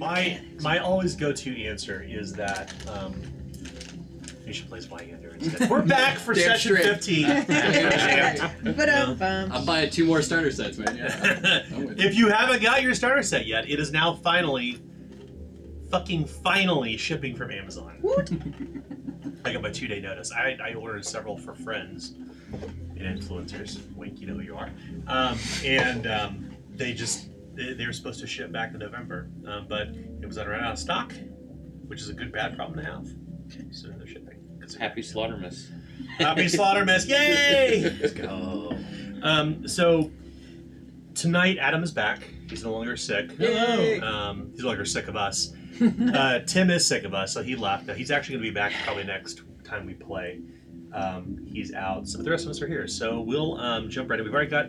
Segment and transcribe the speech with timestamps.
[0.00, 3.14] My my always go-to answer is that um,
[4.46, 5.68] you should play Zweihander instead.
[5.68, 6.86] We're back for Damn session straight.
[6.86, 8.74] 15.
[8.76, 10.96] But um, I'm buying two more starter sets, man.
[10.96, 11.64] Yeah.
[11.70, 12.08] I'm with you.
[12.08, 14.80] if you haven't got your starter set yet, it is now finally,
[15.90, 17.98] fucking finally shipping from Amazon.
[19.44, 20.32] I got my two day notice.
[20.32, 22.14] I, I ordered several for friends
[22.96, 23.78] and influencers.
[23.94, 24.70] Wink, you know who you are.
[25.06, 29.66] Um, and um, they just they, they were supposed to ship back in November, um,
[29.68, 31.12] but it was run out of stock,
[31.86, 33.06] which is a good bad problem to have.
[33.72, 34.38] So they're shipping.
[34.60, 35.70] 'Cause they're- Happy Slaughtermas.
[36.18, 37.08] Happy Slaughtermas!
[37.08, 37.96] Yay!
[38.00, 38.76] Let's go.
[39.22, 40.10] Um, so
[41.14, 42.22] tonight, Adam is back.
[42.48, 43.38] He's no longer sick.
[43.38, 44.00] Yay.
[44.00, 45.52] Um, he's no longer sick of us.
[46.14, 47.88] Uh, Tim is sick of us, so he left.
[47.88, 50.40] Uh, He's actually going to be back probably next time we play.
[50.92, 52.86] Um, he's out, so but the rest of us are here.
[52.86, 54.24] So we'll um, jump right in.
[54.26, 54.66] We've already got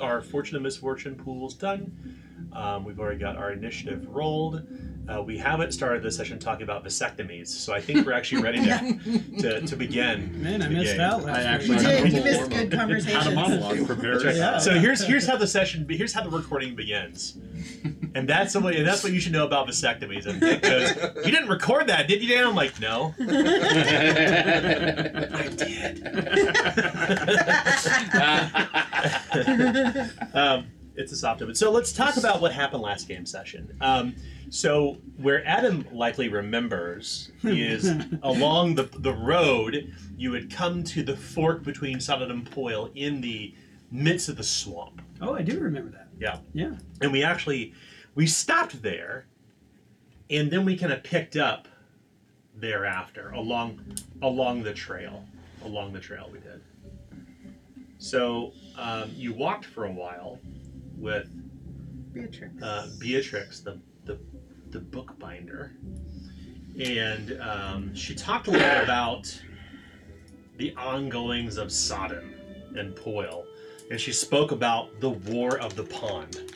[0.00, 2.18] our fortune and misfortune pools done.
[2.52, 4.66] Um, we've already got our initiative rolled.
[5.08, 8.62] Uh, we haven't started this session talking about vasectomies, so I think we're actually ready
[8.64, 8.98] to,
[9.40, 10.40] to, to begin.
[10.40, 11.00] Man, I the missed game.
[11.00, 11.68] out last I week.
[11.68, 12.12] you did.
[12.12, 13.24] You missed good conversations.
[13.24, 14.14] Had a monologue prepared.
[14.16, 14.36] That's right.
[14.36, 14.58] Yeah.
[14.58, 17.38] So here's here's how the session here's how the recording begins,
[18.14, 20.26] and that's the way, and that's what you should know about vasectomies.
[20.26, 23.24] And Dick goes, "You didn't record that, did you, Dan?" I'm like, "No, I
[25.56, 26.04] did."
[30.34, 30.66] um,
[31.00, 31.54] it's a soft open.
[31.54, 33.76] So let's talk about what happened last game session.
[33.80, 34.14] Um,
[34.50, 37.90] so where Adam likely remembers is
[38.22, 43.20] along the the road, you had come to the fork between Sodden and Poil in
[43.20, 43.54] the
[43.90, 45.02] midst of the swamp.
[45.20, 46.08] Oh, I do remember that.
[46.18, 46.38] Yeah.
[46.52, 46.74] Yeah.
[47.00, 47.74] And we actually
[48.14, 49.26] we stopped there,
[50.28, 51.66] and then we kind of picked up
[52.54, 53.80] thereafter along
[54.22, 55.24] along the trail.
[55.64, 56.62] Along the trail, we did.
[57.98, 60.38] So um, you walked for a while
[61.00, 61.26] with
[62.12, 62.62] Beatrix.
[62.62, 64.18] uh, Beatrix, the, the
[64.70, 65.72] the bookbinder,
[66.80, 69.40] and um, she talked a little bit about
[70.58, 72.34] the ongoings of Sodden
[72.76, 73.44] and Poil,
[73.90, 76.52] and she spoke about the War of the Pond,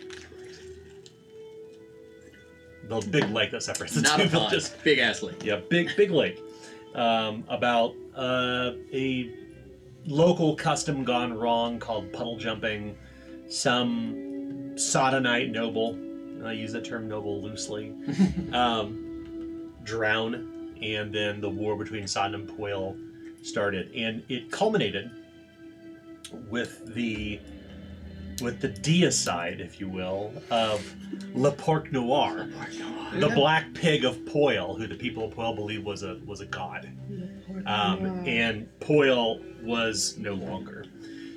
[2.88, 4.32] the big lake that separates the Not two a pond.
[4.50, 4.74] villages.
[4.84, 5.42] Big ass lake.
[5.44, 6.40] Yeah, big big lake.
[6.94, 9.30] Um, about uh, a
[10.06, 12.96] local custom gone wrong called puddle jumping.
[13.48, 14.33] Some
[14.76, 15.98] sodomite noble.
[16.44, 17.94] I use that term noble loosely,
[18.52, 22.96] um, drown, and then the war between Sodden and Poil
[23.42, 25.10] started, and it culminated
[26.50, 27.40] with the
[28.42, 30.94] with the deicide, if you will, of
[31.34, 32.48] Le Porc Noir
[33.20, 36.46] the black pig of Poil, who the people of Poil believed was a was a
[36.46, 36.90] god,
[37.66, 40.83] um, and Poil was no longer.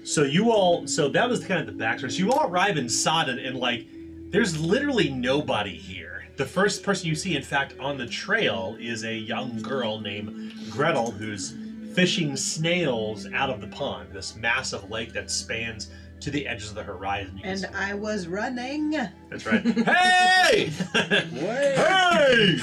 [0.08, 2.10] So you all, so that was kind of the backstory.
[2.14, 3.88] So you all arrive in Sodden, and like,
[4.30, 6.30] there's literally nobody here.
[6.38, 10.54] The first person you see, in fact, on the trail is a young girl named
[10.70, 11.56] Gretel, who's
[11.94, 16.76] fishing snails out of the pond, this massive lake that spans to the edges of
[16.76, 17.38] the horizon.
[17.38, 18.90] You can and see- I was running.
[19.30, 19.62] that's right.
[19.66, 20.72] hey!
[20.94, 22.58] hey!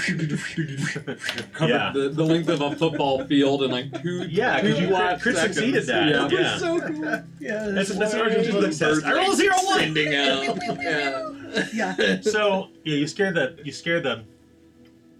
[1.52, 1.92] Covered Yeah.
[1.94, 4.24] the, the length of a football field in like two.
[4.28, 5.56] Yeah, two because you flat Chris seconds.
[5.56, 6.08] succeeded that.
[6.10, 6.28] Yeah.
[6.40, 6.58] Yeah.
[6.58, 7.22] So cool.
[7.40, 7.68] Yeah.
[7.68, 8.26] That's that's an Whoa.
[8.26, 9.02] original success.
[9.04, 9.78] I roll zero one.
[9.80, 10.58] Sending out.
[10.82, 11.30] Yeah.
[11.72, 12.20] Yeah.
[12.22, 14.24] So yeah, you scare the you scare the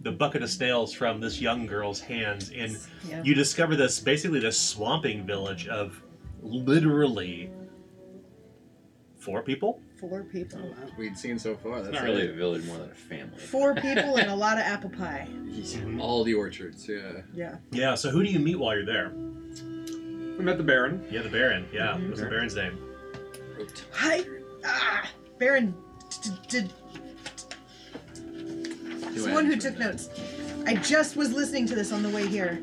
[0.01, 2.77] the bucket of snails from this young girl's hands, and
[3.09, 3.23] Yeah.
[3.23, 6.03] you discover this basically this swamping village of
[6.43, 7.51] literally
[9.25, 9.81] four people.
[9.97, 10.61] Four people.
[10.99, 11.79] We'd seen so far.
[11.79, 13.39] It's That's not really a village, more than a family.
[13.39, 15.27] Four people and a lot of apple pie.
[15.99, 16.87] All the orchards.
[16.89, 17.23] Yeah.
[17.35, 17.57] Yeah.
[17.71, 17.95] Yeah.
[17.95, 19.11] So who do you meet while you're there?
[19.15, 21.05] We met the Baron.
[21.11, 21.67] Yeah, the Baron.
[21.73, 21.95] Yeah.
[21.95, 22.09] Mhm.
[22.09, 22.79] What's the Baron's name?
[23.93, 24.25] Hi.
[24.65, 25.09] Ah,
[25.39, 25.75] Baron.
[26.23, 26.71] d- d- d-
[29.21, 30.09] Someone who took notes.
[30.67, 32.59] I just was listening to this on the way here.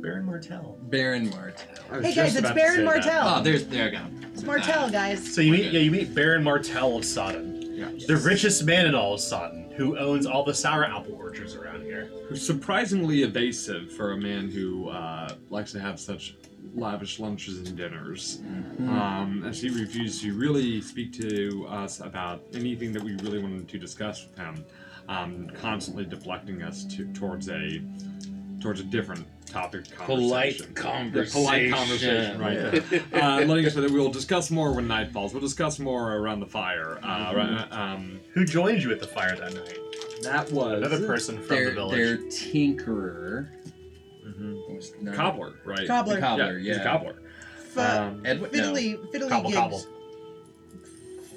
[0.00, 0.78] Baron Martell.
[0.82, 1.66] Baron Martell.
[1.90, 2.84] I was Hey just guys, it's about to Baron say that.
[2.84, 3.38] Martell.
[3.38, 4.06] Oh, there's there I go.
[4.32, 5.34] It's Martell, guys.
[5.34, 7.88] So you meet yeah you meet Baron Martell of Sodden, Yeah.
[8.06, 11.82] the richest man in all of Sodden, who owns all the sour apple orchards around
[11.82, 12.10] here.
[12.28, 16.36] Who's surprisingly evasive for a man who uh, likes to have such
[16.74, 18.40] lavish lunches and dinners.
[18.80, 23.68] Um, as he refused to really speak to us about anything that we really wanted
[23.68, 24.64] to discuss with him,
[25.08, 27.80] um, constantly deflecting us to, towards a
[28.60, 30.74] towards a different topic of conversation.
[30.74, 31.40] Polite conversation.
[31.42, 33.22] Polite conversation, right?
[33.22, 35.32] uh, letting us know that we will discuss more when night falls.
[35.32, 36.98] We'll discuss more around the fire.
[37.02, 39.78] Uh, right, um, Who joined you at the fire that night?
[40.22, 41.96] that was Another person from the village.
[41.96, 43.48] their tinkerer
[44.26, 45.14] Mhm.
[45.14, 45.86] cobbler, right?
[45.86, 46.14] Cobbler.
[46.16, 46.82] The cobbler, yeah, he's a yeah.
[46.84, 47.14] cobbler.
[47.76, 48.48] F- Um, Ed, no.
[48.48, 49.56] fiddly, fiddly Cobble, gigs.
[49.60, 49.82] cobble.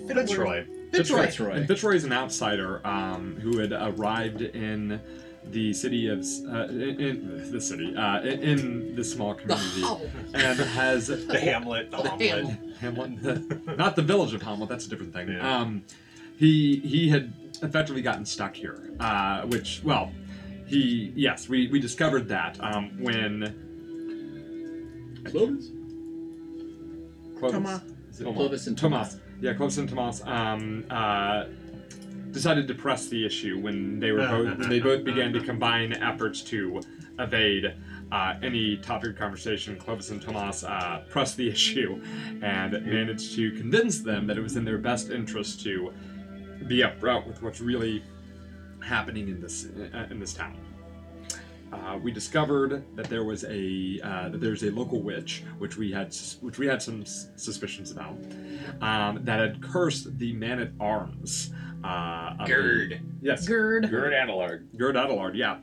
[0.08, 0.66] Fiddle Troy.
[0.92, 1.26] Fitzroy.
[1.26, 1.52] Fitzroy.
[1.52, 5.00] And Fitzroy is an outsider um, who had arrived in
[5.52, 10.02] the city of uh, in, in the city uh, in, in this small community Howl.
[10.34, 12.58] and has The Hamlet, the, The Hamlet.
[12.80, 14.70] Hamlet, not the village of Hamlet.
[14.70, 15.30] That's a different thing.
[15.30, 15.60] Yeah.
[15.60, 15.84] Um,
[16.38, 20.12] he he had effectively gotten stuck here, uh, which well,
[20.66, 23.68] he yes we we discovered that um, when
[25.26, 25.72] Clovis?
[27.38, 27.82] Clovis, Tomas.
[28.22, 29.18] Clovis and Tomas.
[29.42, 31.46] Yeah, Clovis and Tomas um, uh,
[32.32, 35.94] decided to press the issue when they were both when they both began to combine
[35.94, 36.82] efforts to
[37.20, 37.74] evade
[38.12, 39.76] uh, any topic of conversation.
[39.78, 42.02] Clovis and Tomas uh, pressed the issue
[42.42, 45.94] and managed to convince them that it was in their best interest to
[46.68, 48.04] be upfront with what's really
[48.84, 50.58] happening in this uh, in this town.
[51.72, 55.92] Uh, we discovered that there was a uh, that there's a local witch, which we
[55.92, 58.18] had which we had some s- suspicions about,
[58.82, 61.52] um, that had cursed the man at arms.
[61.84, 63.90] Uh, of the- yes, Gerd.
[63.90, 64.66] Gerd Adelard.
[64.78, 65.58] Gerd Adelard, yeah,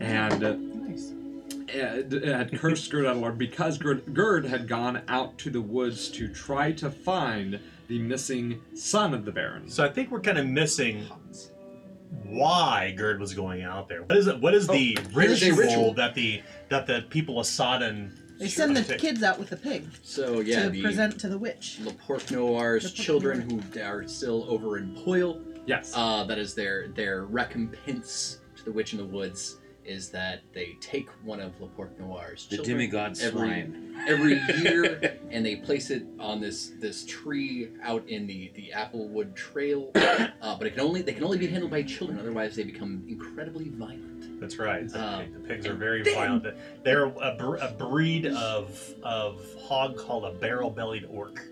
[0.00, 1.12] and uh, Nice.
[1.68, 6.08] it it had cursed Gerd Adelard because Gerd, Gerd had gone out to the woods
[6.10, 9.68] to try to find the missing son of the Baron.
[9.68, 11.06] So I think we're kind of missing
[12.24, 14.02] why Gerd was going out there.
[14.02, 14.40] What is it?
[14.40, 15.94] What is the ritual, ritual.
[15.94, 18.96] that the that the people of Sodden They send the Okay.
[18.96, 21.78] kids out with the pig So yeah, to present to the witch.
[21.84, 25.40] Le Porc Noir's Laporte children who are still over in Poil.
[25.66, 25.92] Yes.
[25.94, 30.76] Uh, that is their their recompense to the witch in the woods is that they
[30.80, 33.96] take one of Le Porc Noir's The children demigod every- slime.
[34.06, 39.34] every year and they place it on this this tree out in the the applewood
[39.34, 42.62] trail uh, but it can only they can only be handled by children otherwise they
[42.62, 44.84] become incredibly violent That's right.
[44.94, 46.56] Um, the pigs are very then- violent.
[46.84, 51.42] They're a, br- a breed of of hog called a barrel-bellied orc.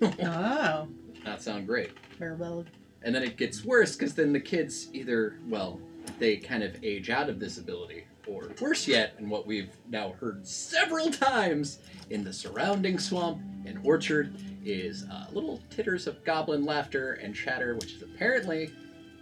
[0.02, 0.88] Oh,
[1.24, 2.64] not sound great Maribel.
[3.02, 5.80] And then it gets worse because then the kids either well
[6.18, 10.12] they kind of age out of this ability or worse yet and what we've now
[10.20, 11.78] heard several times
[12.10, 14.34] in the surrounding swamp and orchard
[14.64, 18.70] is uh, little titters of goblin laughter and chatter which is apparently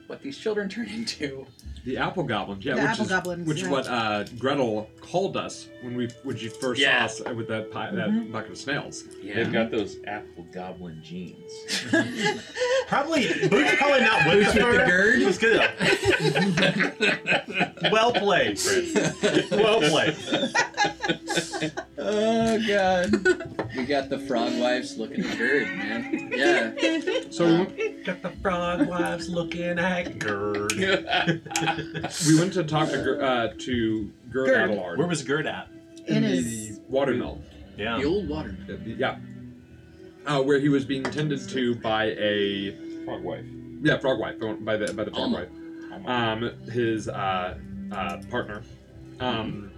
[0.06, 1.46] what these children turn into
[1.86, 3.70] The apple goblins, yeah, The which apple is goblins, which right.
[3.70, 7.06] what uh, Gretel called us when we when she first Yeah.
[7.06, 8.32] saw us with that pie, that Mhm.
[8.32, 9.04] bucket of snails.
[9.22, 11.52] They've got those apple goblin genes.
[12.88, 14.88] Probably Boots probably not with Boots the, with the Gerd.
[14.88, 15.22] Gerd?
[15.22, 15.60] It's good.
[17.92, 18.92] well played, Chris.
[19.52, 20.16] Well played.
[21.98, 23.12] oh god
[23.76, 26.72] we got the frog wives looking at Gerd, man yeah
[27.30, 30.72] So we Got the frog wives looking at Gerd.
[32.26, 34.70] we went to talk to Ger- uh, to Gerd, Gerd.
[34.70, 35.68] Adelard Where was Gerd at?
[36.06, 37.40] In the his watermill.
[37.76, 37.98] Yeah.
[37.98, 39.18] the old water Uh, Yeah,
[40.26, 42.74] uh, where he was being tended to by a
[43.04, 43.44] Frog wife.
[43.82, 45.46] yeah frog wife by the by the frog Alma.
[45.92, 46.08] wife.
[46.08, 47.56] um, his uh,
[47.92, 48.62] uh, partner.
[49.20, 49.70] Um,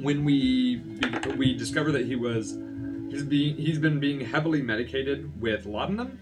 [0.00, 2.58] when we be- we discover that he was
[3.10, 6.18] he's being he's been being heavily medicated with laudanum,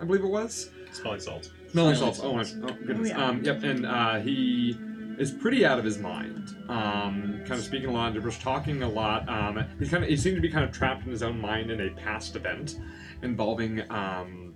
[0.00, 1.48] I believe it was Smelling salts.
[1.48, 2.20] smelling Smelling salts.
[2.22, 3.10] Oh, my, oh goodness.
[3.12, 3.26] Oh, yeah.
[3.26, 4.78] Um, yep, and uh, he
[5.18, 6.54] is pretty out of his mind.
[6.68, 9.28] Um, kind of speaking a lot, gibberish, talking a lot.
[9.28, 11.72] Um, he's kind of he seemed to be kind of trapped in his own mind
[11.72, 12.78] in a past event
[13.22, 13.82] involving.
[13.90, 14.54] Um,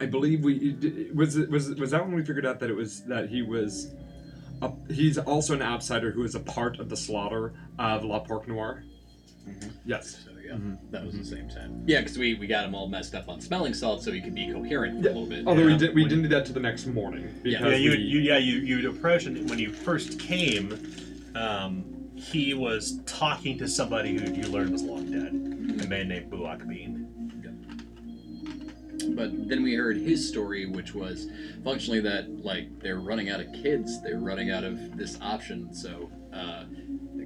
[0.00, 3.28] I believe we was was was that when we figured out that it was that
[3.28, 3.94] he was.
[4.62, 8.48] A, he's also an outsider who is a part of the slaughter of Le Porc
[8.48, 8.82] Noir.
[9.48, 9.70] Mhm.
[9.86, 10.18] Yes.
[10.24, 10.56] So yeah,
[10.90, 11.82] that was the same time.
[11.86, 14.34] Yeah, because we, we got him all messed up on smelling salts, so he could
[14.34, 15.12] be coherent for Yeah.
[15.12, 15.46] a little bit.
[15.46, 17.96] Although we did we didn't do that to the next morning because Yeah, you, we,
[17.98, 20.78] you yeah you you'd approach and when you first came,
[21.34, 25.32] um, he was talking to somebody who you learned was long dead,
[25.84, 27.06] a man named Buak Bean.
[29.16, 31.26] But then we heard his story, which was
[31.64, 35.72] functionally that like they're running out of kids, they're running out of this option.
[35.74, 36.64] So uh,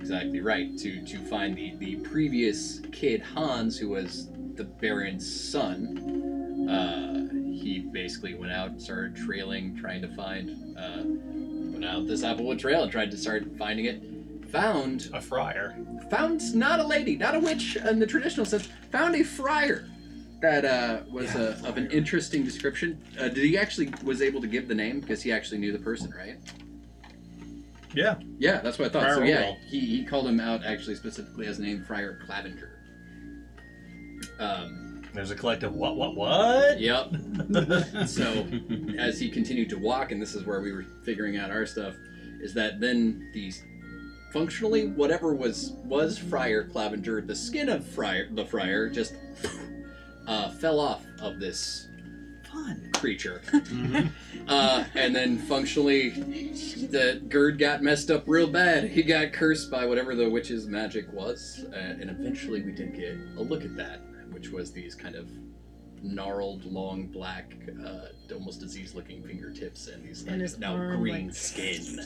[0.04, 6.68] exactly right to to find the the previous kid Hans, who was the Baron's son.
[6.68, 10.50] Uh, he basically went out and started trailing, trying to find.
[10.78, 11.04] Uh,
[11.72, 14.02] went out this Applewood Trail and tried to start finding it.
[14.50, 15.74] Found A friar.
[16.10, 18.68] found not a lady, not a witch in the traditional sense.
[18.92, 19.88] Found a friar
[20.42, 23.02] that uh, was uh of an interesting description.
[23.18, 25.78] Uh, did he actually was able to give the name because he actually knew the
[25.78, 26.36] person, right?
[27.94, 28.16] Yeah.
[28.38, 29.02] Yeah, that's what I thought.
[29.02, 32.70] Friar so yeah, he, he called him out actually specifically as name Friar Clavenger.
[34.38, 36.80] Um, There's a collective what what what?
[36.80, 37.10] yep.
[38.06, 38.46] so
[38.98, 41.94] as he continued to walk, and this is where we were figuring out our stuff,
[42.40, 43.62] is that then these
[44.32, 49.14] functionally whatever was was Friar Clavenger, the skin of Friar the Friar just
[50.26, 51.88] uh, fell off of this
[52.54, 52.90] fun.
[52.94, 53.42] creature.
[54.46, 58.90] Uh, and then functionally, the Gerd got messed up real bad.
[58.90, 63.16] He got cursed by whatever the witch's magic was, uh, and eventually we did get
[63.38, 65.30] a look at that, which was these kind of
[66.04, 71.26] gnarled, long, black, uh, almost disease-looking fingertips and these And like, his now arm, green
[71.28, 72.00] like- skin.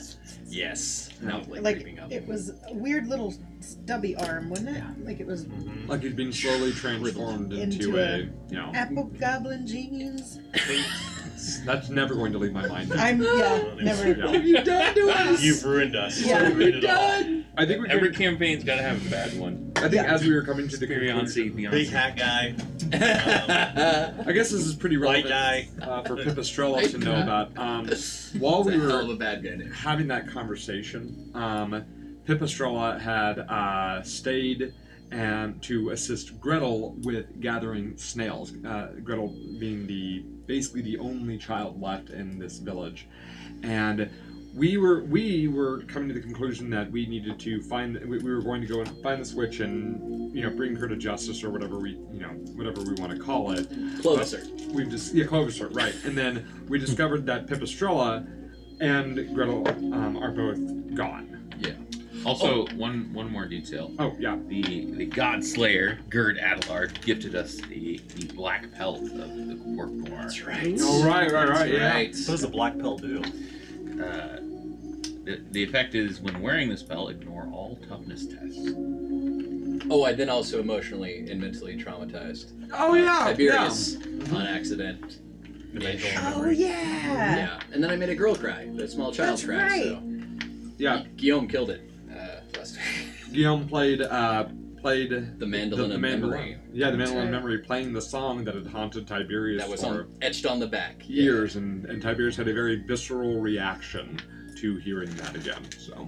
[0.47, 2.11] Yes, now like, Like creeping up.
[2.11, 4.83] it was a weird little stubby arm, wasn't it?
[5.05, 5.87] Like it was Mhm.
[5.89, 10.39] Like he'd been slowly transformed into, Into a, a- you know, apple goblin genes.
[11.65, 12.91] that's never going to leave my mind.
[12.93, 14.07] I'm yeah, never.
[14.13, 14.31] Yeah.
[14.31, 15.41] have you done to us?
[15.43, 16.19] You've ruined us.
[16.21, 16.47] Yeah.
[16.47, 17.43] You've ruined it all.
[17.57, 19.71] I think we Every could, campaign's got to have a bad one.
[19.77, 20.13] I think Yeah.
[20.13, 21.09] as we were coming to the Beyonce,
[21.43, 21.71] conclusion, Beyonce.
[21.71, 22.55] Big hat guy,
[24.27, 25.85] I guess this is pretty white relevant guy.
[25.85, 27.57] uh, for Pipistrella to know about.
[27.57, 27.87] Um,
[28.39, 29.71] while we He's hell were of a bad guy name.
[29.71, 31.83] having that conversation, um,
[32.25, 34.73] Pipistrella had uh, stayed
[35.11, 38.53] and to assist Gretel with gathering snails.
[38.65, 43.07] Uh, Gretel being the basically the only child left in this village,
[43.63, 44.09] and
[44.55, 48.33] we were we were coming to the conclusion that we needed to find we, we
[48.33, 51.43] were going to go and find this witch and you know bring her to justice
[51.43, 53.69] or whatever we you know whatever we want to call it
[54.01, 54.43] Closer.
[54.71, 58.27] we've just yeah Clovisart, right and then we discovered that Pipistrella
[58.81, 61.39] and Gretel um, are both gone
[62.25, 63.91] Also, one one more detail.
[63.99, 64.61] oh yeah The
[64.95, 70.09] the God Slayer Gerd Adelard gifted us the, the black pelt of the Gorgmar.
[70.21, 70.75] That's right.
[70.81, 72.09] oh right right right yeah Right.
[72.09, 73.21] What does the black pelt do?
[73.21, 74.39] Uh,
[75.25, 78.69] the, the effect is when wearing this pelt, ignore all toughness tests.
[79.91, 82.51] Oh, I then also emotionally and mentally traumatized.
[82.73, 83.95] oh uh, yeah Tiberius
[84.33, 85.19] on accident.
[85.75, 87.35] Oh yeah.
[87.37, 89.57] Yeah, and then I made a girl cry, a small child That's cry.
[89.57, 89.83] right.
[89.83, 90.03] So
[90.77, 91.88] yeah Guillaume killed it
[92.57, 93.33] last week.
[93.33, 94.45] Guillaume played uh
[94.81, 97.31] played The the, mandolin the of mandolin memory yeah the mandolin right.
[97.31, 100.67] memory playing the song that had haunted Tiberius that was for on, etched on the
[100.67, 100.95] back.
[101.01, 101.23] Yeah.
[101.23, 104.19] years and and Tiberius had a very visceral reaction
[104.57, 106.07] to hearing that again so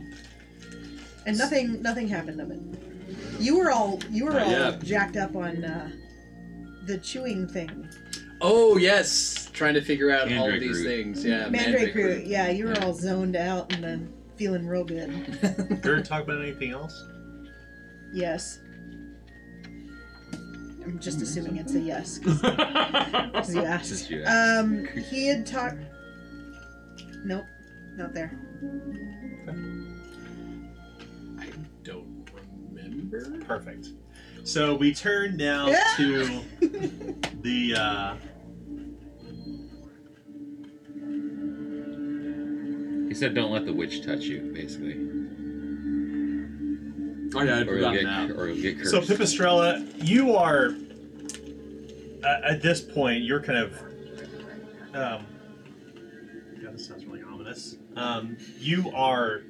[1.25, 2.59] And nothing nothing happened of it.
[3.39, 4.83] You were all you were Not all yet.
[4.83, 5.91] jacked up on uh,
[6.85, 7.87] the chewing thing.
[8.39, 10.85] Oh yes, trying to figure out all of these root.
[10.87, 11.23] things.
[11.25, 12.03] Yeah, Mandrake root.
[12.19, 12.25] root.
[12.25, 12.85] Yeah, you were Yeah.
[12.85, 15.79] all zoned out and then feeling real good.
[15.83, 17.05] Gerd, talk about anything else?
[18.11, 18.57] Yes.
[20.83, 22.41] I'm just assuming it's a yes because
[23.53, 23.89] you asked.
[23.89, 24.63] Since you asked.
[24.63, 25.77] Um, he had talked.
[27.23, 27.45] Nope,
[27.95, 28.31] not there.
[31.39, 31.45] I
[31.83, 32.27] don't
[32.73, 33.43] remember.
[33.45, 33.89] Perfect.
[34.43, 35.83] So we turn now Yeah.
[35.97, 36.41] to
[37.43, 38.15] the uh,
[43.11, 44.93] He said, "Don't let the witch touch you." Basically,
[47.35, 48.91] oh yeah I'd or you'll get that or you'll get cursed.
[48.91, 50.73] So Pipistrella, you are
[52.23, 53.25] at, at this point.
[53.25, 53.77] You're kind of.
[54.95, 55.25] Um,
[56.63, 57.75] God, this sounds really ominous.
[57.97, 59.41] Um, you are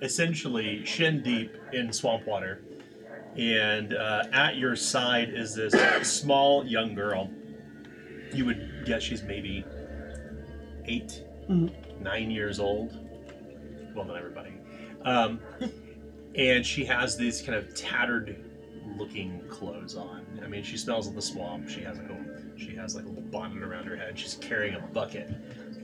[0.00, 2.62] essentially shin deep in swamp water,
[3.36, 5.74] and uh, at your side is this
[6.10, 7.30] small young girl.
[8.32, 9.62] You would guess she's maybe
[10.86, 12.00] 8 Mhm.
[12.00, 12.96] nine years old.
[14.00, 14.54] Well, not everybody.
[15.04, 15.40] Um,
[16.34, 18.42] and she has these kind of tattered
[18.96, 20.24] looking clothes on.
[20.42, 21.68] I mean, she smells of the swamp.
[21.68, 24.18] She has like a she has like a little bonnet around her head.
[24.18, 25.30] She's carrying a bucket,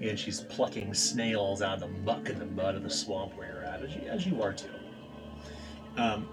[0.01, 3.49] and she's plucking snails out of the muck and the mud of the swamp where
[3.49, 4.69] you're at, as you, as you are too.
[5.99, 6.27] Um,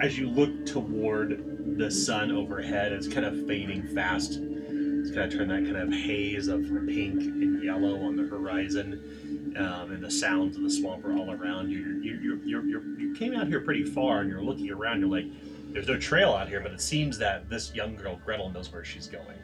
[0.00, 4.38] as you look toward the sun overhead, it's kind of fading fast.
[4.40, 9.15] It's kind of turned that kind of haze of pink and yellow on the horizon,
[9.56, 11.78] um, and the sounds of the swamp are all around you.
[11.78, 15.00] You you you you you came out here pretty far, and you're looking around.
[15.00, 15.26] You're like,
[15.72, 18.84] there's no trail out here, but it seems that this young girl Gretel knows where
[18.84, 19.38] she's going,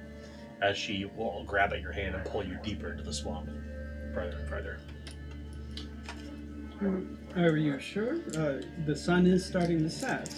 [0.61, 3.49] as she will grab at your hand and pull you deeper into the swamp,
[4.15, 4.79] further and further.
[7.37, 8.17] Are you sure?
[8.37, 10.29] Uh, the sun is starting to set.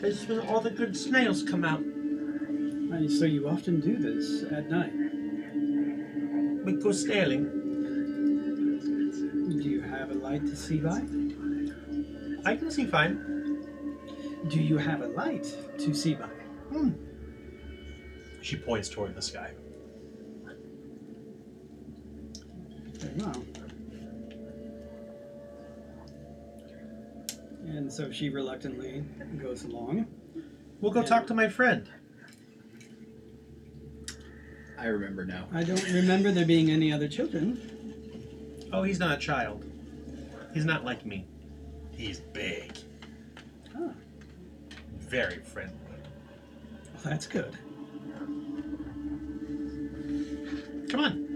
[0.00, 1.80] This is when all the good snails come out.
[1.80, 4.92] And so you often do this at night.
[6.64, 7.67] We go sailing.
[10.28, 11.00] Light to see by?
[12.44, 13.64] I can see fine.
[14.48, 15.46] Do you have a light
[15.78, 16.28] to see by?
[16.70, 16.90] Hmm.
[18.42, 19.52] She points toward the sky.
[22.98, 23.44] Very well.
[27.66, 29.04] And so she reluctantly
[29.40, 30.06] goes along.
[30.80, 31.88] We'll go talk to my friend.
[34.78, 35.48] I remember now.
[35.52, 38.68] I don't remember there being any other children.
[38.74, 39.64] Oh, he's not a child.
[40.58, 41.24] He's not like me.
[41.92, 42.76] He's big.
[43.76, 43.92] Ah.
[44.98, 45.78] Very friendly.
[45.86, 47.56] Well, that's good.
[50.90, 51.28] Come on.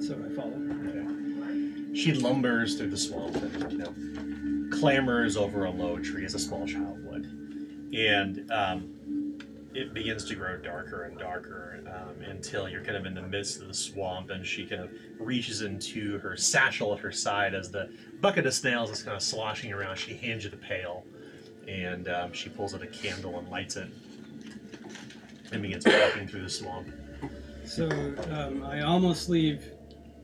[0.00, 0.58] So I follow.
[1.94, 3.92] She lumbers through the swamp and you know,
[4.74, 7.26] clambers over a low tree as a small child would.
[7.92, 8.97] And um,
[9.74, 13.60] it begins to grow darker and darker um, until you're kind of in the midst
[13.60, 17.70] of the swamp and she kind of reaches into her satchel at her side as
[17.70, 19.96] the bucket of snails is kind of sloshing around.
[19.96, 21.04] She hands you the pail
[21.66, 23.88] and um, she pulls out a candle and lights it
[25.52, 26.88] and begins walking through the swamp.
[27.64, 27.88] So
[28.30, 29.72] um, I almost leave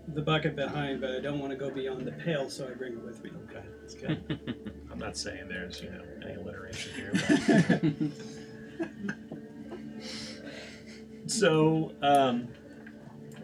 [0.09, 2.95] the bucket behind, but I don't want to go beyond the pail, so I bring
[2.95, 3.31] it with me.
[3.49, 4.73] Okay, that's good.
[4.91, 7.13] I'm not saying there's, you know, any alliteration here.
[8.79, 9.15] But...
[11.27, 12.49] so, um,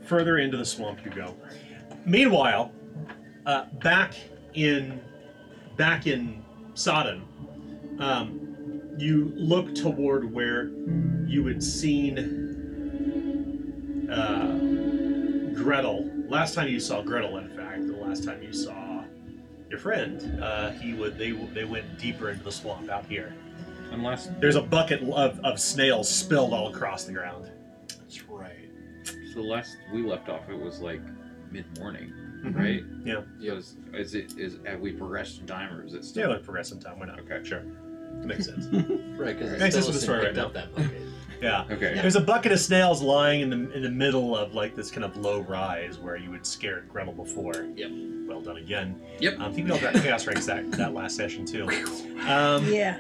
[0.04, 1.34] further into the swamp you go.
[2.04, 2.72] Meanwhile,
[3.46, 4.14] uh, back
[4.54, 5.00] in
[5.76, 6.42] back in
[6.74, 7.22] Sodden,
[7.98, 10.70] um, you look toward where
[11.26, 12.18] you had seen
[14.10, 14.58] uh,
[15.54, 16.10] Gretel.
[16.28, 19.04] Last time you saw Gretel, in fact, the last time you saw
[19.68, 23.32] your friend, uh, he would they they went deeper into the swamp out here.
[23.92, 27.50] Unless There's a bucket of, of snails spilled all across the ground.
[29.34, 29.44] That's right.
[29.44, 31.00] so last we left off, it was like
[31.50, 32.12] mid morning,
[32.44, 32.56] Mhm.
[32.56, 32.84] right?
[33.04, 33.22] Yeah.
[33.40, 36.30] So is, is it is have we progressed in time or is it Yeah, still?
[36.30, 36.98] like progress in time.
[36.98, 37.20] Why not?
[37.20, 37.40] Okay.
[37.42, 37.62] sure.
[38.24, 38.66] Makes sense.
[39.20, 40.46] Right, because Makes sense with the story right now.
[40.46, 40.90] up that bucket.
[41.42, 41.64] Yeah.
[41.70, 41.94] Okay.
[41.94, 45.04] There's a bucket of snails lying in the in the middle of like this kind
[45.04, 47.66] of low rise where you had scared Gretel before.
[47.76, 47.90] Yep.
[48.28, 49.00] Well done again.
[49.20, 49.36] Yep.
[49.38, 51.66] Um, I think we all got chaos ranks that, that last session too.
[52.28, 52.98] Um, Yeah.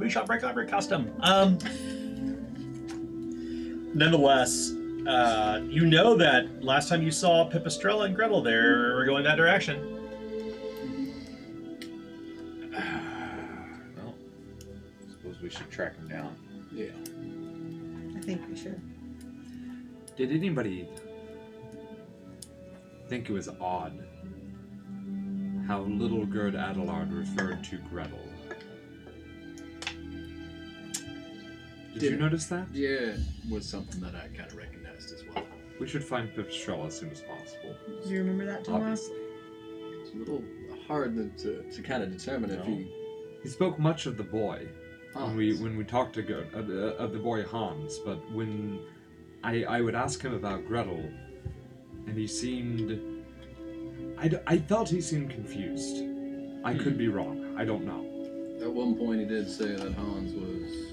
[0.00, 1.12] We shot break library custom.
[1.20, 1.56] Um,
[3.94, 4.72] nonetheless,
[5.06, 9.36] uh, you know that last time you saw Pipistrella and Gretel, they were going that
[9.36, 9.98] direction.
[13.96, 14.14] Well,
[15.10, 16.34] suppose we should track him down.
[16.72, 16.86] Yeah.
[18.16, 18.80] I think we should.
[20.16, 20.88] Did anybody
[23.08, 24.02] think it was odd
[25.66, 28.18] how little Gerd Adelard referred to Gretel?
[31.94, 32.66] Did you Did- notice that?
[32.72, 33.16] Yeah,
[33.50, 34.71] was something that I kind of recognized
[35.10, 35.44] as well.
[35.80, 37.74] We should find Pipistrella as soon as possible.
[38.04, 39.08] Do you remember that, Tomas?
[39.10, 39.16] Obviously.
[40.02, 40.44] It's a little
[40.86, 42.64] hard to, to kind of determine if No.
[42.64, 42.92] he.
[43.42, 44.68] He spoke much of the boy
[45.14, 48.18] Oh, when we when we talked to Gerd, of, the, of the boy Hans, but
[48.32, 48.80] when
[49.44, 51.04] I I would ask him about Gretel,
[52.06, 52.98] and he seemed
[54.18, 56.04] I, d- I felt he seemed confused.
[56.64, 56.98] I could hmm.
[56.98, 57.54] be wrong.
[57.58, 58.06] I don't know.
[58.62, 60.91] At one point, he did say that Hans was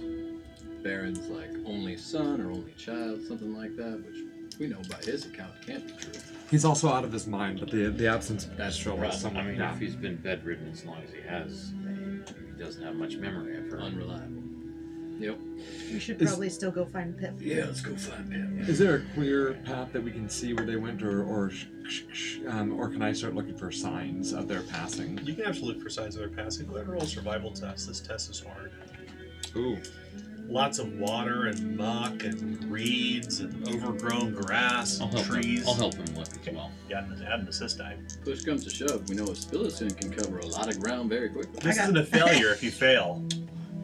[0.83, 4.23] Baron's like only son or only child, something like that, which
[4.59, 6.21] we know by his account can't be true.
[6.49, 9.13] He's also out of his mind, but the the absence of That's Pipistrella right.
[9.13, 9.73] is I mean, yeah.
[9.73, 11.73] if he's been bedridden as long as he has,
[12.55, 13.79] he doesn't have much memory of her.
[13.79, 14.43] Unreliable.
[15.19, 15.37] Yep.
[15.91, 17.33] We should Is- probably still go find Pip.
[17.39, 18.69] Yeah, let's go find Pip.
[18.69, 21.65] Is there a clear path that we can see where they went, or or sh-
[21.89, 25.19] sh- sh- um, or can I start looking for signs of their passing?
[25.23, 26.67] You can actually look for signs of their passing.
[26.67, 27.87] Go ahead and roll survival test.
[27.87, 28.71] This test is hard.
[29.57, 29.77] Ooh,
[30.49, 35.61] Lots of water and muck and reeds and overgrown grass I'll and help trees.
[35.61, 35.67] him.
[35.67, 36.71] I'll help him look as well.
[36.89, 37.97] Yeah, add an, add an assist die.
[38.25, 41.29] Push comes to shove, we know a Spillicin can cover a lot of ground very
[41.29, 41.59] quickly.
[41.61, 43.23] This got- isn't a failure if you fail.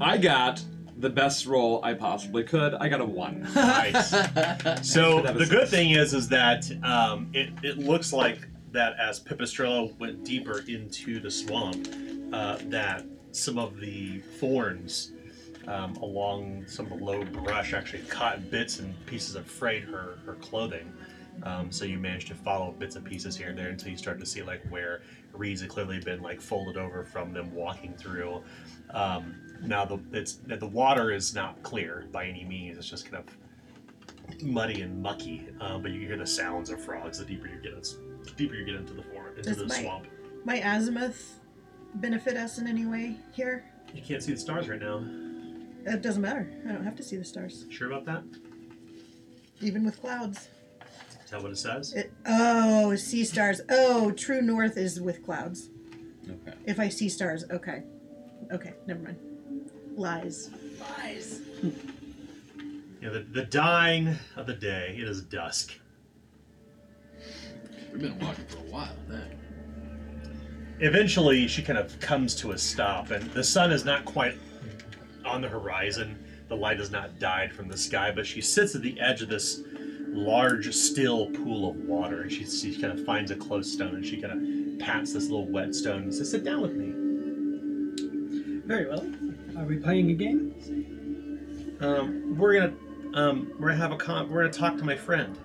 [0.02, 0.62] I got
[0.98, 2.74] the best roll I possibly could.
[2.74, 3.48] I got a one.
[3.54, 4.12] Nice.
[4.82, 5.70] So Should have a the good six.
[5.72, 11.20] thing is, is that um, it, it looks like that as Pipistrella went deeper into
[11.20, 11.88] the swamp,
[12.34, 15.12] uh, that some of the thorns
[15.68, 20.18] um, along some of the low brush actually caught bits and pieces of frayed her
[20.26, 20.92] her clothing.
[21.44, 24.20] Um, so you manage to follow bits and pieces here and there until you start
[24.20, 25.02] to see like where
[25.34, 28.42] reeds have clearly been like folded over from them walking through.
[28.92, 32.78] Um, now the it's the water is not clear by any means.
[32.78, 36.82] It's just kind of muddy and mucky, uh, but you can hear the sounds of
[36.82, 39.68] frogs the deeper you get, it's, the deeper you get into the forest, into the
[39.68, 40.08] might- swamp.
[40.46, 41.40] My azimuth
[41.96, 43.66] benefit us in any way here?
[43.94, 45.04] You can't see the stars right now.
[45.86, 46.52] It doesn't matter.
[46.68, 48.24] I don't have to see the stars, Sure about that?
[49.62, 50.50] even with clouds.
[51.28, 51.94] Tell what it says.
[51.94, 53.62] It, oh, sea stars.
[53.70, 55.70] Oh, true north is with clouds.
[56.30, 56.58] Okay.
[56.66, 57.84] If I see stars, okay.
[58.52, 59.18] Okay, never mind.
[59.96, 60.50] Lies.
[60.80, 61.40] Lies.
[61.64, 61.74] You
[63.02, 64.96] know, the, the dying of the day.
[65.00, 65.74] It is dusk.
[67.92, 69.38] We've been walking for a while then.
[70.80, 74.38] Eventually, she kind of comes to a stop, and the sun is not quite
[75.26, 76.24] on the horizon.
[76.48, 79.30] The light has not died from the sky, but she sits at the edge of
[79.30, 79.62] this
[80.10, 84.06] large, still pool of water, and she, she kind of finds a close stone, and
[84.06, 86.94] she kind of pats this little wet stone and says, "Sit down with me."
[88.66, 89.06] Very well.
[89.58, 91.78] Are we playing a game?
[91.82, 92.74] Um, we're gonna.
[93.14, 94.30] Um, we're gonna have a con.
[94.30, 95.38] We're gonna talk to my friend.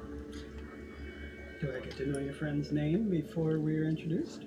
[1.61, 4.45] Do I get to know your friend's name before we're introduced?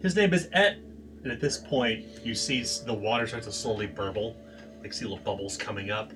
[0.00, 0.82] His name is Ed.
[1.28, 4.34] And at this point, you see s- the water starts to slowly burble,
[4.80, 6.10] like see little bubbles coming up.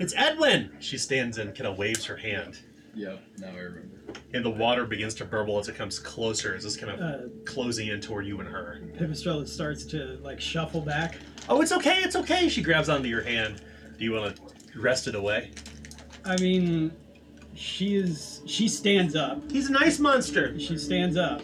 [0.00, 0.70] It's Edwin.
[0.80, 2.58] She stands and kind of waves her hand,
[2.94, 3.90] Yeah, now I remember.
[4.32, 6.54] and the water begins to burble as it comes closer.
[6.54, 8.80] As it's kind of Uh, closing in toward you and her.
[8.98, 11.18] Pipistrella starts to like shuffle back.
[11.50, 11.98] Oh, it's okay.
[12.02, 12.48] It's okay.
[12.48, 13.56] She grabs onto your hand.
[13.98, 15.50] Do you want to wrest it away?
[16.24, 16.92] I mean,
[17.54, 18.40] she is.
[18.46, 19.50] She stands up.
[19.52, 20.58] He's an ice monster.
[20.58, 21.42] She stands up,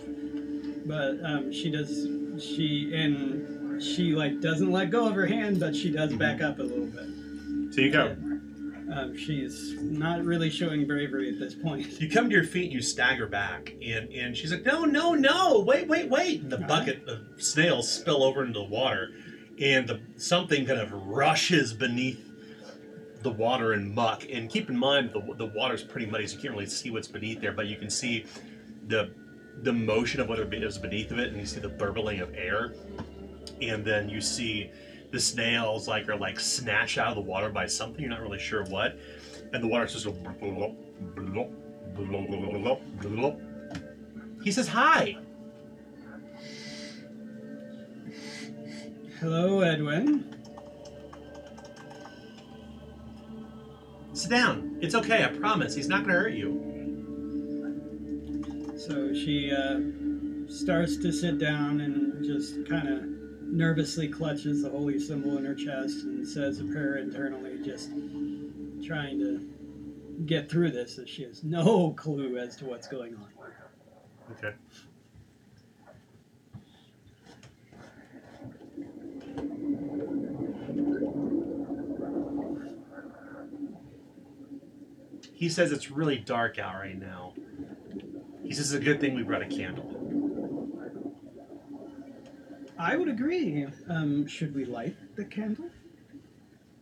[0.87, 2.07] but um, she does.
[2.40, 6.59] She and she like doesn't let go of her hand, but she does back up
[6.59, 7.74] a little bit.
[7.74, 8.16] So you go.
[8.92, 12.00] Um, she's not really showing bravery at this point.
[12.00, 15.14] You come to your feet and you stagger back, and, and she's like, No, no,
[15.14, 16.40] no, wait, wait, wait.
[16.40, 19.11] And the bucket of snails spill over into the water,
[19.61, 22.31] and the, something kind of rushes beneath
[23.22, 24.24] the water and muck.
[24.29, 27.09] And keep in mind, the, the water's pretty muddy, so you can't really see what's
[27.09, 28.26] beneath there, but you can see
[28.88, 29.14] the
[29.62, 32.75] the motion of what is beneath of it, and you see the burbling of air.
[33.61, 34.70] And then you see
[35.11, 38.38] the snails like are like snatched out of the water by something, you're not really
[38.38, 38.99] sure what.
[39.53, 40.77] And the water just goes blop,
[41.14, 41.53] blop,
[41.96, 43.40] blop, blop.
[44.42, 45.18] He says hi.
[49.18, 50.35] Hello, Edwin.
[54.14, 54.79] Sit down.
[54.81, 55.75] It's okay, I promise.
[55.75, 56.70] He's not gonna hurt you.
[58.81, 59.79] So she uh,
[60.49, 63.05] starts to sit down and just kind of
[63.43, 67.90] nervously clutches the holy symbol in her chest and says a prayer internally, just
[68.83, 73.29] trying to get through this as she has no clue as to what's going on.
[74.33, 74.55] Okay.
[85.35, 87.35] He says it's really dark out right now.
[88.51, 89.87] He says it's a good thing we brought a candle.
[92.77, 93.65] I would agree.
[93.89, 95.71] Um, should we light the candle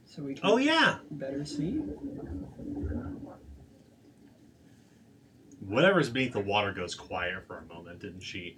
[0.07, 0.96] so we can Oh yeah.
[1.11, 1.83] better see?
[5.61, 8.57] Whatever's beneath the water goes quiet for a moment, and she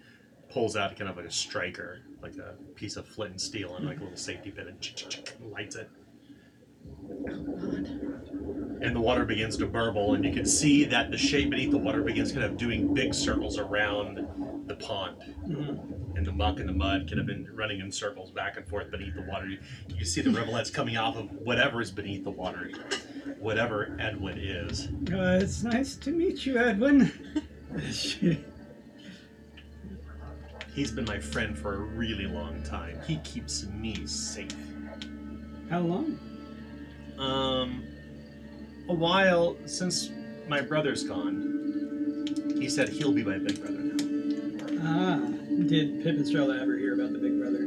[0.48, 3.86] pulls out kind of like a striker, like a piece of flint and steel, and
[3.86, 5.90] like a little safety pin, and lights it.
[8.82, 11.78] And the water begins to burble, and you can see that the shape beneath the
[11.78, 14.26] water begins kind of doing big circles around
[14.66, 15.16] the pond.
[15.46, 16.16] Mhm.
[16.16, 18.90] And the muck and the mud kind of been running in circles back and forth
[18.90, 19.46] beneath the water.
[19.46, 19.58] You,
[19.96, 22.70] you see the rivulets coming off of whatever is beneath the water,
[23.38, 24.88] whatever Edwin is.
[25.12, 27.12] Uh, it's nice to meet you, Edwin.
[30.74, 32.98] He's been my friend for a really long time.
[33.06, 34.54] He keeps me safe.
[35.68, 36.18] How long?
[37.18, 37.84] Um,
[38.90, 40.10] a while since
[40.48, 42.26] my brother's gone.
[42.58, 43.96] He said he'll be my big brother now.
[44.82, 45.16] Ah,
[45.68, 47.58] did Pip Pipistrella ever hear about the Big Brother?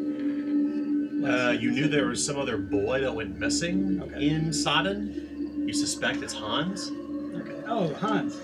[1.31, 4.27] Uh, you knew there was some other boy that went missing Okay.
[4.27, 5.63] in Sodden.
[5.67, 6.91] You suspect it's Hans.
[7.36, 7.62] Okay.
[7.67, 8.39] Oh, Hans.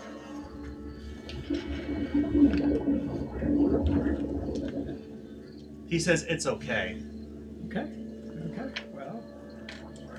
[5.88, 7.02] He says it's okay.
[7.66, 7.88] Okay.
[8.52, 8.72] Okay.
[8.94, 9.24] Well.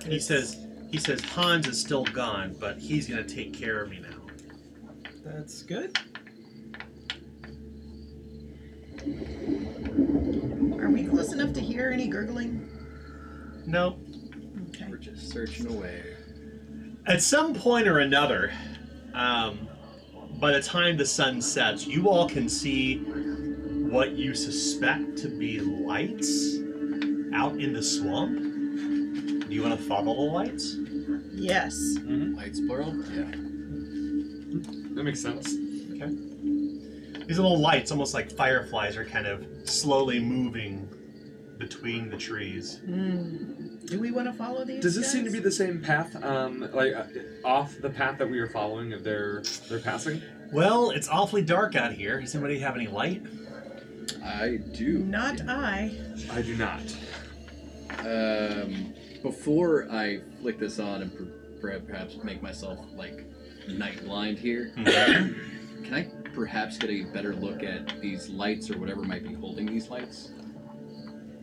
[0.05, 4.01] He says he says Hans is still gone, but he's gonna take care of me
[4.01, 4.09] now.
[5.25, 5.97] that's good.
[10.81, 12.69] Are we close enough to hear any gurgling?
[13.67, 13.99] Nope.
[14.69, 14.87] Okay.
[14.89, 16.03] We're just searching away.
[17.07, 18.53] At some point or another,
[19.15, 19.69] um,
[20.41, 25.61] by the time the sun sets, you all can see what you suspect to be
[25.61, 26.57] lights
[27.33, 28.50] out in the swamp.
[29.51, 30.77] Do you want to follow the lights?
[31.33, 31.97] Yes.
[32.07, 32.95] Lights plural?
[33.13, 33.25] Yeah.
[34.95, 35.53] That makes sense.
[35.95, 36.15] Okay.
[37.27, 40.89] These little lights, almost like fireflies, are kind of slowly moving
[41.59, 42.79] between the trees.
[42.85, 43.77] Hmm.
[43.87, 44.85] Do we want to follow these?
[44.85, 47.05] Does this seem to be the same path, um, like uh,
[47.45, 50.23] off the path that we are following of their their passing?
[50.53, 52.21] Well, it's awfully dark out here.
[52.21, 53.23] Does anybody have any light?
[54.25, 54.99] I do.
[54.99, 55.93] Not I.
[56.33, 56.83] I do not.
[57.99, 63.25] Um, before I flick this on and per- perhaps make myself like
[63.69, 65.85] night blind here, mm-hmm.
[65.85, 69.67] can I perhaps get a better look at these lights or whatever might be holding
[69.67, 70.31] these lights?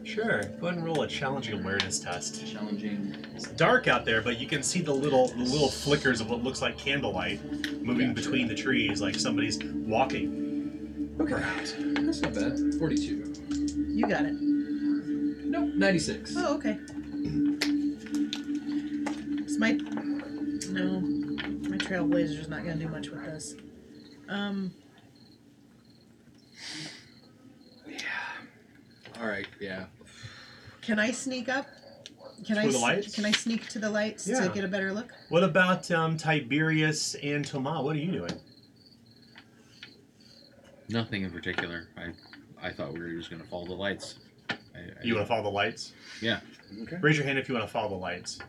[0.04, 0.42] Sure.
[0.62, 2.48] Go ahead and roll a challenging awareness test.
[2.48, 3.14] Challenging.
[3.36, 6.42] It's dark out there, but you can see the little the little flickers of what
[6.42, 7.44] looks like candlelight
[7.84, 8.22] moving Gotcha.
[8.22, 11.14] between the trees, like somebody's walking.
[11.18, 11.74] Perhaps.
[11.78, 12.58] That's not bad.
[12.80, 13.34] 42.
[13.90, 14.34] You got it.
[14.34, 16.36] Nope, 96.
[16.38, 16.78] Oh, okay.
[19.44, 19.78] This might
[20.72, 23.56] No, my trailblazer's not gonna do much with this.
[24.30, 24.72] Um,
[27.88, 27.98] Yeah.
[29.20, 29.48] All right.
[29.60, 29.86] Yeah.
[30.82, 31.68] can I sneak up?
[32.46, 33.16] Can I To the lights?
[33.16, 34.42] can I sneak to the lights Yeah.
[34.48, 35.12] to get a better look?
[35.30, 37.82] What about um, Tiberius and Toma?
[37.82, 38.40] What are you doing?
[40.90, 41.88] Nothing in particular.
[41.98, 42.12] I
[42.62, 44.16] I thought we were just gonna follow the lights.
[44.50, 45.94] I, I You want to follow the lights?
[46.22, 46.40] Yeah.
[46.84, 46.98] Okay.
[47.02, 48.40] Raise your hand if you want to follow the lights.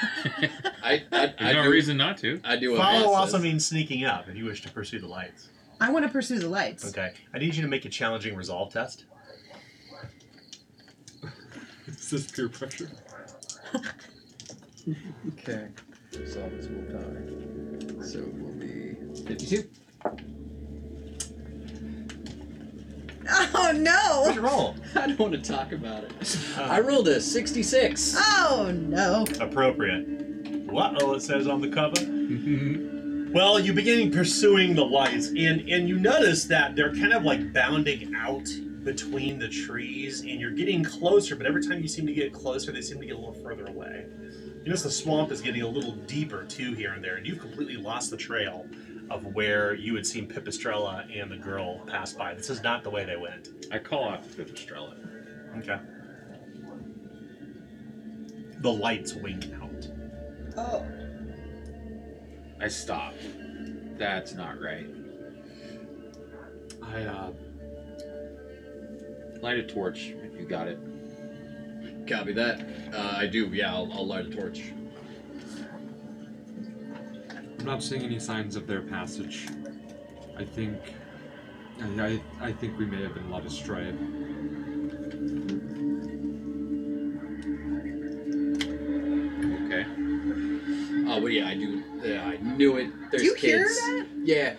[0.00, 0.50] I
[0.82, 2.40] I, I There's no do, reason not to.
[2.44, 3.42] I do what Follow Boss also says.
[3.42, 5.48] means sneaking up if you wish to pursue the lights.
[5.80, 6.88] I want to pursue the lights.
[6.88, 7.12] Okay.
[7.34, 9.04] I need you to make a challenging resolve test.
[11.86, 12.90] This is this peer pressure?
[15.28, 15.68] Okay.
[16.26, 18.04] Solve this will die.
[18.04, 19.68] So it will be 52.
[23.30, 24.22] Oh no!
[24.22, 24.42] What'd no!
[24.42, 24.74] you roll?
[24.94, 26.38] I don't want to talk about it.
[26.56, 28.16] Uh, I rolled a 66.
[28.18, 29.26] Oh no!
[29.40, 30.06] appropriate.
[30.70, 31.02] What?
[31.02, 32.00] Oh, it says on the cover.
[33.32, 37.52] Well, you begin pursuing the lights, and and you notice that they're kind of like
[37.52, 38.48] bounding out
[38.84, 41.36] between the trees, and you're getting closer.
[41.36, 43.66] But every time you seem to get closer, they seem to get a little further
[43.66, 44.06] away.
[44.22, 47.40] You notice the swamp is getting a little deeper too here and there, and you've
[47.40, 48.66] completely lost the trail
[49.10, 52.34] of where you had seen Pipistrella and the girl pass by.
[52.34, 53.66] This is not the way they went.
[53.72, 54.96] I call out to Pipistrella.
[55.58, 55.78] Okay.
[58.60, 59.88] The lights wink out.
[60.56, 60.86] Oh.
[62.60, 63.14] I stop.
[63.96, 64.86] That's not right.
[66.82, 67.32] I uh,
[69.40, 70.78] Light a torch if you got it.
[72.08, 72.66] Copy that.
[72.92, 73.46] Uh, I do.
[73.46, 74.72] Yeah, I'll, I'll light a torch.
[77.68, 79.46] I'm not seeing any signs of their passage.
[80.38, 80.78] I think.
[81.78, 82.02] I,
[82.40, 83.92] I, I think we may have been led astray.
[89.66, 89.84] Okay.
[91.10, 91.82] Oh, but yeah, I do.
[92.02, 92.90] Yeah, I knew it.
[93.10, 93.78] There's Do you kids.
[93.78, 94.06] hear that?
[94.24, 94.54] Yeah,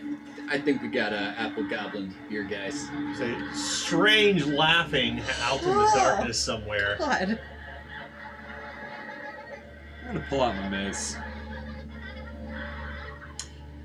[0.47, 2.87] I think we got a apple goblin here, guys.
[3.17, 5.95] So strange laughing out in the Oh.
[5.95, 6.95] darkness somewhere.
[6.99, 7.39] God.
[10.07, 11.17] I'm gonna pull out my mace.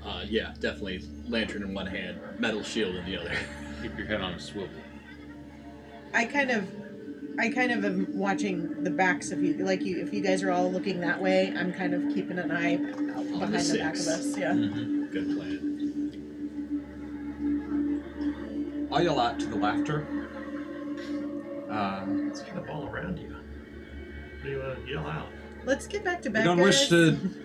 [0.05, 1.03] Uh, yeah, definitely.
[1.27, 3.31] Lantern in one hand, metal shield in the other.
[3.81, 4.69] Keep your head on a swivel.
[6.13, 6.67] I kind of,
[7.39, 9.55] I kind of am watching the backs of you.
[9.55, 12.51] Like you, if you guys are all looking that way, I'm kind of keeping an
[12.51, 14.37] eye out behind the, back of us.
[14.37, 14.51] Yeah.
[14.51, 15.05] Mm-hmm.
[15.11, 15.71] Good plan.
[18.91, 20.07] I'll yell out to the laughter.
[21.69, 23.29] Um, It's kind of all around you.
[23.29, 25.27] What do you want to yell out?
[25.65, 26.45] Let's get back to we back.
[26.45, 27.17] don't wish to.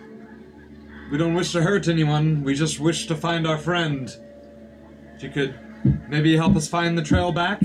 [1.11, 2.41] We don't wish to hurt anyone.
[2.41, 4.09] We just wish to find our friend.
[5.17, 5.59] If you could
[6.07, 7.61] maybe help us find the trail back,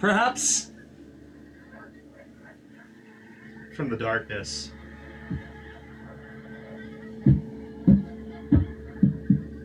[0.00, 0.72] perhaps.
[3.76, 4.72] From the darkness.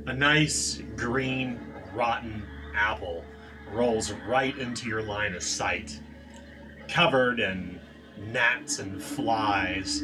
[0.05, 1.59] A nice, green,
[1.95, 2.43] rotten
[2.75, 3.25] apple
[3.71, 5.99] rolls right into your line of sight,
[6.87, 7.79] covered in
[8.31, 10.03] gnats and flies,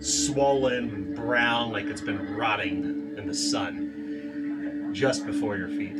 [0.00, 5.96] swollen and brown like it's been rotting in the sun, just before your feet.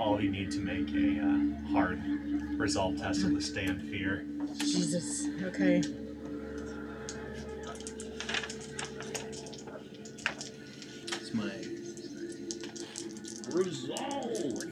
[0.00, 2.00] All you need to make a uh, hard
[2.58, 4.24] resolve test to withstand fear.
[4.58, 5.28] Jesus.
[5.42, 5.82] Okay.
[11.06, 11.50] It's my
[13.52, 14.67] Resolve.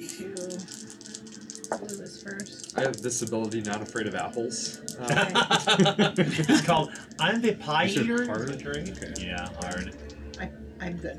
[1.71, 1.87] Two.
[1.87, 2.79] Do this first.
[2.79, 4.81] I have this ability, not afraid of apples.
[4.99, 8.27] Uh, it's called I'm the Pie You said Eater.
[8.27, 8.51] hard?
[8.51, 9.03] Is that right?
[9.03, 9.27] Okay.
[9.27, 9.97] Yeah, hard.
[10.41, 10.51] I,
[10.81, 11.17] I'm good.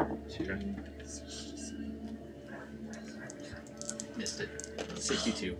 [4.15, 4.49] missed it.
[4.97, 5.57] 62.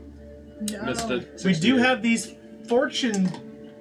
[0.71, 0.83] No.
[0.83, 1.41] missed it.
[1.45, 2.33] We do have these
[2.67, 3.27] fortune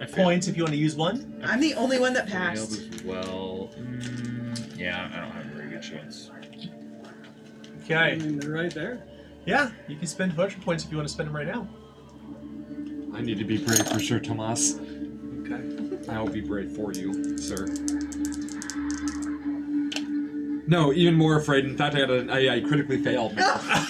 [0.00, 0.14] I failed.
[0.16, 1.40] points if you want to use one.
[1.44, 2.72] I'm the only one that Failed passed.
[2.94, 3.70] as well.
[3.78, 6.30] Mm, yeah, I don't have a very good chance.
[6.32, 8.16] I Okay.
[8.16, 9.02] mean, they're right there.
[9.46, 11.66] Yeah, you can spend fortune points if you want to spend them right now.
[13.16, 14.78] I need to be brave for sure, Tomas.
[15.42, 15.62] Okay.
[16.10, 17.66] I will be brave for you, sir.
[20.68, 21.64] No, even more afraid.
[21.64, 23.34] In fact, I got a, I, I critically failed.
[23.38, 23.84] oh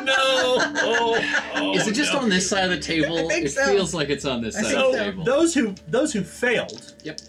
[0.04, 0.14] no!
[0.16, 2.20] Oh, oh, Is it just no.
[2.20, 3.18] on this side of the table?
[3.26, 3.66] I think it so.
[3.66, 5.24] feels like it's on this I side think of the So table.
[5.24, 7.20] those who those who failed, Yep.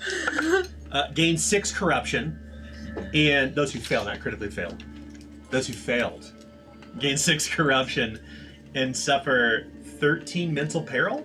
[0.91, 2.39] uh, gain six corruption,
[3.15, 4.83] and those who failed, not critically failed,
[5.49, 6.33] those who failed,
[6.99, 8.19] gain six corruption,
[8.75, 9.67] and suffer
[9.99, 11.23] thirteen mental peril.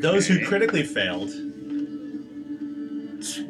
[0.00, 1.30] Those who critically failed,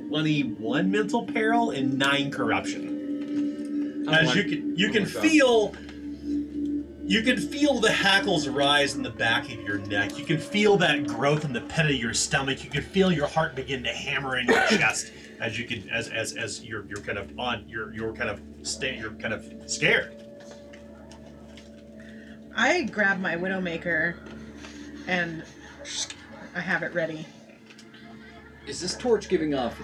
[0.09, 4.07] twenty-one mental peril and nine corruption.
[4.09, 5.75] I As like- you can you I can feel
[7.05, 10.19] You can feel the hackles rise in the back of your neck.
[10.19, 12.63] You can feel that growth in the pit of your stomach.
[12.65, 16.09] You can feel your heart begin to hammer in your chest as you can as
[16.09, 19.45] as as you're you're kind of on you're you're kind of sta- you're kind of
[19.71, 20.25] scared.
[22.59, 24.17] I grab my Widowmaker
[25.07, 25.45] and
[26.57, 27.25] I have it ready.
[28.67, 29.81] Is this torch giving off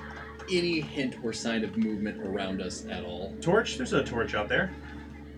[0.50, 3.32] any hint or sign of movement around us at all?
[3.40, 4.72] Torch, there's a torch out there.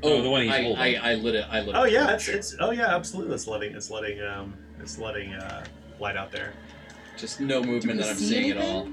[0.02, 0.78] Oh, the one he's I, holding.
[0.78, 1.44] I, I lit it.
[1.50, 1.76] I lit.
[1.76, 2.28] Oh a yeah, torch.
[2.30, 3.34] it's it's oh yeah, absolutely.
[3.34, 5.62] It's letting it's letting um it's letting uh
[6.00, 6.54] light out there.
[7.18, 8.88] just no movement that I'm see seeing at all.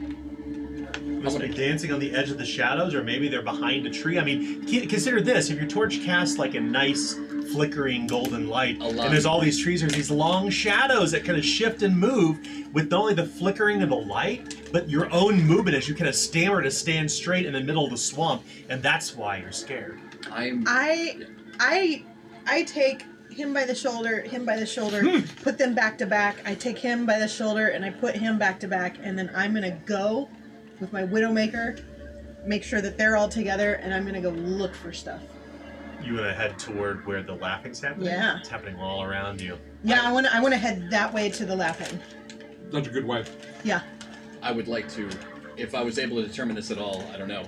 [1.02, 4.20] Must be dancing on the edge of the shadows, or maybe they're behind a tree.
[4.20, 7.16] I mean, consider this: if your torch casts like a nice
[7.52, 11.38] flickering golden light, A and there's all these trees, there's these long shadows that kind
[11.38, 12.40] of shift and move
[12.74, 16.10] with not only the flickering of the light, but your own movement as you kind
[16.10, 19.52] of stammer to stand straight in the middle of the swamp, and that's why you're
[19.52, 20.00] scared.
[20.32, 20.66] I'm.
[20.68, 21.20] I
[21.60, 22.04] I
[22.46, 25.26] I take him by the shoulder, him by the shoulder, hmm.
[25.42, 26.38] put them back to back.
[26.46, 29.32] I take him by the shoulder and I put him back to back, and then
[29.36, 30.30] I'm gonna go
[30.80, 31.84] with my Widowmaker,
[32.46, 35.22] make sure that they're all together, and I'm gonna go look for stuff.
[36.04, 38.08] You want to head toward where the laughing's happening.
[38.08, 38.40] Yeah.
[38.40, 39.58] it's happening all around you.
[39.84, 42.00] Yeah, I wanna I wanna head that way to the laughing.
[42.72, 43.24] That's a good way.
[43.64, 43.82] Yeah.
[44.42, 45.10] I would like to,
[45.56, 47.46] if I was able to determine this at all, I don't know,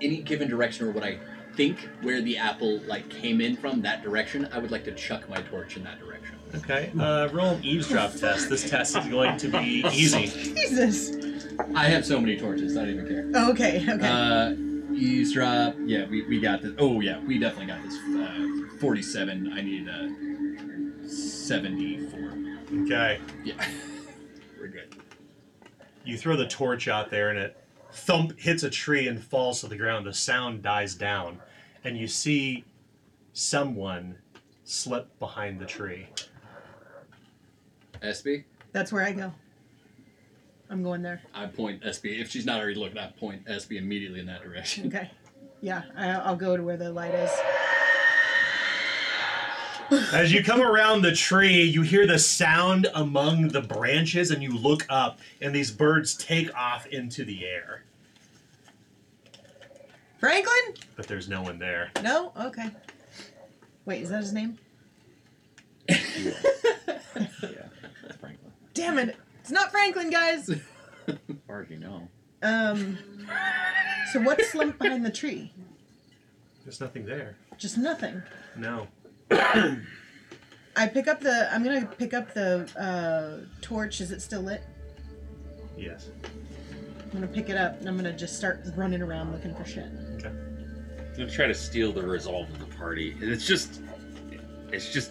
[0.00, 1.18] any given direction or what I
[1.54, 5.28] think where the apple like came in from, that direction, I would like to chuck
[5.28, 6.36] my torch in that direction.
[6.54, 8.48] Okay, uh, roll an eavesdrop test.
[8.48, 10.26] This test is going to be easy.
[10.54, 11.10] Jesus.
[11.74, 13.30] I have so many torches, I don't even care.
[13.34, 13.84] Oh, okay.
[13.88, 14.06] Okay.
[14.06, 14.54] Uh,
[14.94, 15.74] eavesdrop.
[15.84, 16.72] Yeah, we, we got this.
[16.78, 17.94] Oh yeah, we definitely got this.
[17.96, 19.52] Uh, Forty-seven.
[19.52, 22.82] I need a seventy-four.
[22.84, 23.20] Okay.
[23.44, 23.54] Yeah,
[24.60, 24.94] we're good.
[26.04, 27.56] You throw the torch out there and it
[27.92, 30.06] thump hits a tree and falls to the ground.
[30.06, 31.40] The sound dies down,
[31.84, 32.64] and you see
[33.32, 34.16] someone
[34.64, 36.06] slip behind the tree.
[38.02, 38.44] SB.
[38.72, 39.32] That's where I go.
[40.70, 41.20] I'm going there.
[41.34, 42.20] I point SB.
[42.20, 44.86] If she's not already looking, I point SB immediately in that direction.
[44.86, 45.10] Okay.
[45.60, 47.30] Yeah, I, I'll go to where the light is.
[50.12, 54.56] As you come around the tree, you hear the sound among the branches, and you
[54.56, 57.82] look up, and these birds take off into the air.
[60.20, 60.74] Franklin?
[60.94, 61.90] But there's no one there.
[62.04, 62.32] No?
[62.40, 62.70] Okay.
[63.84, 64.56] Wait, is that his name?
[65.88, 65.96] yeah,
[68.20, 68.52] Franklin.
[68.74, 69.16] Damn it.
[69.50, 70.48] It's not Franklin, guys.
[71.08, 71.16] As
[71.48, 72.06] far you know.
[72.40, 72.96] Um
[74.12, 75.52] So what's slumped behind the tree?
[76.62, 77.34] There's nothing there.
[77.58, 78.22] Just nothing.
[78.56, 78.86] No.
[79.32, 84.00] I pick up the I'm gonna pick up the uh, torch.
[84.00, 84.62] Is it still lit?
[85.76, 86.10] Yes.
[87.02, 89.88] I'm gonna pick it up and I'm gonna just start running around looking for shit.
[90.18, 90.28] Okay.
[90.28, 93.16] I'm gonna try to steal the resolve of the party.
[93.20, 93.82] And It's just,
[94.70, 95.10] it's just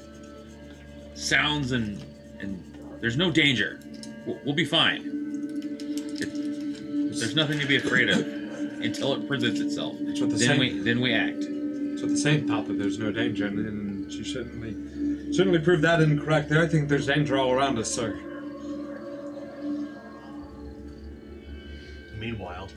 [1.13, 2.01] sounds and
[2.39, 2.63] and
[3.01, 3.81] there's no danger.
[4.29, 5.01] We'll, we'll be fine.
[6.21, 6.29] It,
[7.17, 9.95] there's nothing to be afraid of until it presents itself.
[10.15, 10.59] So the Then same.
[10.59, 11.41] we then we act.
[11.99, 15.99] So the same thought that there's no danger, and, and she certainly certainly proved that
[16.01, 16.49] incorrect.
[16.49, 18.19] There, I think there's danger all around us, sir.
[22.19, 22.69] Meanwhile,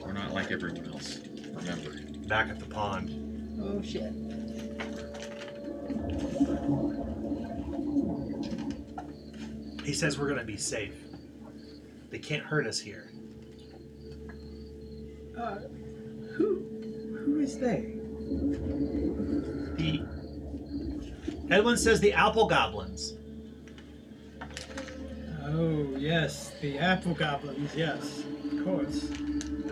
[0.00, 1.18] We're not like everyone else.
[1.54, 1.92] Remember.
[2.28, 3.08] back at the pond,
[3.62, 4.12] Oh shit.
[9.88, 10.92] He says we're gonna be safe.
[12.10, 13.10] They can't hurt us here.
[15.34, 15.60] Uh,
[16.36, 16.56] who,
[17.24, 17.94] who is they?
[19.78, 20.04] The
[21.48, 23.14] Edwin says the apple goblins.
[25.46, 27.74] Oh yes, the apple goblins.
[27.74, 29.10] Yes, of course.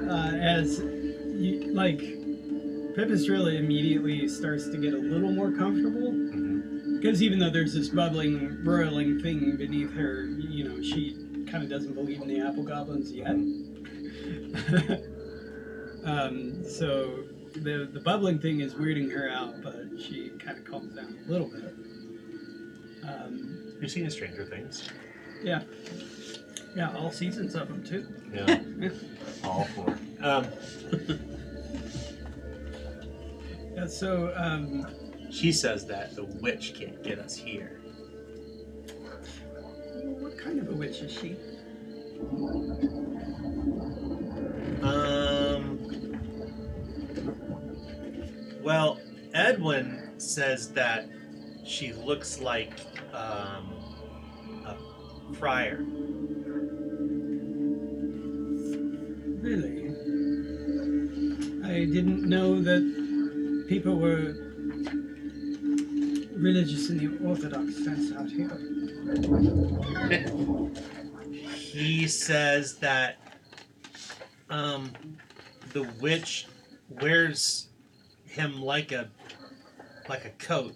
[0.00, 6.10] Uh, as you like, Pipistrella immediately starts to get a little more comfortable
[7.06, 11.12] because even though there's this bubbling, roiling thing beneath her, you know, she
[11.48, 13.28] kind of doesn't believe in the apple goblins yet.
[16.04, 17.22] um, so
[17.54, 21.30] the the bubbling thing is weirding her out, but she kind of calms down a
[21.30, 21.72] little bit.
[23.08, 24.88] Um, You've seen Stranger Things.
[25.44, 25.62] yeah.
[26.74, 28.04] Yeah, all seasons of them too.
[28.34, 28.62] Yeah.
[29.44, 29.96] All four.
[30.20, 30.46] Um,
[33.76, 34.86] Yeah, so, um,
[35.30, 37.80] she says that the witch can't get us here.
[40.20, 41.36] what kind of a witch is she?
[44.82, 45.78] Um.
[48.62, 49.00] Well,
[49.34, 51.08] Edwin says that
[51.64, 52.72] she looks like
[53.12, 53.72] um,
[54.64, 54.76] a
[55.34, 55.84] friar.
[59.40, 59.86] Really?
[61.64, 64.45] I didn't know that people were
[66.36, 68.50] religious in the Orthodox sense out here?
[71.76, 73.18] He says that
[74.48, 74.90] um,
[75.74, 76.46] the witch
[76.88, 77.68] wears
[78.24, 79.10] him like a
[80.08, 80.74] like a coat.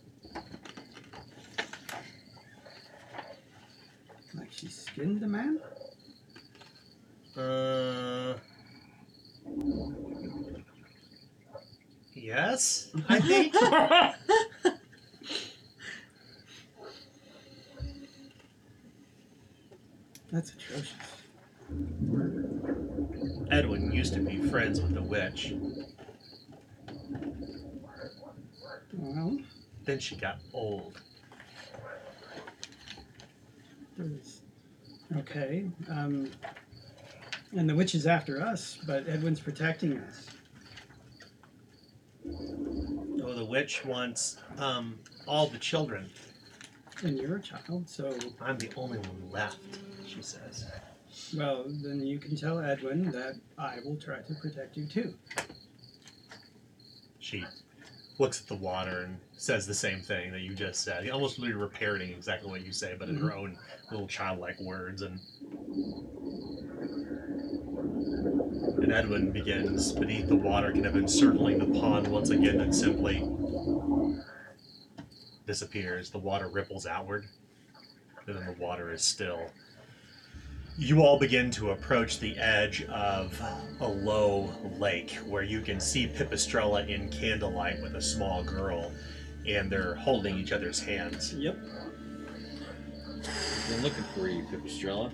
[4.34, 5.58] Like she skinned the man?
[7.34, 8.34] Uh,
[12.12, 13.54] yes, I think.
[20.32, 20.92] That's atrocious.
[23.50, 25.54] Edwin used to be friends with the witch.
[28.92, 29.38] Well,
[29.84, 31.00] Then she got old.
[33.96, 34.42] there's.
[35.16, 35.68] Okay.
[35.88, 36.30] Um,
[37.56, 40.26] and the witch is after us, but Edwin's protecting us.
[43.22, 46.08] Oh, the witch wants um, all the children.
[47.02, 49.58] And you're a child, so I'm the only one left,
[50.06, 50.66] she says.
[51.34, 55.14] well, then you can tell Edwin that I will try to protect you too.
[57.18, 57.44] She
[58.18, 61.08] looks at the water and says the same thing that you just said.
[61.08, 63.38] Almost literally parroting exactly what you say, but in her mm-hmm.
[63.38, 63.58] own
[63.90, 65.00] little childlike words.
[65.00, 65.18] And
[68.82, 73.22] and Edwin begins beneath the water, kind of encircling the pond once again, and simply
[75.50, 76.10] disappears.
[76.10, 77.26] The water ripples outward,
[78.24, 79.50] and then the water is still.
[80.78, 83.36] You all begin to approach the edge of
[83.80, 88.92] a low lake where you can see Pipistrella in candlelight with a small girl,
[89.44, 91.34] and they're holding each other's hands.
[91.34, 91.56] Yep.
[93.68, 95.10] Been looking for you, Pipistrella.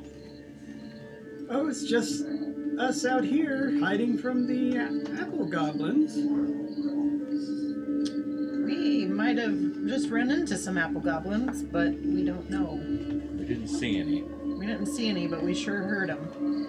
[1.48, 2.26] Oh, it's just
[2.78, 4.76] us out here hiding from the
[5.18, 6.14] apple goblins.
[9.16, 12.78] We might have just run into some apple goblins, but we don't know.
[13.38, 14.20] We didn't see any.
[14.20, 16.68] We didn't see any, but we sure heard them.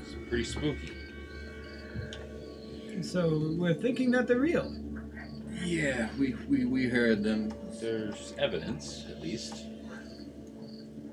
[0.00, 0.90] It's pretty spooky.
[3.02, 4.74] So we're thinking that they're real.
[5.62, 7.54] Yeah, we, we, we heard them.
[7.80, 9.66] There's evidence, at least.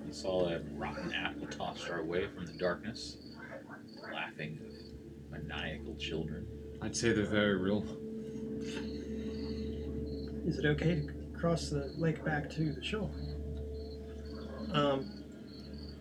[0.07, 3.18] We saw a rotten apple tossed our way from the darkness,
[4.12, 4.57] laughing
[5.32, 6.47] of maniacal children.
[6.82, 7.86] I'd say they're very real.
[10.45, 13.09] Is it okay to cross the lake back to the shore?
[14.73, 15.09] Um,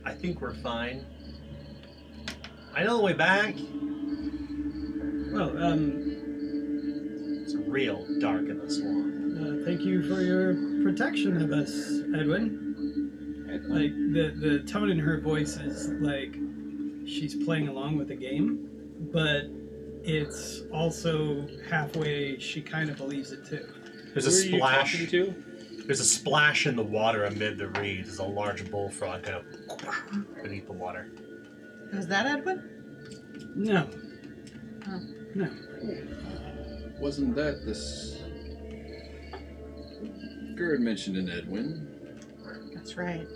[0.05, 1.05] I think we're fine.
[2.74, 3.55] I know the way back.
[5.32, 9.14] Well, um, It's real dark in the swamp.
[9.39, 12.64] uh, thank you for your protection of us, Edwin.
[13.68, 16.34] Like the the tone in her voice is like
[17.07, 18.68] she's playing along with the game,
[19.12, 19.45] but
[20.03, 23.66] it's also halfway she kind of believes it too.
[24.25, 24.93] There's Who a are you splash.
[24.93, 25.35] talking to?
[25.87, 30.43] There's a splash in the water amid the reeds as a large bullfrog kind of
[30.43, 31.11] beneath the water.
[31.95, 33.53] Was that Edwin?
[33.55, 33.89] No.
[34.87, 35.01] Oh.
[35.35, 35.49] No.
[37.01, 38.19] Wasn't that this.
[40.57, 41.87] Gerd mentioned an Edwin,
[42.75, 43.27] That's right.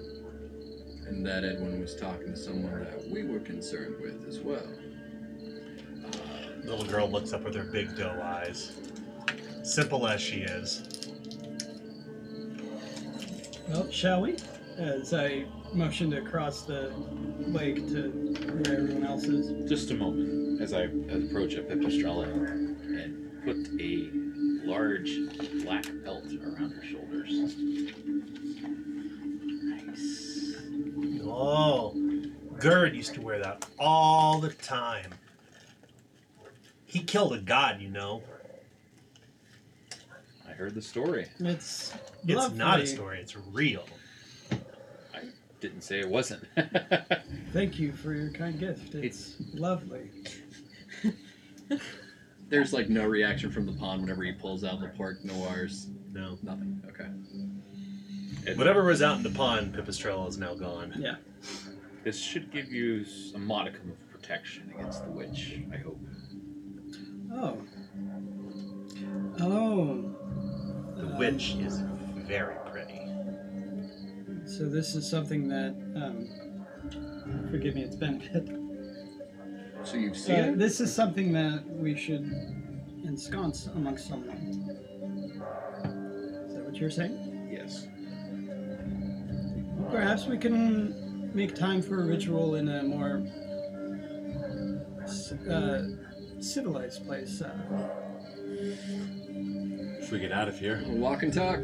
[1.06, 4.66] and that Edwin was talking to someone that we were concerned with as well.
[6.64, 8.72] The little girl looks up with her big doe eyes.
[9.62, 10.82] Simple as she is.
[13.68, 14.36] Well, shall we?
[14.76, 16.92] As I motioned across the
[17.38, 19.68] lake to where everyone else is.
[19.68, 24.10] Just a moment, as I approach a Pipistrella and put a
[24.66, 25.16] large
[25.64, 27.30] black belt around her shoulders.
[29.64, 30.56] Nice.
[31.24, 31.94] Oh,
[32.58, 35.14] Gerd used to wear that all the time.
[36.84, 38.22] He killed a god, you know.
[40.52, 41.26] I heard the story.
[41.40, 41.94] It's
[42.26, 42.58] It's lovely.
[42.58, 43.84] not a story, it's real.
[45.14, 45.20] I
[45.60, 46.44] didn't say it wasn't.
[47.54, 48.94] Thank you for your kind gift.
[48.94, 50.10] It's lovely.
[52.50, 55.86] There's like no reaction from the pond whenever he pulls out the pork noirs.
[56.12, 56.38] No.
[56.42, 56.82] Nothing.
[56.88, 58.54] Okay.
[58.54, 60.92] Whatever was out in the pond, Pipistrella is now gone.
[60.98, 61.14] Yeah.
[62.04, 65.98] this should give you a modicum of protection against the witch, I hope.
[67.32, 67.56] Oh.
[69.40, 70.14] Oh.
[71.02, 71.80] The witch is
[72.28, 73.00] very pretty.
[74.46, 76.28] So this is something that, um,
[77.50, 78.56] forgive me, it's been a bit.
[79.84, 80.58] So you've seen Uh, it?
[80.58, 82.24] this is something that we should
[83.04, 84.36] ensconce amongst someone.
[86.46, 87.48] Is that what you're saying?
[87.50, 87.88] Yes.
[89.90, 93.24] Perhaps we can make time for a ritual in a more
[95.50, 95.82] uh,
[96.38, 97.42] civilized place.
[97.42, 97.50] Uh,
[98.54, 99.21] Should
[100.12, 100.82] we get out of here?
[100.86, 101.58] Walk and talk.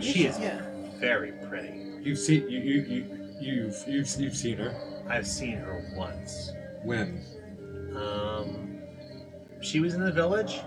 [0.00, 0.60] She is Yeah.
[0.98, 1.82] very pretty.
[2.02, 4.74] You've seen you you you you've you've you've seen her.
[5.08, 6.52] I've seen her once.
[6.84, 7.24] When?
[7.96, 8.78] Um,
[9.60, 10.60] she was in the village.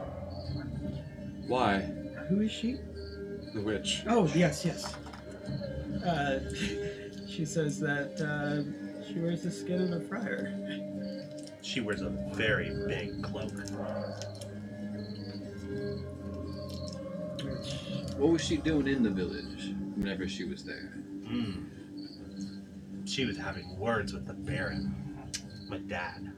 [1.47, 1.79] Why?
[2.27, 2.77] Who is she?
[3.53, 4.03] The witch.
[4.07, 4.95] Oh, yes, yes.
[6.05, 6.39] Uh,
[7.27, 10.53] she says that uh, she wears the skin of a friar.
[11.61, 13.51] She wears a very big cloak.
[17.49, 17.73] Which,
[18.17, 20.93] What was she doing in the village whenever she was there?
[21.23, 21.65] Mm.
[23.07, 24.95] She was having words with the Baron,
[25.67, 26.31] my dad.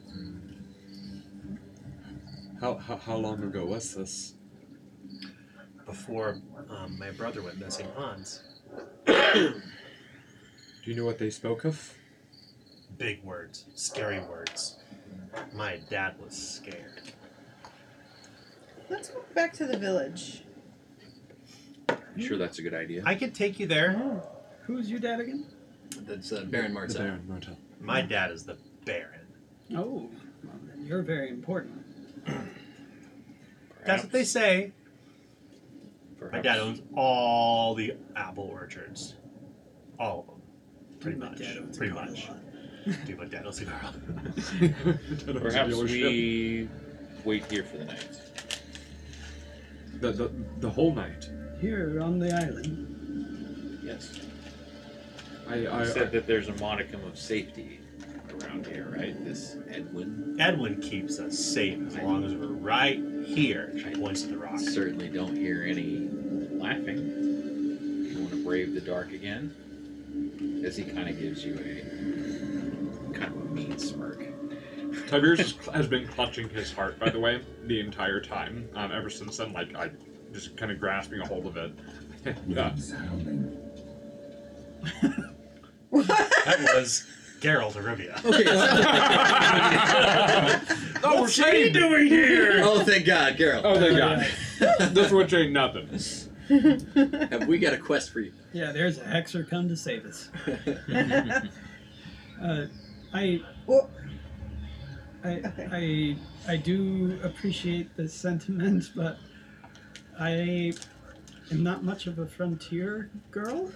[2.59, 4.35] How how, how long ago was this?
[5.85, 6.39] Before
[6.69, 8.41] um, my brother went missing, Hans.
[9.05, 9.61] Do
[10.85, 11.93] you know what they spoke of?
[12.97, 14.77] Big words, scary words.
[15.53, 17.01] My dad was scared.
[18.89, 20.43] Let's go back to the village.
[22.15, 23.03] I'm sure that's a good idea.
[23.05, 24.21] I could take you there.
[24.63, 25.45] who's your dad again?
[26.01, 27.01] That's uh, Baron The Martel.
[27.03, 27.57] Baron Martel.
[27.79, 29.19] My dad is the Baron.
[29.75, 30.09] Oh,
[30.43, 31.83] well, then you're very important.
[33.85, 34.71] That's what they say.
[36.31, 39.15] My dad owns all the apple orchards.
[39.99, 40.41] All of them.
[40.99, 41.39] Pretty My much.
[41.39, 42.27] dad owns a Pretty car much.
[42.27, 42.37] lot.
[43.07, 43.91] Dude, my dad owns a car.
[45.39, 46.69] Perhaps we
[47.25, 48.19] wait here for the night.
[49.99, 51.27] the, the the whole night.
[51.61, 53.79] Here on the island.
[53.83, 54.19] Yes.
[55.47, 57.79] I I, You said that there's a modicum of safety
[58.41, 59.15] around here, right?
[59.23, 60.37] This Edwin.
[60.39, 63.71] Edwin keeps us safe as long as we're right here.
[63.77, 64.59] She points to the rock.
[64.59, 66.09] Certainly don't hear any.
[66.51, 66.97] laughing.
[68.11, 69.53] You want to brave the dark again?
[70.65, 74.23] As he kind of gives you a kind of a mean smirk.
[75.07, 78.67] Tiberius has- has been clutching his heart, by the way, the entire time.
[78.75, 79.89] Um, ever since then, like I
[80.33, 81.71] just kind of grasping a hold of it.
[82.47, 82.73] yeah.
[85.91, 87.05] That was
[87.41, 88.23] Geralt of Rivia.
[88.23, 88.43] Okay.
[91.03, 91.73] oh, we're saved.
[91.73, 92.61] doing here?
[92.63, 93.61] oh, thank God, Carol.
[93.65, 94.25] Oh, thank God.
[94.93, 95.87] this witch ain't nothing.
[97.31, 98.31] Have we got a quest for you?
[98.53, 100.29] Yeah, there's a hexer come to save us.
[102.41, 102.65] Uh,
[103.13, 103.87] I, Well,
[105.23, 106.17] I, Okay.
[106.47, 109.19] I, I do appreciate the sentiment, but
[110.19, 110.73] I
[111.51, 113.71] am not much of a frontier girl.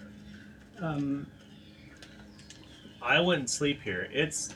[0.80, 1.28] Um,
[3.02, 4.10] I wouldn't sleep here.
[4.12, 4.56] It's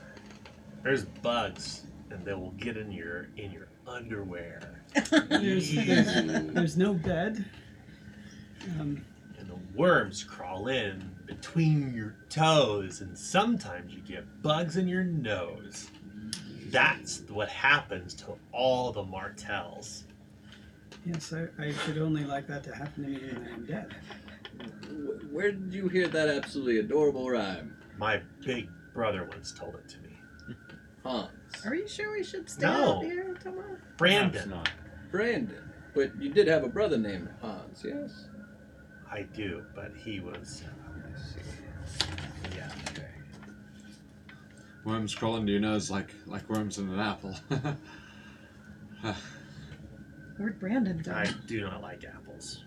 [0.84, 4.84] there's bugs, and they will get in your in your underwear,
[5.30, 7.46] there's, there's, there's no bed.
[8.80, 9.04] Um,
[9.38, 15.04] and the worms crawl in between your toes, and sometimes you get bugs in your
[15.04, 15.90] nose.
[16.68, 20.04] That's what happens to all the Martells.
[21.12, 23.96] Yes, I, I should only like that to happen to me when I am dead.
[24.90, 27.76] Wh- Where did you hear that absolutely adorable rhyme?
[27.98, 30.56] My big brother once told it to me.
[31.04, 31.30] Hans.
[31.66, 32.98] are you sure we should stay No.
[32.98, 33.78] out here tomorrow?
[33.98, 34.70] Perhaps Brandon, not.
[35.12, 35.72] Brandon.
[35.96, 38.26] But you did have a brother named Hans, yes?
[39.12, 40.64] I do, but he was.
[40.66, 42.06] Uh,
[42.56, 42.70] yeah.
[44.86, 47.36] Worms crawl into your nose like like worms in an apple.
[50.40, 51.12] Where'd Brandon go?
[51.12, 52.64] I do not like apples.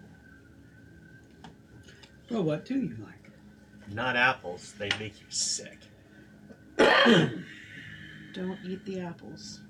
[2.30, 3.30] Well, what do you like?
[3.90, 4.74] Not apples.
[4.78, 5.78] They make you sick.
[6.76, 9.60] Don't eat the apples.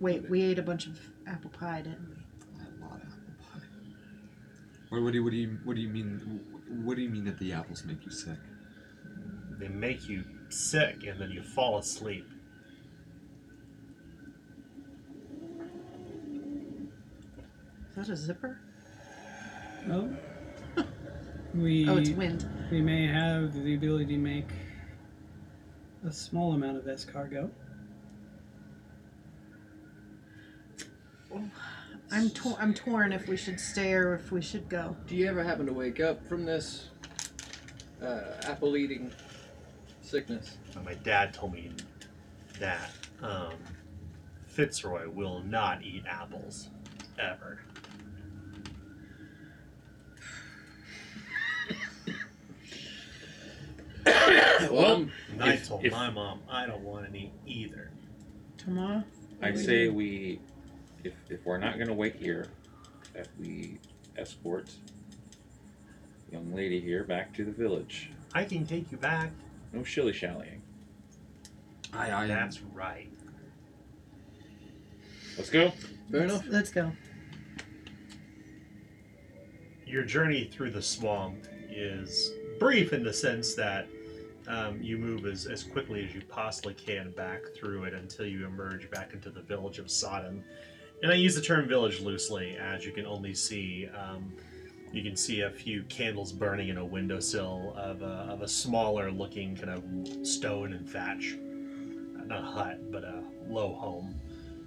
[0.00, 0.98] Wait, we ate a bunch of
[1.28, 2.16] apple pie, didn't we?
[2.60, 3.66] A lot of apple pie.
[4.88, 6.40] What, what do you what do you what do you mean?
[6.82, 8.38] What do you mean that the apples make you sick?
[9.60, 12.28] They make you sick, and then you fall asleep.
[17.96, 18.58] Is that a zipper?
[19.86, 20.10] Well,
[21.54, 22.44] we Oh, it's wind.
[22.70, 24.48] we may have the ability to make
[26.04, 27.50] a small amount of escargot.
[32.10, 34.96] I'm tor- I'm torn if we should stay or if we should go.
[35.08, 36.88] Do you ever happen to wake up from this
[38.00, 39.10] uh, apple eating
[40.02, 40.56] sickness?
[40.84, 41.72] My dad told me
[42.60, 42.90] that
[43.22, 43.54] um,
[44.46, 46.68] Fitzroy will not eat apples
[47.18, 47.60] ever.
[54.70, 57.90] Well, And I If- told if- my mom I don't want any either.
[58.58, 59.04] Tomorrow?
[59.42, 60.40] I'd say we,
[61.02, 62.46] if, if we're not going to wait here,
[63.12, 63.78] that we
[64.16, 64.70] escort
[66.32, 68.10] young lady here back to the village.
[68.34, 69.30] I can take you back.
[69.72, 70.62] No shilly shallying.
[71.92, 73.10] I I That's right.
[75.36, 75.72] Let's go.
[76.10, 76.44] fair enough.
[76.48, 76.92] Let's go.
[79.86, 83.86] your journey through the swamp is brief in the sense that
[84.48, 88.46] um, you move as, as quickly as you possibly can back through it until you
[88.46, 90.44] emerge back into the village of Sodden.
[91.02, 93.88] And I use the term village loosely, as you can only see.
[93.88, 94.32] Um,
[94.92, 99.10] you can see a few candles burning in a windowsill of a, of a smaller
[99.10, 101.36] looking kind of stone and thatch.
[102.26, 104.14] Not a hut, but a low home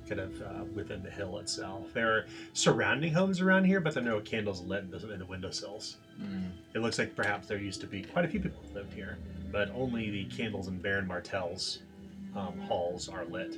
[0.08, 1.94] kind of uh, within the hill itself.
[1.94, 5.20] There are surrounding homes around here, but there are no candles lit in the, in
[5.20, 5.98] the windowsills.
[6.22, 6.50] Mm.
[6.74, 9.18] It looks like perhaps there used to be quite a few people who lived here,
[9.52, 11.80] but only the candles in Baron Martell's
[12.36, 13.56] um, halls are lit.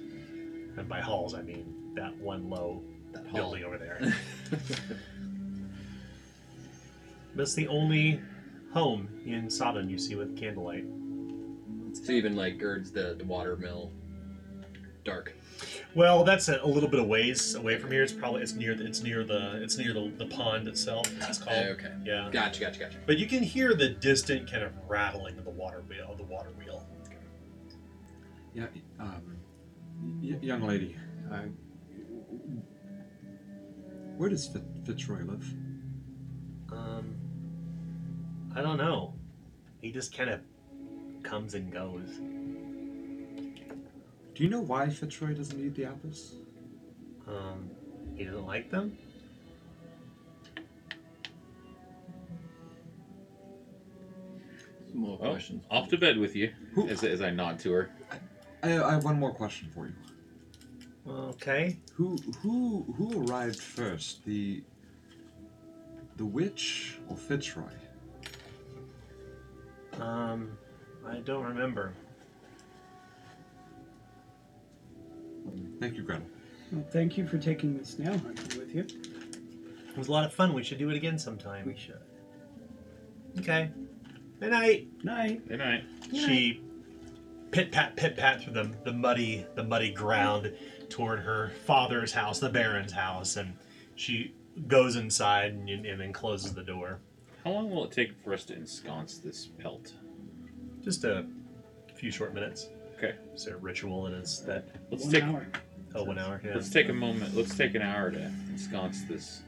[0.77, 2.81] And by halls, I mean that one low
[3.13, 3.33] That hall.
[3.35, 3.99] building over there.
[7.35, 8.21] That's the only
[8.73, 10.85] home in Sodden you see with candlelight.
[11.93, 13.91] So even like Gerd's the the water mill
[15.03, 15.33] dark.
[15.95, 18.03] Well, that's a, a little bit of ways away from here.
[18.03, 21.11] It's probably it's near the, it's near the it's near the, the pond itself.
[21.27, 21.57] It's called.
[21.65, 21.91] Uh, okay.
[22.05, 22.29] Yeah.
[22.31, 22.97] Gotcha, gotcha, gotcha.
[23.05, 26.23] But you can hear the distant kind of rattling of the water wheel of the
[26.23, 26.85] water wheel.
[28.53, 28.65] Yeah,
[28.99, 29.21] um,
[30.21, 30.95] y- young lady,
[31.31, 31.41] uh,
[34.17, 35.45] where does Fit- Fitzroy live?
[36.71, 37.15] Um,
[38.55, 39.13] I don't know.
[39.81, 40.41] He just kind of
[41.23, 42.19] comes and goes.
[44.39, 46.35] Do you know why Fitzroy doesn't eat the apples?
[47.27, 47.69] Um,
[48.15, 48.97] he doesn't like them.
[54.91, 55.63] Some more Well, questions.
[55.69, 56.53] off to bed with you.
[56.73, 57.89] Who- As, as I nod to her.
[58.63, 59.93] I, I have one more question for you.
[61.07, 61.77] Okay.
[61.95, 64.63] Who who who arrived first, the
[66.17, 67.71] the witch or Fitzroy?
[69.99, 70.51] Um,
[71.05, 71.93] I don't remember.
[75.79, 76.25] Thank you, Gretel.
[76.71, 78.81] Well, thank you for taking the snail hunting with you.
[78.81, 80.53] It was a lot of fun.
[80.53, 81.65] We should do it again sometime.
[81.65, 81.99] We should.
[83.39, 83.71] Okay.
[84.39, 84.87] Good night.
[85.03, 85.47] Night.
[85.47, 85.83] Good night.
[86.13, 86.61] She
[87.51, 90.53] pit pat pit pat through the, the muddy the muddy ground
[90.89, 93.53] toward her father's house, the Baron's house, and
[93.95, 94.33] she
[94.67, 96.99] goes inside and, and then closes the door.
[97.43, 99.93] How long will it take for us to ensconce this pelt?
[100.83, 101.25] Just a
[101.95, 102.69] few short minutes.
[103.01, 103.15] Okay.
[103.33, 105.47] Is there a ritual, in it's that Let's One take hour.
[105.95, 106.41] oh one hour.
[106.43, 106.55] Yeah.
[106.55, 107.33] let's take a moment.
[107.35, 109.41] Let's take an hour to ensconce this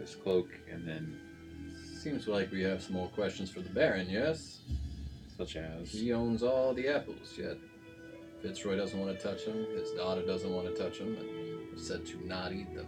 [0.00, 1.18] this cloak, and then
[2.02, 4.60] Seems like we have some more questions for the Baron, yes?
[5.36, 7.56] such as He owns all the apples, yet
[8.42, 12.04] Fitzroy doesn't want to touch them, his daughter doesn't want to touch them, and said
[12.06, 12.86] to not eat them.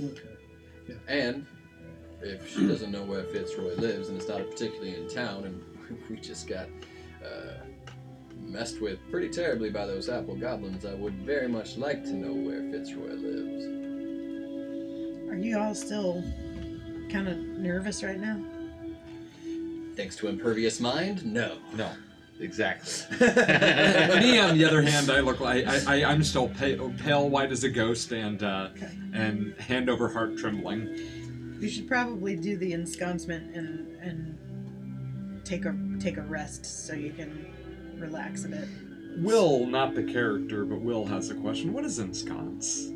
[0.00, 0.96] Okay.
[1.08, 1.46] And
[2.20, 5.62] if she doesn't know where Fitzroy lives and it's not particularly in town, and
[6.10, 6.66] we just got
[7.24, 7.51] uh,
[8.46, 12.32] messed with pretty terribly by those apple goblins, I would very much like to know
[12.32, 13.64] where Fitzroy lives.
[15.30, 16.22] Are you all still
[17.10, 18.40] kind of nervous right now?
[19.96, 21.56] Thanks to impervious mind, no.
[21.74, 21.90] no,
[22.40, 23.16] exactly.
[23.20, 27.52] Me, on the other hand, I look like I, I I'm still pale, pale white
[27.52, 28.90] as a ghost, and uh, Okay.
[29.12, 30.88] and hand over heart trembling.
[31.60, 37.12] You should probably do the ensconcement and and take a take a rest so you
[37.12, 37.52] can
[38.06, 38.68] relax a bit.
[39.18, 41.72] Will, not the character, but Will has a question.
[41.72, 42.88] What is ensconce?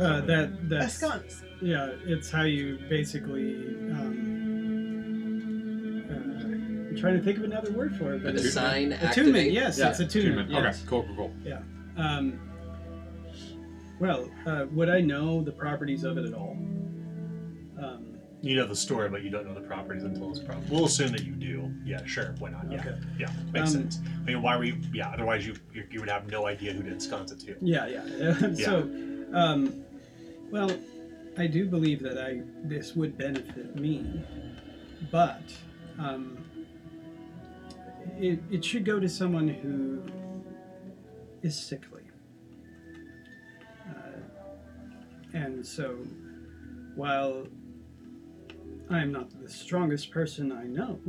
[0.00, 1.42] Uh, that that's Ensconce.
[1.62, 1.92] yeah.
[2.04, 3.54] It's how you basically.
[3.90, 4.34] Um,
[6.10, 8.22] uh, I'm trying to think of another word for it.
[8.22, 9.08] But And it's- sign attunement.
[9.08, 9.52] activate.
[9.52, 10.50] Yes, Yeah, it's attunement.
[10.50, 10.64] attunement.
[10.66, 10.78] Yes.
[10.80, 11.58] Okay, cool, cool, cool.
[11.96, 12.38] Um,
[13.98, 16.58] well, uh, would I know the properties of it at all?
[17.78, 18.05] Um,
[18.46, 20.64] You know the story, but you don't know the properties until it's problem.
[20.70, 21.68] We'll assume that you do.
[21.84, 22.36] Yeah, sure.
[22.38, 22.70] Why not?
[22.70, 22.94] Yeah, Okay.
[23.18, 23.98] yeah, makes Um, sense.
[24.22, 24.76] I mean, why were you?
[24.94, 27.56] Yeah, otherwise you you, you would have no idea who to ensconce it to.
[27.60, 28.64] yeah, yeah.
[28.64, 28.88] so,
[29.32, 29.84] um,
[30.52, 30.70] well,
[31.36, 34.22] I do believe that I this would benefit me,
[35.10, 35.42] but
[35.98, 36.38] um,
[38.16, 40.02] it, it should go to someone who
[41.42, 42.02] is sickly.
[43.88, 44.20] Uh,
[45.32, 45.96] and so,
[46.94, 47.48] while
[48.88, 51.00] I am not the strongest person I know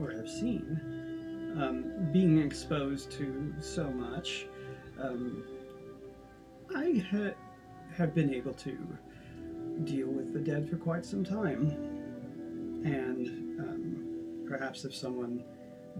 [0.00, 0.80] or have seen,
[1.60, 4.46] um, being exposed to so much,
[5.00, 5.42] um,
[6.74, 7.34] I ha-
[7.96, 8.78] have been able to
[9.82, 11.70] deal with the dead for quite some time.
[12.84, 15.42] And um, perhaps if someone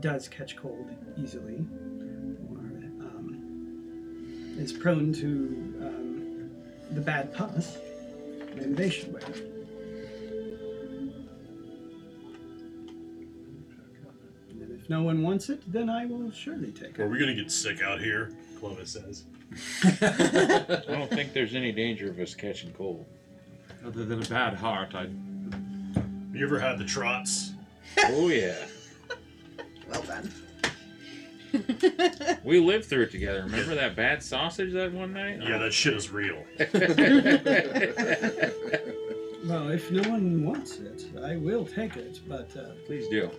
[0.01, 1.67] does catch cold easily
[2.49, 2.59] or
[3.07, 5.27] um, is prone to
[5.81, 6.51] um,
[6.93, 7.79] the bad pus,
[8.55, 9.54] maybe they should wear it.
[14.85, 17.09] If no one wants it, then I will surely take Are it.
[17.11, 18.33] we gonna get sick out here?
[18.61, 19.25] Clovis says.
[19.83, 23.07] I don't think there's any danger of us catching cold.
[23.87, 25.05] Other than a bad heart, I
[26.35, 27.53] You ever had the trots?
[27.99, 28.57] Oh yeah,
[29.91, 30.31] Well done.
[32.45, 33.43] we lived through it together.
[33.45, 35.41] Remember that bad sausage that one night?
[35.43, 36.45] Yeah, that shit is real.
[39.47, 43.31] Well, if no one wants it, I will take it, but uh, Please do.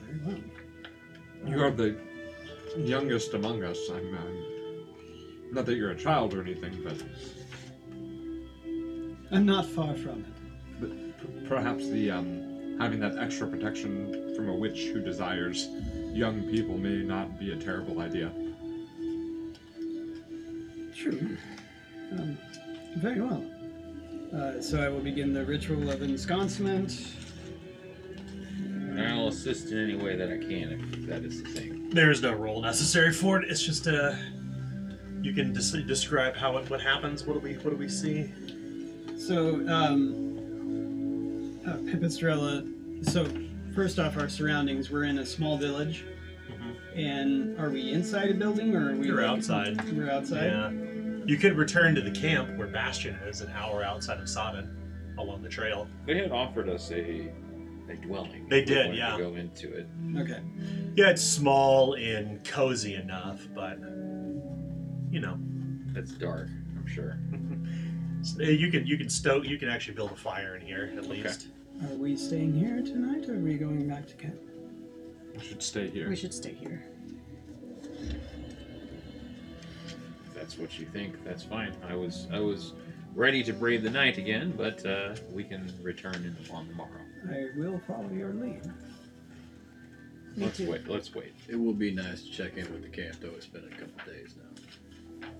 [0.00, 0.40] very well.
[1.44, 1.96] You are the
[2.76, 3.78] youngest among us.
[3.90, 4.46] I'm um,
[5.52, 7.02] not that you're a child or anything, but,
[9.32, 10.80] I'm not far from it.
[10.80, 15.68] but p- perhaps the um, having that extra protection from a witch who desires
[16.12, 18.30] young people may not be a terrible idea.
[20.94, 21.36] True.
[22.12, 22.38] Um,
[22.96, 23.44] very well.
[24.34, 27.08] Uh, so I will begin the ritual of ensconcement.
[28.96, 31.90] And I'll assist in any way that I can if that is the thing.
[31.90, 33.50] There is no role necessary for it.
[33.50, 34.14] It's just uh,
[35.22, 37.24] you can des- describe how it what happens.
[37.24, 38.32] What do we what do we see?
[39.18, 42.64] So, um, uh, Pipistrella.
[43.10, 43.26] So,
[43.74, 44.90] first off, our surroundings.
[44.90, 46.04] We're in a small village,
[46.94, 49.06] and are we inside a building or are we?
[49.06, 49.92] You're like- outside.
[49.92, 50.46] We're outside.
[50.46, 50.70] Yeah.
[51.26, 55.42] You could return to the camp where Bastion is, an hour outside of Sodden, along
[55.42, 55.88] the trail.
[56.06, 57.32] They had offered us a
[57.88, 58.48] a dwelling.
[58.48, 59.16] They did, wanted yeah.
[59.16, 59.86] To go into it.
[60.16, 60.40] Okay.
[60.94, 63.78] Yeah, it's small and cozy enough, but
[65.10, 65.38] you know,
[65.94, 66.48] It's dark.
[66.76, 67.18] I'm sure.
[68.38, 71.22] you can you can stoke you can actually build a fire in here at Okay.
[71.22, 71.48] least.
[71.82, 74.40] Are we staying here tonight, or are we going back to camp?
[75.36, 76.08] We should stay here.
[76.08, 76.88] We should stay here.
[80.26, 81.22] If that's what you think.
[81.24, 81.74] That's fine.
[81.88, 82.72] I was I was
[83.14, 87.00] ready to brave the night again, but uh, we can return in, on the morrow.
[87.30, 88.64] I will follow your lead.
[90.36, 90.70] Me let's too.
[90.70, 90.88] wait.
[90.88, 91.34] Let's wait.
[91.48, 93.32] It will be nice to check in with the camp, though.
[93.36, 95.30] It's been a couple days now.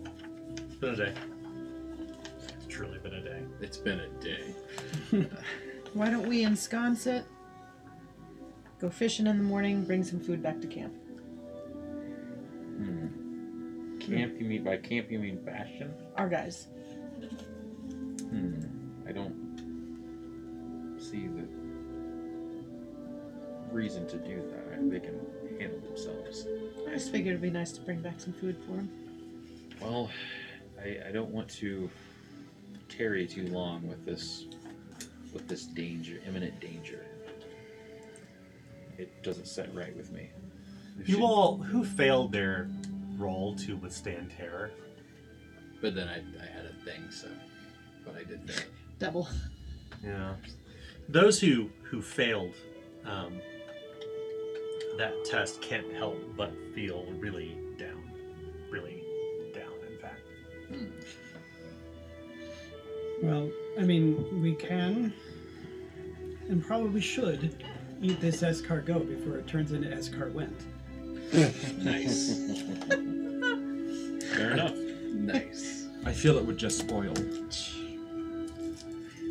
[0.57, 1.15] It's been a day.
[2.49, 3.43] It's truly been a day.
[3.61, 4.55] It's been a day.
[5.93, 7.25] Why don't we ensconce it?
[8.79, 10.95] Go fishing in the morning, bring some food back to camp.
[12.77, 13.99] Hmm.
[14.01, 14.39] Camp?
[14.39, 15.11] You mean by camp?
[15.11, 15.95] You mean bastion?
[16.17, 16.69] Our guys.
[18.29, 18.61] Hmm.
[19.09, 19.35] I don't
[20.99, 21.47] see the
[23.73, 24.91] reason to do that.
[24.91, 25.21] They can
[25.59, 26.47] handle themselves.
[26.87, 28.91] I just figured it'd be nice to bring back some food for them.
[29.81, 30.11] Well,
[30.81, 31.91] I, I don't want to
[32.89, 34.45] tarry too long with this
[35.33, 37.05] with this danger, imminent danger.
[38.97, 40.31] It doesn't set right with me.
[41.05, 42.69] You all who failed their
[43.19, 44.71] role to withstand terror.
[45.83, 47.29] But then I, I had a thing, so.
[48.05, 48.65] But I did that.
[48.99, 49.29] Double.
[50.03, 50.35] Yeah.
[51.09, 52.55] Those who who failed
[53.05, 53.41] um,
[54.99, 58.11] that test can't help but feel really down,
[58.71, 59.03] really
[59.53, 59.73] down.
[59.91, 60.21] In fact,
[63.23, 65.13] Well, I mean, we can
[66.49, 67.63] and probably should
[68.01, 70.53] eat this escargot before it turns into escarwent.
[71.83, 72.39] Nice.
[74.37, 74.75] Fair enough.
[74.75, 75.87] nice.
[76.05, 77.15] I feel it would just spoil.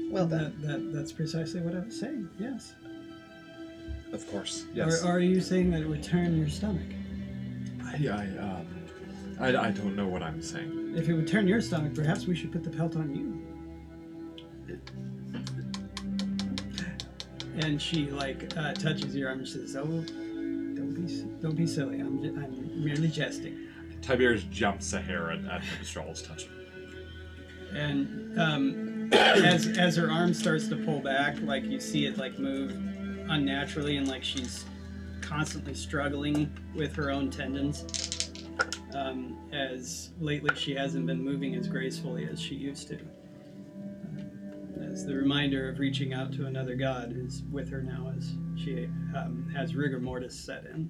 [0.10, 0.56] Well done.
[0.62, 2.30] That, that that's precisely what I was saying.
[2.40, 2.74] Yes.
[4.16, 4.66] Of course.
[4.74, 5.04] Yes.
[5.04, 6.88] Or are you saying that it would turn your stomach?
[7.84, 8.68] I, I, um,
[9.42, 10.94] I, I don't know what I'm saying.
[10.96, 13.42] If it would turn your stomach, perhaps we should put the pelt on you.
[17.58, 22.00] And she like uh, touches your arm and says, "Oh, don't be don't be silly.
[22.00, 23.68] I'm I'm merely jesting."
[24.02, 26.48] Tiberius jumps a hair at, at Pipistrel's touch.
[27.74, 32.40] And um, as as her arm starts to pull back, like you see it like
[32.40, 32.95] move
[33.30, 34.66] unnaturally, and like she's
[35.22, 38.32] constantly struggling with her own tendons.
[38.94, 42.96] Um, as lately she hasn't been moving as gracefully as she used to.
[42.96, 48.34] Uh, As the reminder of reaching out to another god is with her now, as
[48.56, 50.90] she um, has rigor mortis set in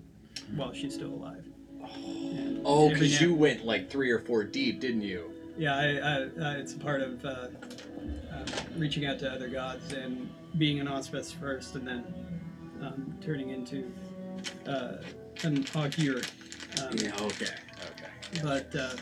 [0.55, 1.45] while she's still alive.
[1.81, 5.31] And Oh, because you went like three or four deep, didn't you?
[5.57, 8.45] yeah, I, I, uh, it's a part of uh, uh,
[8.77, 12.03] reaching out to other gods and being an auspice first, and then
[12.81, 13.91] um, turning into
[14.67, 14.97] uh,
[15.43, 16.21] an augur.
[16.81, 17.11] Um, Yeah.
[17.21, 17.45] Okay.
[17.91, 18.41] Okay.
[18.43, 18.95] But uh,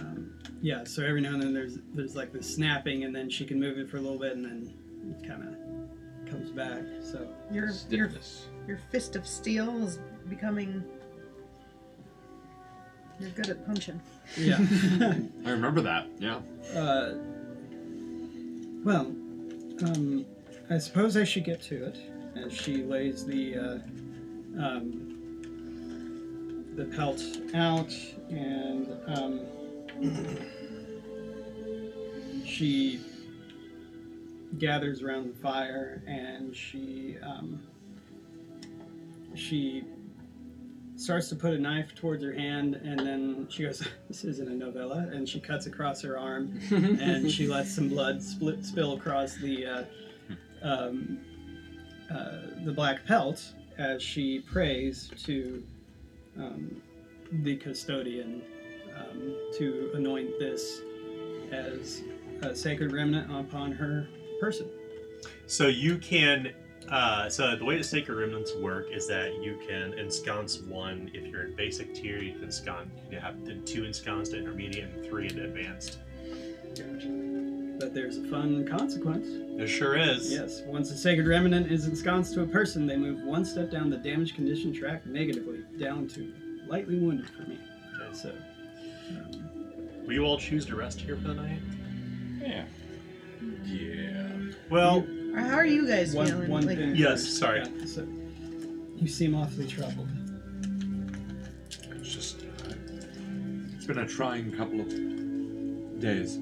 [0.00, 0.32] um,
[0.62, 3.58] yeah, so every now and then there's there's like this snapping, and then she can
[3.60, 4.74] move it for a little bit, and then
[5.20, 6.82] it kind of comes back.
[7.02, 7.72] So Your your
[8.08, 8.46] Stiffness.
[8.66, 10.84] your fist of steel is becoming.
[13.20, 14.00] You're good at punching.
[14.36, 14.56] yeah.
[15.46, 16.08] I remember that.
[16.18, 16.40] Yeah.
[16.76, 17.14] Uh,
[18.84, 19.14] well,
[19.82, 20.26] um,
[20.70, 21.98] I suppose I should get to it.
[22.36, 23.78] As she lays the uh,
[24.60, 25.10] um,
[26.76, 27.22] the pelt
[27.54, 27.92] out,
[28.28, 29.40] and um,
[32.44, 33.00] she
[34.58, 37.60] gathers around the fire and she um,
[39.34, 39.84] she
[41.04, 44.54] starts to put a knife towards her hand and then she goes this isn't a
[44.54, 49.36] novella and she cuts across her arm and she lets some blood split, spill across
[49.36, 49.84] the uh,
[50.62, 51.20] um,
[52.10, 55.62] uh, the black pelt as she prays to
[56.38, 56.80] um,
[57.42, 58.42] the custodian
[58.96, 60.80] um, to anoint this
[61.52, 62.02] as
[62.42, 64.06] a sacred remnant upon her
[64.40, 64.68] person.
[65.46, 66.52] So you can.
[66.90, 71.26] Uh, so the way the sacred remnants work is that you can ensconce one if
[71.26, 72.18] you're in basic tier.
[72.18, 72.90] You can ensconce.
[73.10, 75.98] You have two ensconced at intermediate and three at advanced.
[77.78, 79.26] But there's a fun consequence.
[79.56, 80.30] There sure is.
[80.30, 83.90] Yes, once a sacred remnant is ensconced to a person, they move one step down
[83.90, 86.32] the damage condition track negatively, down to
[86.68, 87.58] lightly wounded for me.
[88.00, 88.14] Okay.
[88.14, 88.32] So,
[89.10, 89.44] um,
[90.06, 91.60] Will you all choose to rest here for the night?
[92.40, 92.64] Yeah.
[93.64, 94.52] yeah.
[94.70, 96.50] Well, How are you guys one, feeling?
[96.50, 96.94] one Like, thing.
[96.94, 97.60] Yes, sorry.
[97.60, 98.06] Yeah, so
[98.96, 100.08] you seem awfully troubled.
[101.92, 102.42] It's just.
[102.42, 102.74] Uh,
[103.74, 104.88] it's been a trying couple of
[106.00, 106.38] days.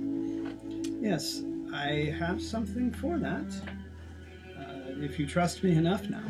[1.01, 3.53] Yes, I have something for that.
[4.59, 6.23] Uh, if you trust me enough now,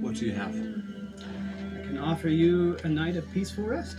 [0.00, 0.54] What do you have?
[0.54, 3.96] I can offer you a night of peaceful rest.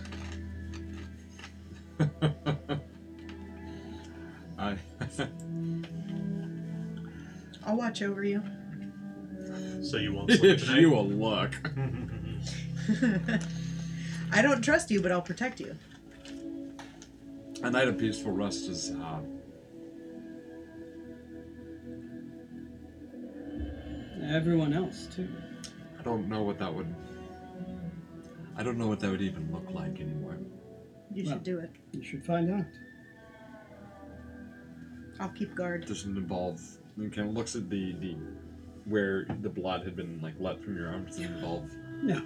[4.63, 4.77] I.
[7.65, 8.41] I'll watch over you.
[9.83, 10.79] so you won't sleep if tonight.
[10.79, 11.51] you will look.
[14.31, 15.75] I don't trust you, but I'll protect you.
[17.61, 18.91] A night of peaceful rest is.
[18.91, 19.19] Uh,
[24.23, 25.27] Everyone else too.
[25.99, 26.93] I don't know what that would.
[28.55, 30.37] I don't know what that would even look like anymore.
[31.13, 31.33] You Well.
[31.33, 31.71] should do it.
[31.91, 32.65] You should find out.
[35.19, 35.85] I'll keep guard.
[35.85, 36.61] Does it involve?
[36.99, 38.15] He kind of looks at the the
[38.85, 41.05] where the blood had been like let from your arm.
[41.05, 41.69] Does it involve?
[42.01, 42.21] No,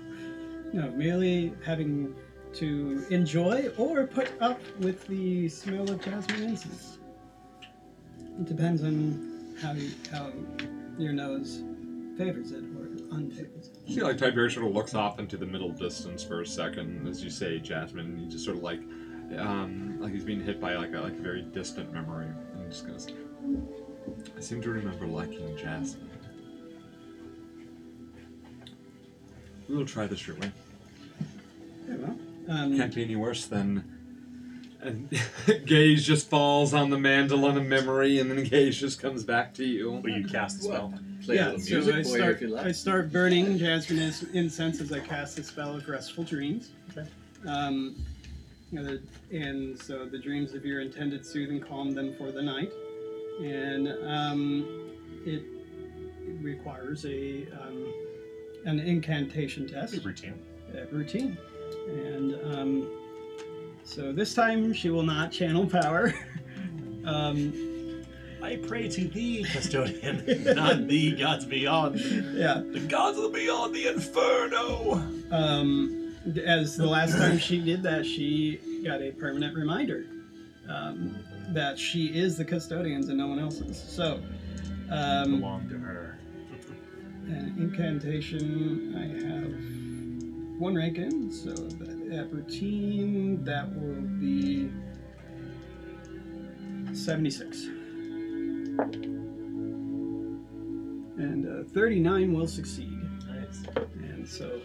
[0.73, 2.15] no, merely having
[2.53, 6.97] to enjoy or put up with the smell of jasmine incense.
[8.39, 10.31] It depends on how you, how
[10.97, 11.63] your nose
[12.17, 13.77] favors it or unfavors it.
[13.85, 17.07] You see, like Tiberius sort of looks off into the middle distance for a second
[17.07, 18.17] as you say Jasmine.
[18.17, 18.81] He just sort of like,
[19.37, 22.27] um, like he's being hit by like a like a very distant memory,
[22.67, 23.07] and just goes.
[24.35, 26.09] I seem to remember liking Jasmine.
[29.69, 30.51] We'll try this your way.
[31.87, 32.17] Yeah, well,
[32.49, 33.93] um, Can't be any worse than.
[34.81, 35.09] And
[35.65, 39.65] Gage just falls on the mandolin of memory, and then Gage just comes back to
[39.65, 39.91] you.
[39.91, 40.93] Will you cast the spell?
[41.25, 43.57] Play yeah, a little so music I for you start, if you I start burning
[43.57, 46.69] jasmine ins- incense as I cast the spell of restful dreams.
[46.91, 47.07] Okay.
[47.45, 48.16] Um, you know, the,
[48.71, 52.71] and so the dreams of your intended soothe and calm them for the night,
[53.41, 54.91] and um,
[55.25, 55.43] it
[56.41, 57.93] requires a um,
[58.65, 60.33] an incantation test Routine.
[60.75, 61.37] uh, routine,
[61.87, 62.91] and um,
[63.83, 66.13] so this time she will not channel power.
[67.05, 67.53] um,
[68.43, 70.23] I pray to thee, custodian,
[70.55, 71.99] not thee, gods beyond.
[71.99, 72.61] yeah.
[72.71, 75.01] The gods of the beyond, the inferno.
[75.31, 80.05] Um, as the last time she did that, she got a permanent reminder
[80.69, 81.15] um,
[81.49, 83.81] that she is the custodian's and no one else's.
[83.81, 84.21] So,
[84.89, 86.19] um, Belong to her.
[87.27, 94.71] an incantation, I have one rank in, so that, at routine, that will be
[96.93, 97.63] 76.
[101.17, 102.99] And uh, 39 will succeed.
[103.27, 103.63] Nice.
[103.75, 104.61] And so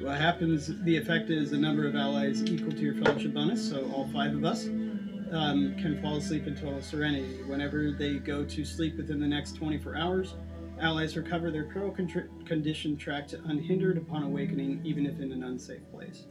[0.00, 3.90] what happens, the effect is the number of allies equal to your fellowship bonus, so
[3.94, 7.42] all five of us um, can fall asleep in total serenity.
[7.46, 10.34] Whenever they go to sleep within the next 24 hours,
[10.80, 15.82] allies recover their peril contri- condition tracked unhindered upon awakening, even if in an unsafe
[15.92, 16.24] place.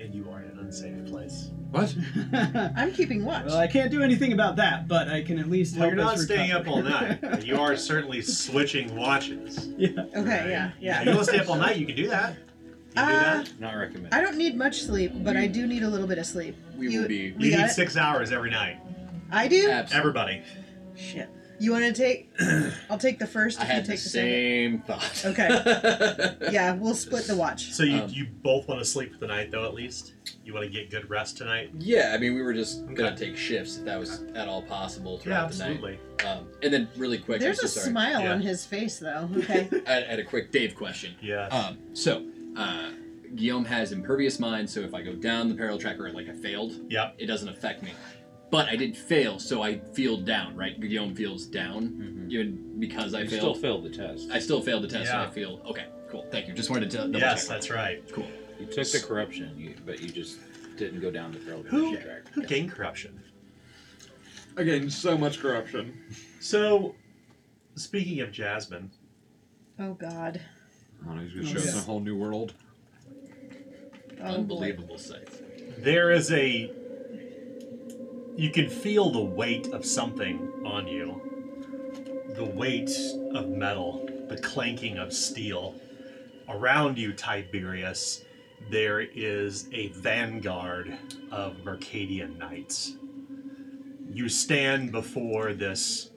[0.00, 1.50] And you are in an unsafe place.
[1.72, 1.94] What?
[2.74, 3.44] I'm keeping watch.
[3.44, 6.04] well, I can't do anything about that, but I can at least Well, help you're
[6.04, 6.68] not us staying recover.
[6.70, 7.20] up all night.
[7.20, 9.68] but You are certainly switching watches.
[9.76, 9.90] yeah.
[10.16, 11.00] okay, yeah, yeah.
[11.00, 12.34] If you want to stay up all night, you can do that.
[12.90, 13.06] You do Uh,
[13.42, 13.60] that.
[13.60, 14.12] Not recommended.
[14.14, 16.56] I don't need much sleep, but I do need a little bit of sleep.
[16.76, 17.70] We you, will be- We You got need it?
[17.70, 18.78] six hours every night.
[19.30, 19.70] I do.
[19.70, 19.98] Absolutely.
[19.98, 20.42] Everybody.
[20.96, 21.28] Shit.
[21.60, 22.30] You want to take?
[22.88, 23.60] I'll take the first.
[23.60, 24.30] I If you had the take the second.
[24.30, 25.22] same thought.
[25.26, 26.36] Okay.
[26.50, 27.72] Yeah, we'll split the watch.
[27.72, 30.14] So you, Um, you both want to sleep for the night, though, at least?
[30.44, 31.70] You want to get good rest tonight?
[31.78, 33.26] Yeah, I mean, we were just gonna Okay.
[33.26, 35.98] take shifts if that was at all possible Yeah, throughout the absolutely.
[36.18, 36.26] night.
[36.26, 37.90] Um, and then, really quick, There's I'm a so sorry.
[37.92, 38.32] smile Yeah.
[38.32, 39.28] on his face, though.
[39.36, 39.68] Okay.
[39.86, 41.14] I, I had a quick Dave question.
[41.22, 41.46] Yeah.
[41.48, 42.24] Um, so,
[42.56, 42.90] uh,
[43.34, 46.72] Guillaume has impervious mind, so if I go down the peril tracker like I failed,
[46.90, 47.14] Yep.
[47.18, 47.92] it doesn't affect me.
[48.50, 50.56] but I did fail, so I feel down.
[50.56, 52.32] Right, Guillaume feels down Mhm.
[52.32, 53.40] even because I You failed.
[53.40, 54.28] still failed the test.
[54.32, 55.24] I still failed the test, Yeah.
[55.24, 55.86] so I feel okay.
[56.08, 56.54] Cool, thank you.
[56.54, 57.48] Just wanted to double yes, check.
[57.48, 58.02] that's right.
[58.10, 58.26] cool.
[58.58, 60.40] You took the corruption, you, but you just
[60.76, 62.28] didn't go down the Who corruption track.
[62.32, 63.20] who gained corruption?
[64.56, 65.96] Again, so much corruption.
[66.40, 66.96] So,
[67.76, 68.90] speaking of Jasmine,
[69.78, 70.40] Oh God.
[71.08, 72.54] Oh, he's gonna Oh, show us a whole new world.
[74.22, 75.28] Unbelievable sight.
[75.82, 76.72] there is a.
[78.36, 81.20] You can feel the weight of something on you.
[82.36, 82.90] The weight
[83.34, 85.74] of metal, the clanking of steel.
[86.48, 88.24] Around you, Tiberius,
[88.70, 90.96] there is a vanguard
[91.30, 92.96] of Mercadian knights.
[94.12, 96.10] You stand before this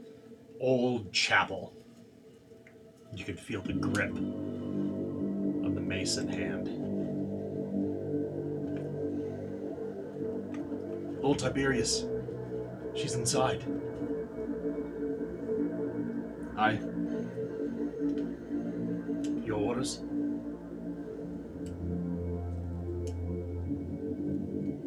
[0.60, 1.74] old chapel.
[3.16, 6.68] You can feel the grip of the mason hand.
[11.24, 12.06] Old Tiberius.
[12.96, 13.64] She's inside.
[16.58, 16.80] Aye.
[19.46, 20.02] Your orders?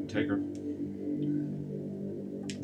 [0.08, 0.40] Take her.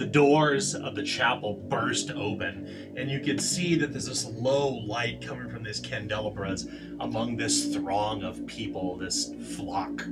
[0.02, 4.68] The doors of the chapel burst open, and you can see that there's this low
[4.68, 6.66] light coming from these candelabras
[6.98, 10.04] among this throng of people, this flock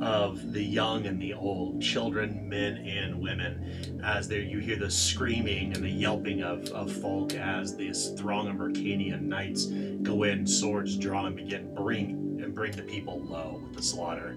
[0.00, 4.00] of the young and the old, children, men, and women.
[4.04, 8.46] As there, you hear the screaming and the yelping of, of folk as this throng
[8.46, 9.66] of Arcadian knights
[10.04, 14.36] go in, swords drawn, and begin bring and bring the people low with the slaughter.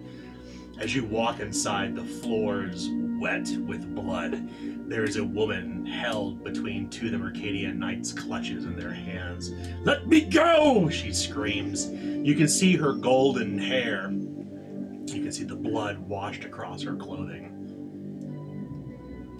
[0.80, 2.90] As you walk inside, the floors
[3.20, 4.48] wet with blood.
[4.88, 9.52] There is a woman held between two of the Mercadian knights' clutches in their hands.
[9.84, 10.88] Let me go!
[10.88, 11.90] She screams.
[11.92, 14.10] You can see her golden hair.
[14.10, 17.54] You can see the blood washed across her clothing.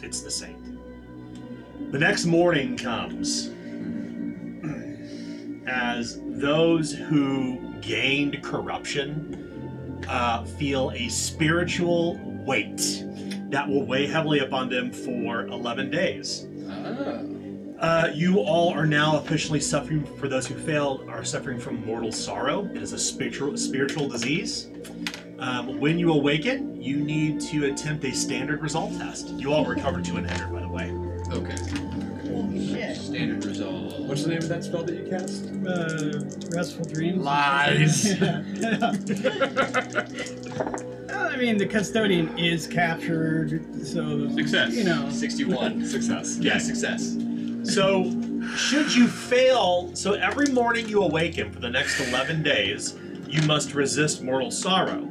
[0.04, 0.58] It's the saint.
[1.94, 3.52] The next morning comes
[5.66, 13.06] as those who gained corruption uh, feel a spiritual weight
[13.50, 16.48] that will weigh heavily upon them for 11 days.
[16.70, 17.20] Ah.
[17.80, 22.12] Uh, you all are now officially suffering, for those who failed, are suffering from mortal
[22.12, 22.66] sorrow.
[22.74, 24.70] It is a spiritual, spiritual disease.
[25.38, 29.28] Um, when you awaken, you need to attempt a standard resolve test.
[29.30, 30.92] You all recover to an ender, by the way.
[31.32, 31.56] Okay.
[32.32, 32.98] Holy shit.
[32.98, 34.00] Standard resolve.
[34.08, 35.52] What's the name of that spell that you cast?
[35.64, 36.24] Uh,
[36.56, 37.24] restful dreams.
[37.24, 38.20] Lies.
[41.38, 44.74] Well, I mean, the custodian is captured, so Success.
[44.74, 45.86] You know, 61.
[45.86, 46.38] Success.
[46.40, 47.16] Yeah, success.
[47.62, 48.06] So,
[48.56, 52.96] should you fail, so every morning you awaken for the next 11 days,
[53.28, 55.08] you must resist mortal sorrow.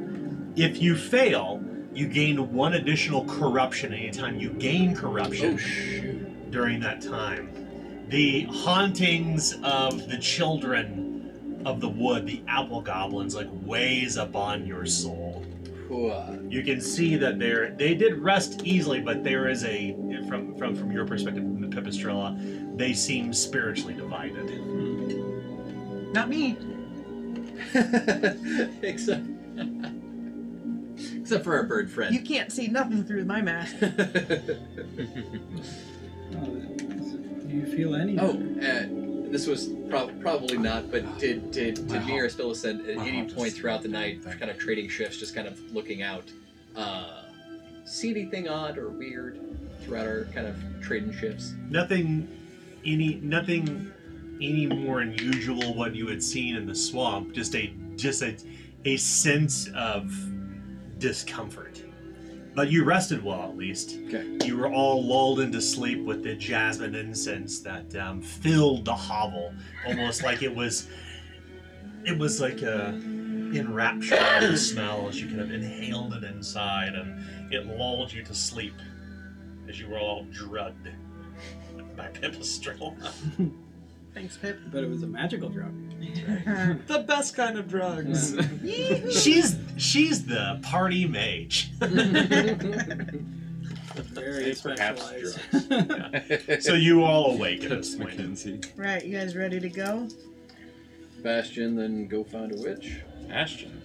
[0.57, 1.63] If you fail,
[1.93, 8.05] you gain one additional corruption anytime you gain corruption Oh, during that time.
[8.09, 14.85] The hauntings of the children of the wood, the apple goblins, like weighs upon your
[14.85, 15.45] soul.
[15.89, 16.39] Whoa.
[16.49, 19.93] You can see that they're they did rest easily, but there is a
[20.27, 24.49] from from from your perspective, from the Pipistrella, they seem spiritually divided.
[26.13, 26.57] Not me.
[28.81, 29.25] except,
[31.15, 32.13] except for our bird friend.
[32.13, 33.75] You can't see nothing through my mask.
[33.81, 33.87] oh,
[37.47, 38.17] do you feel any?
[38.19, 42.55] oh, uh, this was prob- probably not, but did did did me or heart- Spilla
[42.55, 45.59] said at any point throughout the night, Thank kind of trading shifts, just kind of
[45.73, 46.23] looking out,
[46.75, 47.23] uh,
[47.85, 49.39] see anything odd or weird
[49.81, 51.53] throughout our kind of trading shifts?
[51.69, 52.27] Nothing
[52.85, 53.91] any nothing
[54.41, 58.35] any more unusual what you had seen in the swamp, just a just a
[58.85, 60.11] a sense of
[60.99, 61.81] discomfort.
[62.57, 63.99] But you rested well at least.
[64.07, 64.25] Okay.
[64.43, 69.53] You were all lulled into sleep with the jasmine incense that um, filled the hovel,
[69.85, 70.87] almost like it was.
[72.03, 77.67] It was like a enrapturing smell as you kind of inhaled it inside, and it
[77.67, 78.73] lulled you to sleep
[79.69, 80.89] as you were all drugged
[81.95, 82.95] by Pipistrel.
[84.17, 84.59] Thanks, Pip.
[84.71, 85.71] But it was a magical drug.
[86.87, 88.35] The best kind of drugs.
[89.23, 91.69] She's she's the party mage.
[94.13, 96.63] Very Say perhaps specialized.
[96.63, 98.17] so you all awake at this point.
[98.17, 98.65] McKenzie.
[98.75, 100.07] right, you guys ready to go?
[101.21, 103.01] Bastion, then go find a witch.
[103.29, 103.81] Ashton.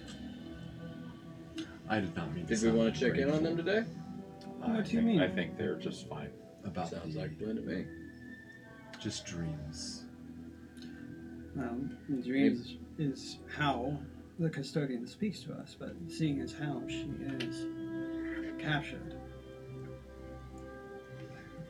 [1.89, 3.83] I did not mean to Did we sound want to check in on them today?
[4.59, 5.21] What I do you think, mean?
[5.21, 6.29] I think they're just fine.
[6.63, 7.85] About Sounds the- like a plan to me.
[8.99, 10.02] just dreams.
[11.55, 11.77] Well,
[12.23, 13.97] dreams is how
[14.39, 17.67] the custodian speaks to us, but seeing as how she is
[18.59, 19.15] captured.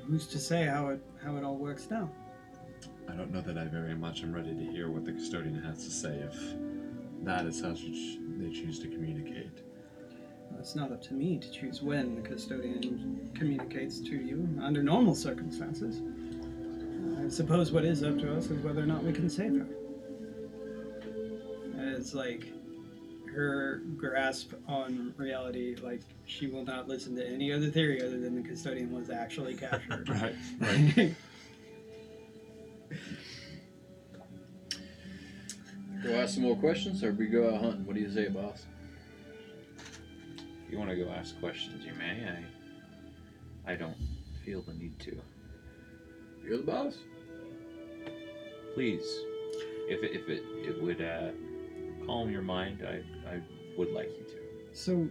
[0.08, 2.10] who's to say how it how it all works now?
[3.10, 5.84] I don't know that I very much am ready to hear what the custodian has
[5.86, 6.36] to say if
[7.24, 9.62] that is how they choose to communicate.
[10.50, 14.84] Well, it's not up to me to choose when the custodian communicates to you under
[14.84, 16.02] normal circumstances.
[17.24, 19.68] I suppose what is up to us is whether or not we can save her.
[21.78, 22.52] It's like
[23.34, 28.36] her grasp on reality, like she will not listen to any other theory other than
[28.36, 30.08] the custodian was actually captured.
[30.10, 30.36] Right.
[30.60, 31.16] right.
[36.04, 37.86] Go ask some more questions, or we go out hunting.
[37.86, 38.66] What do you say, boss?
[40.66, 42.44] If you want to go ask questions, you may.
[43.66, 43.96] I, I don't
[44.44, 45.22] feel the need to.
[46.46, 46.98] You're the boss.
[48.74, 49.06] Please,
[49.88, 51.32] if it, if it, it would uh,
[52.06, 53.42] calm your mind, I, I
[53.78, 54.40] would like you to.
[54.74, 55.08] So,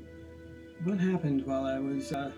[0.84, 2.32] what happened while I was uh,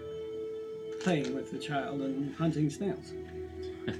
[1.01, 3.13] playing with the child and hunting snails?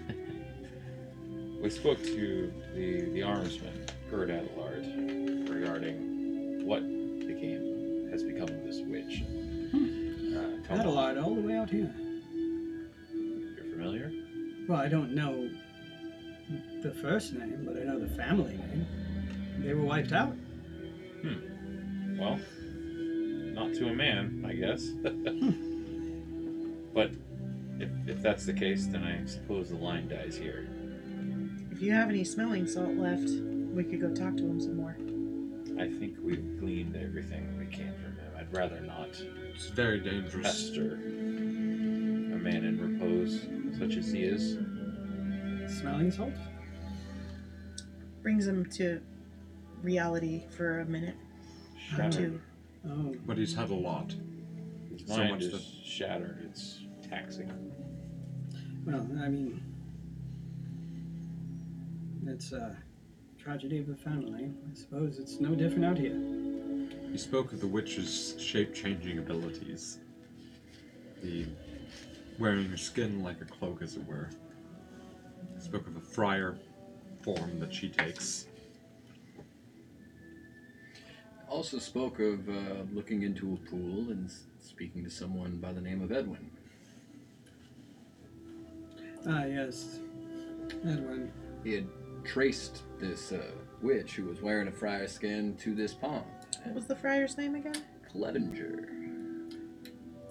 [1.65, 6.83] We spoke to the the armsman, Gerd Adelard, regarding what
[7.27, 9.23] became has become of this witch.
[9.73, 11.91] Uh, Adelard, all the way out here.
[14.65, 14.69] You're familiar?
[14.69, 15.51] Well, I don't know
[16.83, 18.87] the first name, but I know the family name.
[19.59, 20.35] They were wiped out.
[21.23, 22.19] Hmm.
[22.19, 22.39] Well,
[23.55, 24.89] not to a man, I guess.
[26.95, 27.11] but
[27.81, 30.69] if, if that's the case, then I suppose the line dies here.
[31.71, 34.97] If you have any smelling salt left, we could go talk to him some more.
[35.81, 38.33] I think we've gleaned everything we can from him.
[38.39, 39.09] I'd rather not
[39.55, 40.47] It's very dangerous.
[40.47, 43.47] pester a man in repose
[43.79, 44.59] such as he is.
[45.81, 46.33] Smelling salt?
[48.23, 49.01] Brings him to
[49.83, 51.17] reality for a minute
[51.93, 52.13] or Shattered.
[52.13, 52.41] two.
[52.89, 54.15] Oh, But he's had a lot.
[54.91, 56.39] His So mind much is that- shattered.
[56.45, 57.51] It's taxing.
[58.87, 59.61] well, I mean,
[62.27, 62.77] it's a
[63.39, 64.51] tragedy of a family.
[64.71, 66.15] I suppose it's no different out here.
[66.15, 69.99] You spoke of the witch's shape changing abilities.
[71.23, 71.47] The
[72.39, 74.29] wearing her skin like a cloak, as it were.
[75.57, 76.57] He spoke of a friar
[77.23, 78.47] form that she takes.
[81.49, 85.81] Also spoke of uh, looking into a pool and s- speaking to someone by the
[85.81, 86.51] name of Edwin.
[89.29, 90.01] Ah, yes.
[90.85, 91.31] Edwin.
[91.63, 91.87] He had
[92.25, 93.41] traced this uh,
[93.83, 96.25] witch who was wearing a friar skin to this pond.
[96.65, 97.83] What was the friar's name again?
[98.11, 98.89] Clevenger.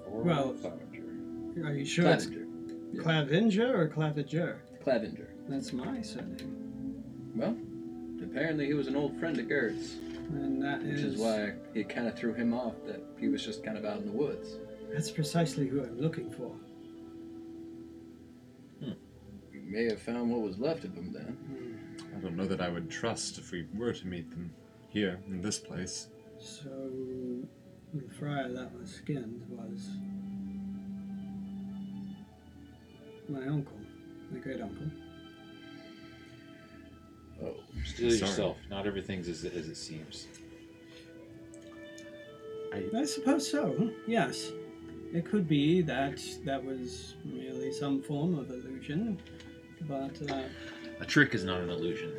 [0.07, 0.92] Or Well- Clevenger.
[1.61, 3.03] Are you sure it's Clevenger.
[3.03, 4.57] Clavinger or Claviger?
[4.83, 5.29] Clevenger.
[5.47, 7.03] That's my surname.
[7.35, 7.57] Well,
[8.23, 9.95] apparently he was an old friend of Gerd's,
[10.31, 13.43] And that which is, is why it kind of threw him off that he was
[13.43, 14.57] just kind of out in the woods.
[14.91, 16.51] That's precisely who I'm looking for.
[19.51, 21.37] We may have found what was left of him then.
[21.97, 22.15] Hmm.
[22.15, 24.53] I don't know that I would trust if we were to meet them
[24.89, 26.07] here, in this place.
[26.39, 26.69] So,
[27.93, 29.89] the friar that was skinned was
[33.29, 33.77] my uncle,
[34.31, 34.85] my great uncle.
[37.43, 37.55] Oh,
[37.85, 38.19] Still Sorry.
[38.19, 38.57] yourself.
[38.69, 40.27] Not everything's as, as it seems.
[42.95, 43.91] I suppose so.
[44.07, 44.51] Yes,
[45.13, 49.19] it could be that that was merely some form of illusion,
[49.81, 50.43] but uh,
[50.99, 52.11] A trick is not an illusion.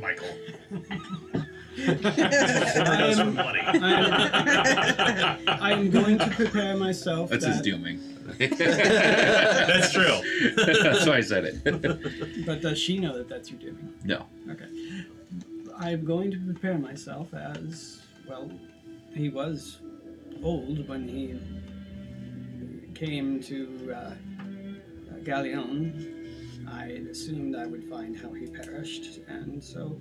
[0.00, 0.28] Michael.
[1.86, 3.38] I am.
[5.48, 7.30] I'm, I'm going to prepare myself.
[7.30, 8.00] That's his that, dooming.
[8.38, 10.20] That's true.
[10.56, 12.44] That's why I said it.
[12.46, 13.94] But does she know that that's your doing?
[14.04, 14.26] no.
[14.50, 14.68] Okay.
[15.78, 18.50] I'm going to prepare myself as well.
[19.14, 19.78] He was
[20.42, 21.38] old when he
[22.94, 24.14] came to uh,
[25.22, 26.14] Galleon.
[26.70, 30.00] I assumed I would find how he perished, and so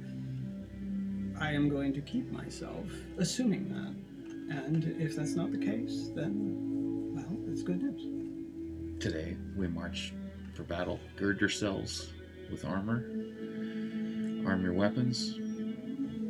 [1.40, 2.86] I am going to keep myself
[3.18, 4.56] assuming that.
[4.56, 9.02] And if that's not the case, then well, it's good news.
[9.02, 10.14] Today we march
[10.54, 11.00] for battle.
[11.18, 12.12] Gird yourselves
[12.50, 13.04] with armor.
[14.48, 15.36] Arm your weapons.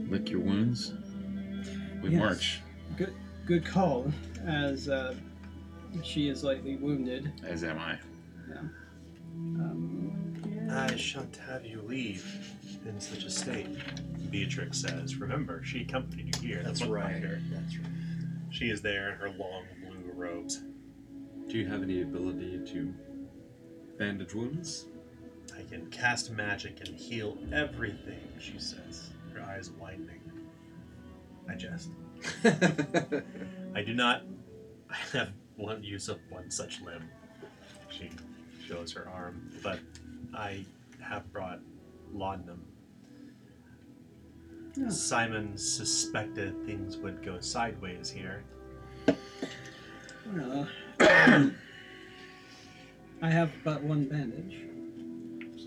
[0.10, 0.94] Lick your wounds.
[2.02, 2.20] We Yes.
[2.20, 2.62] march,
[2.98, 3.14] Good,
[3.46, 4.12] good call.
[4.46, 5.16] As uh,
[6.04, 7.32] she is lightly wounded.
[7.46, 7.98] as am I.
[9.38, 12.26] Um, I shan't have you leave
[12.86, 13.68] in such a state,
[14.30, 15.16] Beatrix says.
[15.16, 16.64] Remember, she accompanied you here.
[16.64, 17.14] that's the right.
[17.14, 17.42] bookbinder.
[17.52, 17.88] That's right.
[18.50, 20.62] She is there in her long blue robes.
[21.48, 22.94] Do you have any ability to
[23.98, 24.86] bandage wounds?
[25.58, 30.22] I can cast magic and heal everything, she says, her eyes widening.
[31.50, 31.90] I jest.
[32.44, 34.24] I do not
[34.90, 37.10] I have one use of one such limb.
[37.90, 38.10] She
[38.68, 39.50] shows her arm.
[39.64, 39.80] But
[40.34, 40.66] I
[41.02, 41.60] have brought
[42.14, 42.62] laudanum.
[44.90, 48.44] Simon suspected things would go sideways here.
[50.34, 50.68] Well,
[51.00, 51.52] I
[53.22, 54.62] have but one bandage.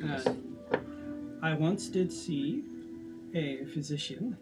[0.02, 0.58] And
[1.42, 2.64] I once did see
[3.34, 4.36] a physician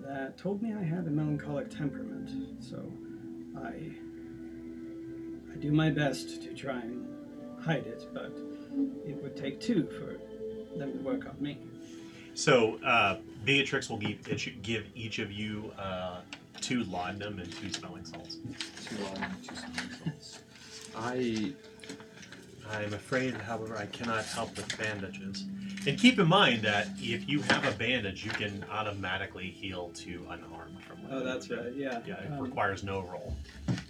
[0.00, 2.30] that told me I had a melancholic temperament,
[2.62, 2.82] so
[3.56, 3.92] I
[5.52, 7.06] I do my best to try and
[7.62, 8.32] hide it, but
[9.06, 10.18] it would take two for
[10.78, 11.58] them to work on me.
[12.34, 16.20] So uh, Beatrix will give, it give each of you uh,
[16.60, 18.36] two laudanum and two smelling salts.
[18.86, 20.38] Two laudanum, two smelling salts.
[20.96, 21.52] I
[22.70, 25.44] I'm afraid, however, I cannot help with bandages.
[25.86, 30.24] And keep in mind that if you have a bandage, you can automatically heal to
[30.30, 31.72] unharmed from Oh, that's right.
[31.74, 32.00] Yeah.
[32.06, 33.36] Yeah, it Um, requires no roll.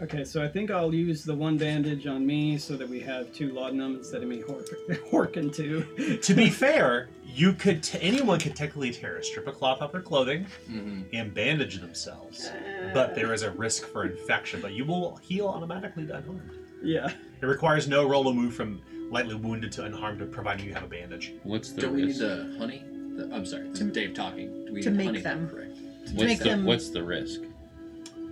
[0.00, 3.32] Okay, so I think I'll use the one bandage on me so that we have
[3.34, 4.68] two laudanum instead of me hork-
[5.10, 6.18] horking two.
[6.22, 9.92] to be fair, you could t- anyone could technically tear a strip of cloth off
[9.92, 11.02] their clothing Mm-hmm.
[11.12, 12.50] and bandage themselves,
[12.94, 14.60] but there is a risk for infection.
[14.62, 16.50] But you will heal automatically to unharmed.
[16.82, 17.12] Yeah.
[17.40, 18.80] It requires no roll to move from
[19.12, 21.34] lightly wounded to unharmed, providing you have a bandage.
[21.44, 22.20] What's the Don't we need risk?
[22.20, 22.82] the honey?
[23.16, 24.64] The, I'm sorry, To- Dave talking.
[24.64, 25.20] Do we to need make honey?
[25.20, 25.48] them.
[25.50, 25.78] Correct.
[26.14, 27.42] What's make the them- What's the risk?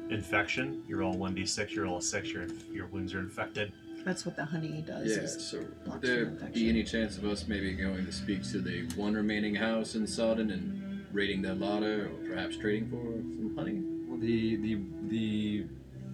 [0.09, 3.73] Infection, you roll one d6, you roll a six, your your wounds are infected.
[4.05, 5.07] That's what the honey does.
[5.09, 6.53] Yeah, is so blocks would there your infection.
[6.55, 10.07] be any chance of us maybe going to speak to the one remaining house in
[10.07, 13.83] Sodden and raiding their larder, or perhaps trading for some honey?
[14.09, 14.79] well, the the
[15.09, 15.67] the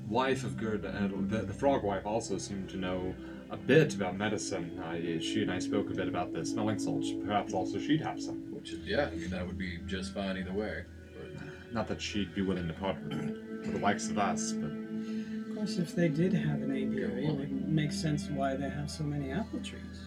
[0.09, 0.90] wife of Gerd, uh,
[1.28, 3.14] the, the frog wife, also seemed to know
[3.51, 4.81] a bit about medicine.
[4.85, 7.12] I, she and I spoke a bit about the smelling salts.
[7.24, 8.36] Perhaps also she'd have some.
[8.52, 10.85] Which is, yeah, I mean, that would be just fine either way.
[11.14, 14.52] But Not that she'd be willing to part with it for the likes of us,
[14.52, 18.68] but Of course, if they did have an apiary, it would make sense why they
[18.68, 20.01] have so many apple trees.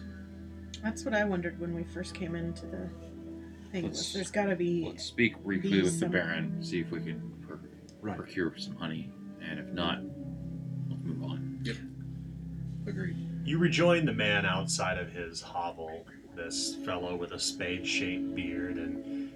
[0.82, 2.88] That's what I wondered when we first came into the
[3.72, 3.84] thing.
[3.84, 4.84] Let's- there's got to be.
[4.86, 7.54] Let's speak briefly with the some- Baron, see if we can pr-
[8.00, 8.16] Right.
[8.16, 9.10] procure some honey,
[9.42, 10.02] and if not,
[10.88, 11.60] let's move on.
[11.64, 11.76] Yep.
[12.86, 13.16] Agreed.
[13.44, 16.06] You rejoin the man outside of his hovel,
[16.36, 19.30] this fellow with a spade shaped beard and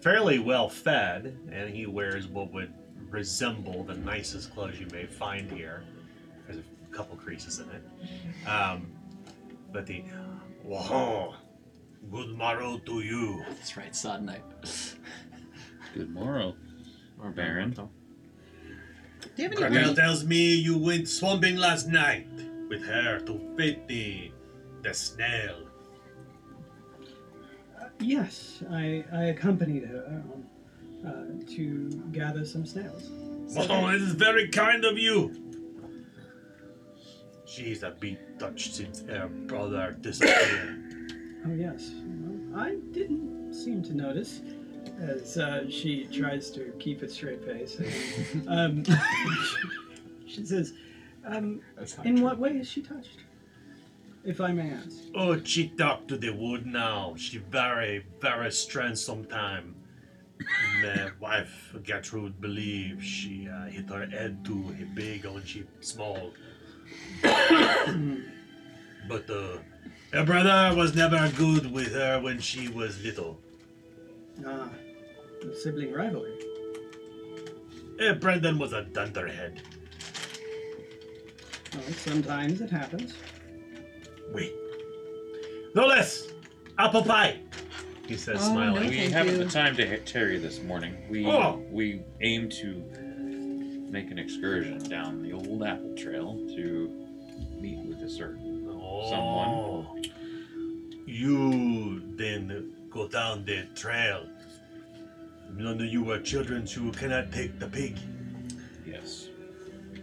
[0.00, 2.72] fairly well fed, and he wears what would
[3.10, 5.84] resemble the nicest clothes you may find here.
[6.46, 8.48] There's a couple creases in it.
[8.48, 8.90] Um,
[9.72, 10.04] but the,
[10.64, 11.34] whoa,
[12.10, 13.44] good morrow to you.
[13.48, 14.42] That's right, Sodden night.
[15.94, 16.54] Good morrow.
[17.22, 17.72] or Baron.
[17.72, 17.88] Do
[19.36, 19.56] you have any?
[19.56, 22.26] Gretel tells me you went swamping last night
[22.70, 24.30] with her to fit the,
[24.82, 25.66] the snail.
[27.98, 33.10] Yes, I, I accompanied her on, uh, to gather some snails.
[33.58, 35.34] Oh, it is very kind of you.
[37.44, 40.86] She's a bit touched since her brother disappeared.
[41.42, 41.92] Oh, yes.
[42.04, 44.42] Well, I didn't seem to notice
[45.00, 47.80] as uh, she tries to keep a straight face.
[48.46, 48.84] Um,
[50.26, 50.74] she says,
[51.26, 51.60] um,
[52.04, 53.18] In what way is she touched?
[54.24, 54.98] If I may ask.
[55.14, 57.14] oh, she talk to the wood now.
[57.16, 59.74] She very, very strange sometime.
[60.82, 66.32] My wife Gertrude believe she uh, hit her head too he big when she small.
[67.22, 69.58] but uh,
[70.12, 73.38] her brother was never good with her when she was little.
[74.46, 74.68] Ah,
[75.62, 76.32] sibling rivalry.
[78.00, 79.62] Eh, Brendan was a dunderhead.
[81.72, 83.14] Well, sometimes it happens.
[84.32, 84.52] Wait.
[85.74, 86.28] No less!
[86.78, 87.38] Apple pie!
[88.06, 88.82] He says, Oh, smiling.
[88.82, 88.88] no.
[88.88, 89.44] we Thank haven't you.
[89.44, 90.96] the time to hit Terry this morning.
[91.08, 91.62] We Oh.
[91.70, 92.82] we aim to
[93.90, 97.06] make an excursion down the old apple trail to
[97.60, 99.96] meet with a certain Oh.
[101.06, 104.26] You then go down the trail.
[105.56, 107.96] None of you are children who cannot take the pig.
[108.86, 109.28] yes.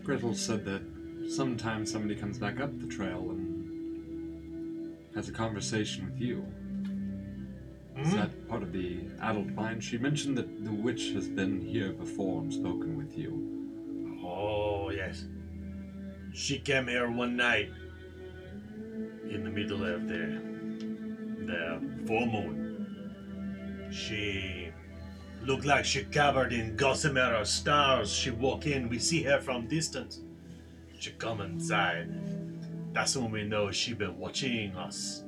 [0.03, 0.81] Gretel said that
[1.27, 6.45] sometimes somebody comes back up the trail and has a conversation with you.
[7.97, 8.17] Is Hmm?
[8.17, 9.83] that part of the adult mind?
[9.83, 14.19] She mentioned that the witch has been here before and spoken with you.
[14.23, 15.25] Oh, yes.
[16.33, 17.71] She came here one night
[19.29, 20.39] in the middle of the,
[21.45, 23.89] the full moon.
[23.91, 24.69] She
[25.41, 28.11] looked like she covered in gossamer stars.
[28.13, 30.21] She walk in, we see her from distance.
[30.99, 32.09] She come inside.
[32.93, 35.23] That's when we know she been watching us.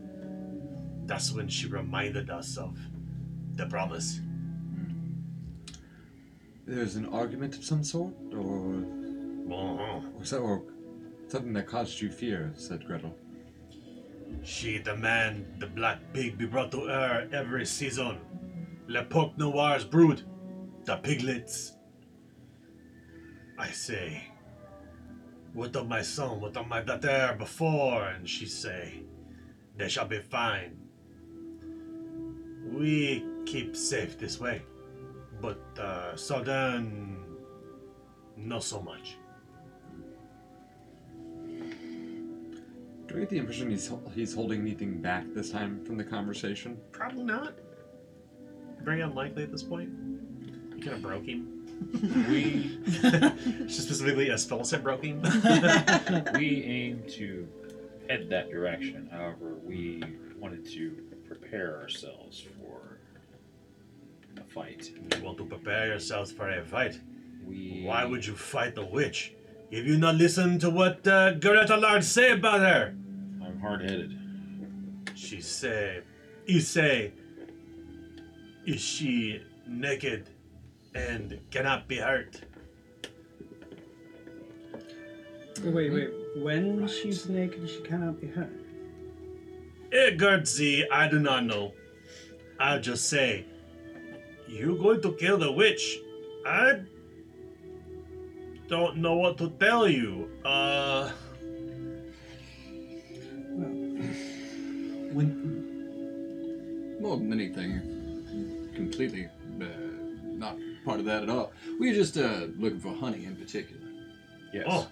[1.06, 2.78] That's when she reminded us of
[3.56, 4.20] the promise.
[6.66, 8.76] There's an argument of some sort, or,
[9.52, 10.02] Uh-huh.
[10.18, 10.64] or, so, or
[11.28, 13.16] something that caused you fear, said Gretel.
[14.44, 18.20] She demand the black pig be brought to her every season.
[18.88, 20.22] Le porc noir's brood,
[20.86, 21.74] the piglets.
[23.58, 24.29] I say,
[25.54, 28.08] what of my son, what of my daughter before?
[28.10, 29.04] And she say,
[29.78, 30.78] they shall be fine.
[32.72, 34.62] We keep safe this way,
[35.42, 37.18] but uh, Sodden,
[38.38, 39.18] not so much.
[43.08, 46.78] Do we get the impression he's he's holding anything back this time from the conversation?
[46.92, 47.56] Probably not.
[48.82, 49.90] Very unlikely at this point.
[50.76, 51.59] You kind of broke him.
[52.30, 52.80] We
[53.68, 55.22] Specifically, as Phyllis had broken.
[56.34, 57.48] we aim to
[58.10, 59.10] head that direction.
[59.12, 60.04] However, we
[60.38, 60.96] wanted to
[61.28, 63.00] prepare ourselves for
[64.38, 64.92] a fight.
[65.16, 67.00] you want to prepare yourselves for a fight.
[67.46, 69.34] We Why would you fight the witch?
[69.72, 72.96] If you not listen to what uh, Greta Lard say about her,
[73.44, 75.12] I'm hard-headed.
[75.14, 76.02] she say,
[76.46, 77.14] he say,
[78.66, 80.30] is she naked
[81.08, 82.42] and cannot be hurt?
[85.64, 86.10] Wait, wait.
[86.38, 88.52] When she's naked, she cannot be hurt.
[89.92, 91.74] Eh, Gertzy, I do not know.
[92.60, 93.46] I'll just say,
[94.48, 96.00] you're going to kill the witch?
[96.46, 96.82] I
[98.68, 100.30] don't know what to tell you.
[100.46, 101.12] Uh,
[103.52, 103.70] Well,
[105.16, 105.28] When
[107.02, 107.82] More than anything,
[108.76, 109.39] completely not
[110.86, 111.52] part of that at all.
[111.80, 113.82] We were just uh, looking for honey in particular.
[114.54, 114.66] Yes.
[114.68, 114.88] oh,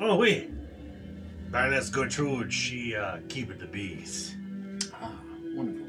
[0.00, 0.50] oh, wait.
[1.50, 4.34] Baroness Gertrude, she uh, keep the bees.
[4.94, 5.10] Ah,
[5.54, 5.86] wonderful.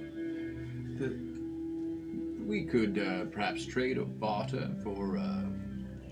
[0.99, 1.16] The,
[2.45, 5.18] we could uh, perhaps trade or barter for.
[5.18, 5.44] Uh,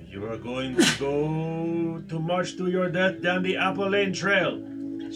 [0.09, 4.57] You are going to go to march to your death down the Apple Lane Trail.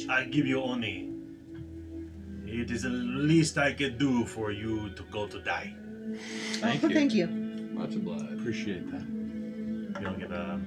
[0.08, 1.10] I give you only.
[2.46, 5.74] It is the least I can do for you to go to die.
[6.62, 6.94] Thank oh, you.
[6.94, 7.43] Thank you.
[7.74, 8.40] Much obliged.
[8.40, 9.06] appreciate that.
[10.02, 10.60] You'll get a,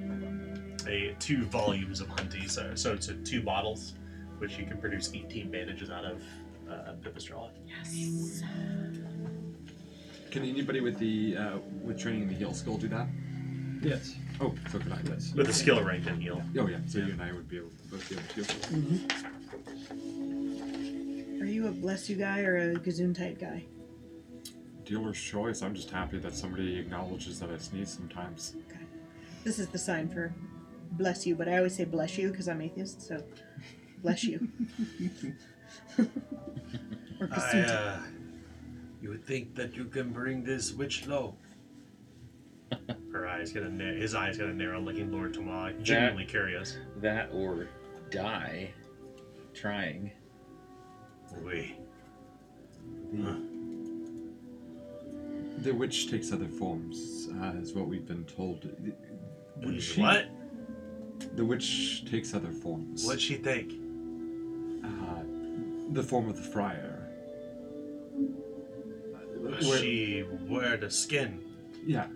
[0.88, 3.94] a two volumes of Hunties, so, so it's a two bottles,
[4.38, 6.22] which you can produce 18 bandages out of
[6.70, 7.50] uh, Pipistrella.
[10.30, 13.06] Can anybody with the uh, with training in the heal skill do that?
[13.82, 14.14] yes.
[14.40, 14.98] Oh, so could I.
[15.08, 15.32] Yes.
[15.34, 16.42] With a skill rank and heal.
[16.58, 18.44] Oh yeah, so you and I would be able to both be able to.
[21.42, 23.64] Are you a bless you guy or a gazoon type guy?
[24.86, 25.62] Dealer's choice.
[25.62, 28.54] I'm just happy that somebody acknowledges that I sneeze sometimes.
[28.70, 28.84] Okay.
[29.44, 30.32] This is the sign for
[30.92, 33.22] bless you, but I always say bless you because I'm atheist, so
[34.02, 34.48] bless you.
[37.20, 37.98] or I, uh,
[39.02, 41.34] you think that you can bring this witch low?
[43.12, 46.76] Her eyes gonna na- his eyes gonna narrow, looking Lord Tomas, genuinely curious.
[46.98, 47.68] That or
[48.10, 48.70] die
[49.52, 50.12] trying.
[51.42, 51.76] We.
[53.12, 53.55] The,
[55.58, 58.68] the witch takes other forms, uh, is what we've been told.
[59.62, 60.26] Would she- What?
[61.34, 63.06] The witch takes other forms.
[63.06, 63.70] What'd she take?
[64.84, 65.22] Uh,
[65.92, 67.02] the form of the friar.
[69.50, 71.40] Does Where- she wear the skin?
[71.86, 72.08] Yeah.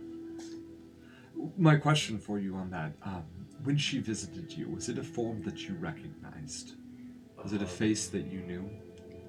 [1.57, 3.25] My question for you on that: um,
[3.63, 6.75] When she visited you, was it a form that you recognized?
[7.43, 8.69] Was it a Uh, face that you knew?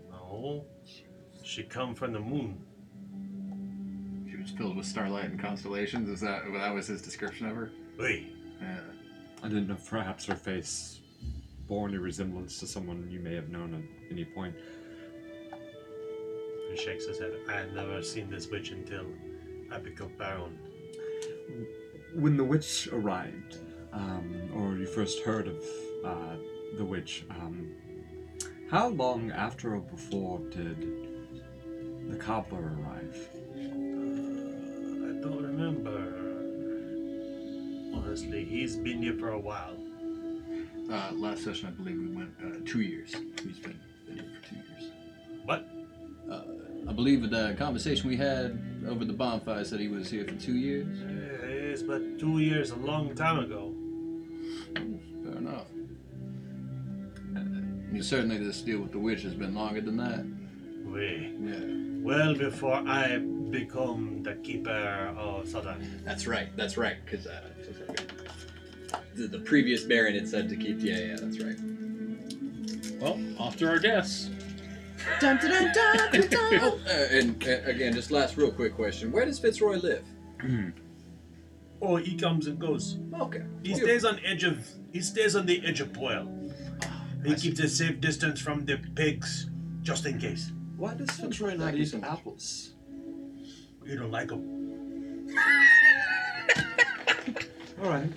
[0.09, 0.65] No.
[1.43, 2.57] She come from the moon.
[4.51, 6.09] She filled with starlight and constellations.
[6.09, 7.71] Is that that was his description of her?
[7.97, 8.33] We.
[8.61, 8.79] Yeah.
[9.41, 10.99] I didn't know if perhaps her face
[11.67, 14.53] bore any resemblance to someone you may have known at any point.
[16.69, 17.31] He shakes his head.
[17.49, 19.05] I had never seen this witch until
[19.71, 20.57] I became Baron.
[22.13, 23.57] When the witch arrived,
[23.93, 25.63] um, or you first heard of
[26.03, 26.35] uh,
[26.77, 27.71] the witch, um,
[28.69, 31.07] how long after or before did
[32.09, 33.29] the cobbler arrive?
[35.21, 35.99] Don't remember.
[37.95, 39.77] Honestly, he's been here for a while.
[40.91, 43.13] Uh, last session, I believe we went uh, two years.
[43.43, 44.91] He's been, been here for two years.
[45.45, 45.69] What?
[46.29, 46.41] Uh,
[46.89, 50.57] I believe the conversation we had over the bonfire said he was here for two
[50.57, 50.87] years.
[51.43, 53.73] Is but two years, a long time ago.
[54.73, 55.67] Fair enough.
[57.37, 60.25] Uh, certainly, this deal with the witch has been longer than that.
[60.91, 61.35] We.
[61.39, 61.77] Yeah.
[62.03, 63.19] Well before I
[63.51, 66.01] become the keeper of Sodden.
[66.05, 66.55] That's right.
[66.55, 66.97] That's right.
[67.05, 67.41] Because uh,
[69.15, 70.77] the, the previous Baron had said to keep.
[70.79, 71.57] Yeah, yeah, that's right.
[73.01, 74.29] Well, off to our deaths.
[75.19, 76.53] Dun, dun, dun, dun, dun, dun.
[76.61, 80.05] Oh, uh, and uh, again, just last real quick question: Where does Fitzroy live?
[81.83, 82.99] Oh, he comes and goes.
[83.19, 83.41] Okay.
[83.63, 84.67] He stays on edge of.
[84.93, 86.31] He stays on the edge of Poil.
[87.25, 89.49] He keeps a safe distance from the pigs,
[89.81, 90.51] just in case.
[90.77, 92.09] Why does Fitzroy not eat so much.
[92.09, 92.73] apples?
[93.91, 94.39] You don't like them.
[97.83, 98.09] All right.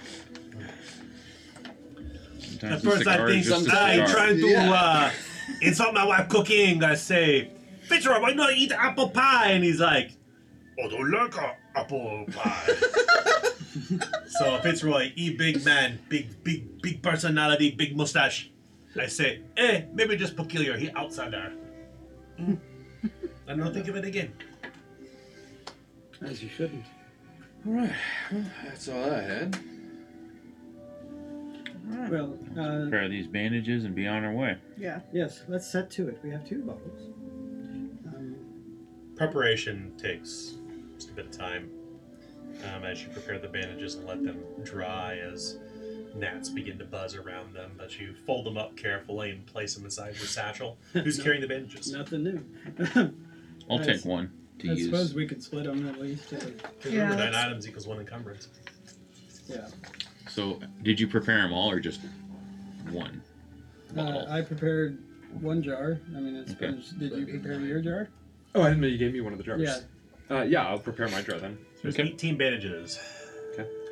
[2.38, 4.06] Sometimes At first, I think just a I cigar.
[4.06, 4.72] trying to Yeah.
[4.72, 5.10] uh,
[5.62, 6.84] insult my wife cooking.
[6.84, 7.50] I say,
[7.88, 9.50] Fitzroy, why not eat apple pie?
[9.50, 10.12] And he's like,
[10.82, 12.68] I don't like a apple pie.
[14.28, 18.48] so Fitzroy, e big man, big, big, big personality, big mustache.
[18.96, 20.76] I say, eh, maybe just peculiar.
[20.76, 21.52] He outsider.
[22.40, 22.58] Mm.
[23.48, 24.32] I don't think of it again.
[26.24, 26.84] As you shouldn't.
[27.66, 27.92] All right.
[28.32, 29.58] Well, that's all I had.
[32.10, 34.56] Well, uh, Prepare these bandages and be on our way.
[34.78, 35.00] Yeah.
[35.12, 36.18] yes, let's set to it.
[36.24, 37.08] We have two bottles.
[38.06, 38.36] Um,
[39.16, 40.54] Preparation takes
[40.96, 41.70] just a bit of time
[42.74, 45.58] um, as you prepare the bandages and let them dry as
[46.14, 47.72] gnats begin to buzz around them.
[47.76, 50.78] But you fold them up carefully and place them inside your satchel.
[50.94, 51.92] Who's carrying the bandages?
[51.92, 52.44] nothing new.
[53.70, 53.86] I'll Nice.
[53.86, 54.30] take one
[54.60, 54.84] to I use.
[54.86, 56.32] suppose we could split them at least.
[56.32, 56.36] Uh,
[56.78, 58.48] Because Yeah, nine items equals one encumbrance.
[59.48, 59.68] yeah.
[60.28, 62.00] So, did you prepare them all or just
[62.90, 63.22] one?
[63.90, 64.26] Uh, bottle?
[64.28, 64.98] I prepared
[65.40, 66.00] one jar.
[66.16, 66.50] I mean, I Okay.
[66.50, 66.90] suppose.
[66.98, 67.68] Did So you prepare nine.
[67.68, 68.08] your jar?
[68.54, 69.60] Oh, I didn't know you gave me one of the jars.
[69.60, 69.80] Yeah.
[70.36, 71.58] Uh, yeah, I'll prepare my jar then.
[71.82, 72.08] There's Okay.
[72.08, 72.98] 18 bandages.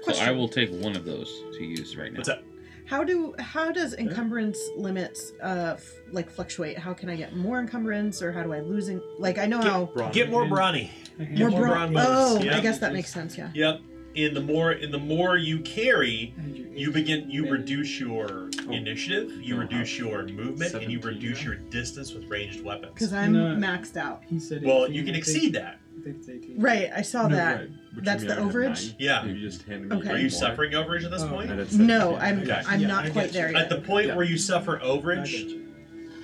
[0.04, 1.28] so I will take one of those
[1.58, 2.18] to use right now.
[2.18, 2.42] What's up?
[2.86, 6.78] How do how does encumbrance limits uh f- like fluctuate?
[6.78, 8.88] How can I get more encumbrance, or how do I lose?
[8.88, 10.14] En- like I know Get- how Bronze.
[10.14, 10.90] Get more and- brawny.
[11.18, 12.56] And more more your- bron- bronze Oh, bonus, yeah.
[12.56, 13.38] I guess that makes sense.
[13.38, 13.50] Yeah.
[13.54, 13.80] Yep.
[14.14, 18.50] And the more and the more you carry, and your you begin you reduce your
[18.66, 18.70] Oh.
[18.72, 21.44] initiative, you Oh, reduce your movement, and you 17, reduce yeah.
[21.46, 22.92] your distance with ranged weapons.
[22.94, 23.56] Because I'm No.
[23.56, 24.22] maxed out.
[24.28, 24.62] He said.
[24.64, 25.78] Well, 18, you can I think- exceed that.
[25.98, 26.60] I think it's 18.
[26.60, 26.90] Right.
[26.94, 27.56] I saw No, that.
[27.60, 27.70] right.
[27.94, 28.94] Which That's the overage?
[28.98, 29.24] Yeah.
[29.24, 30.10] You just handed me Okay.
[30.10, 30.30] Are you more.
[30.30, 31.50] suffering overage at this Oh, point?
[31.50, 32.20] And it's No, 17.
[32.22, 32.62] I'm Okay.
[32.66, 33.54] I'm Yeah, not I quite get there you.
[33.54, 33.62] yet.
[33.64, 34.16] At the point Yeah.
[34.16, 35.62] where you suffer overage, you.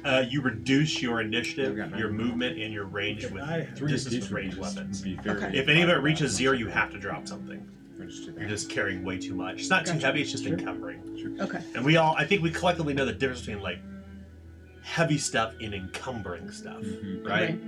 [0.05, 3.69] uh, you reduce your initiative, Yeah, we got your movement, and your range with I-
[3.77, 5.03] Three distance with of these ranged would just weapons.
[5.03, 5.59] be very Okay.
[5.59, 7.61] If any of it reaches zero, you have to drop something.
[8.01, 8.41] Or just do that.
[8.41, 9.61] You're just carrying way too much.
[9.61, 10.07] It's not too Gotcha.
[10.07, 10.53] heavy; it's just Sure.
[10.55, 11.37] encumbering.
[11.41, 11.59] Okay.
[11.75, 13.81] And we all, I think, we collectively know the difference between like
[14.83, 17.27] heavy stuff and encumbering stuff, Mhm.
[17.29, 17.59] right?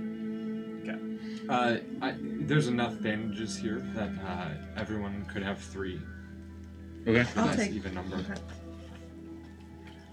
[1.51, 5.99] Uh, I, there's enough bandages here that uh, everyone could have three.
[7.05, 7.27] Okay.
[7.35, 7.71] I'll Nice take.
[7.71, 8.15] even number.
[8.15, 8.39] Okay.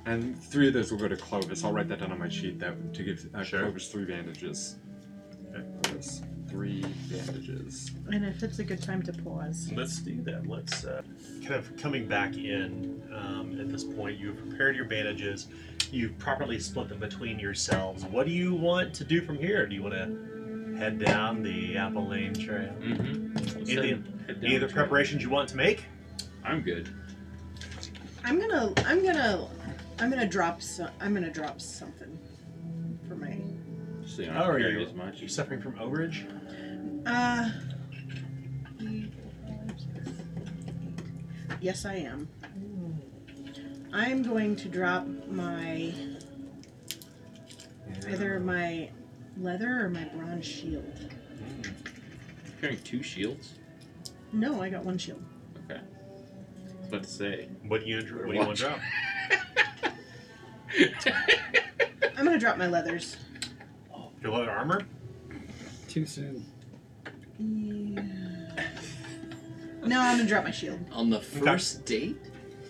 [0.04, 1.62] And three of those will go to Clovis.
[1.62, 3.60] I'll write that down on my sheet that to give uh, Sure.
[3.60, 4.76] Clovis three bandages.
[5.82, 7.92] Clovis, three bandages.
[8.10, 9.70] And if it's a good time to pause.
[9.74, 10.46] Let's do that.
[10.48, 11.02] Let's uh,
[11.42, 14.18] kind of coming back in um, at this point.
[14.18, 15.46] You've prepared your bandages.
[15.92, 18.04] You've properly split them between yourselves.
[18.04, 19.66] What do you want to do from here?
[19.66, 20.37] Do you want to
[20.78, 22.72] head down the Apple Lane Trail?
[22.80, 23.68] Mm-hmm.
[23.68, 25.84] Any, any other preparations you want to make?
[26.44, 26.88] I'm good.
[28.24, 29.48] I'm gonna I'm gonna
[29.98, 32.18] I'm gonna drop some I'm gonna drop something
[33.08, 33.36] for my
[34.06, 34.80] So you don't How have are you?
[34.80, 35.20] as much.
[35.20, 36.26] You suffering from overage?
[37.06, 37.50] uh
[41.60, 42.28] Yes I am.
[43.92, 45.92] I'm going to drop my
[48.08, 48.90] either my
[49.40, 50.84] leather or my bronze shield.
[51.34, 51.70] Mm.
[52.60, 53.54] Carrying two shields.
[54.32, 55.22] No, I got one shield.
[55.64, 55.80] Okay.
[55.80, 57.48] I was about to say.
[57.66, 58.78] What do you What do you want to drop?
[62.16, 63.16] I'm gonna drop my leathers.
[64.22, 64.82] Your leather armor?
[65.88, 66.44] Too soon.
[67.38, 68.02] Yeah.
[69.84, 70.80] No, I'm gonna drop my shield.
[70.92, 72.18] On the first date?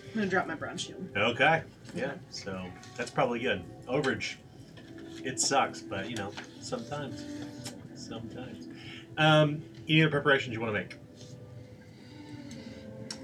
[0.09, 1.09] I'm gonna drop my bronze shield.
[1.17, 1.63] Okay.
[1.95, 2.13] Yeah.
[2.29, 2.63] So
[2.95, 3.63] that's probably good.
[3.87, 4.35] Overage.
[5.23, 6.31] It sucks, but you know,
[6.61, 7.25] sometimes.
[7.95, 8.67] Sometimes.
[9.17, 10.95] Um, any other preparations you want to make?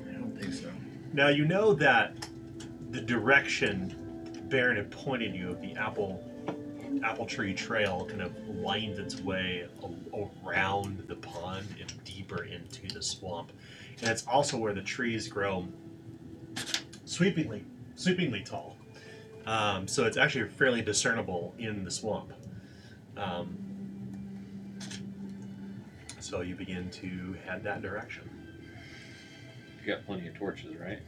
[0.09, 0.69] I don't think so.
[1.13, 2.27] Now you know that
[2.91, 3.95] the direction
[4.49, 6.21] Baron had pointed you of the apple
[7.03, 12.87] apple tree trail kind of winds its way a- around the pond and deeper into
[12.93, 13.51] the swamp,
[14.01, 15.67] and it's also where the trees grow
[17.05, 17.63] sweepingly
[17.95, 18.74] sweepingly tall.
[19.45, 22.33] Um, so it's actually fairly discernible in the swamp.
[23.17, 23.57] Um,
[26.19, 28.29] so you begin to head that direction.
[29.81, 30.99] You got plenty of torches, right?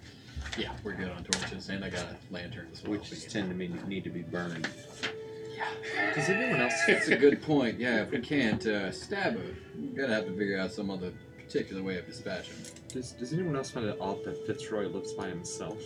[0.58, 2.92] Yeah, we're good on torches, and I got a lantern as well.
[2.92, 4.70] Which We tend to be, need to be burned.
[5.56, 6.14] Yeah.
[6.14, 6.74] Does anyone else?
[6.88, 7.80] That's a good point.
[7.80, 11.12] Yeah, if we can't uh, stab her, we're gonna have to figure out some other
[11.38, 12.56] particular way of dispatching.
[12.90, 15.82] Does, does anyone else find it odd that Fitzroy lives by himself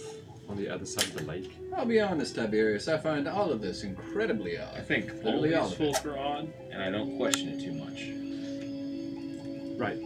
[0.51, 1.55] on the other side of the lake.
[1.75, 4.75] I'll be honest, Tiberius, I find all of this incredibly odd.
[4.75, 8.09] I think all Literally all these odd, and I don't question it too much.
[9.79, 9.97] Right.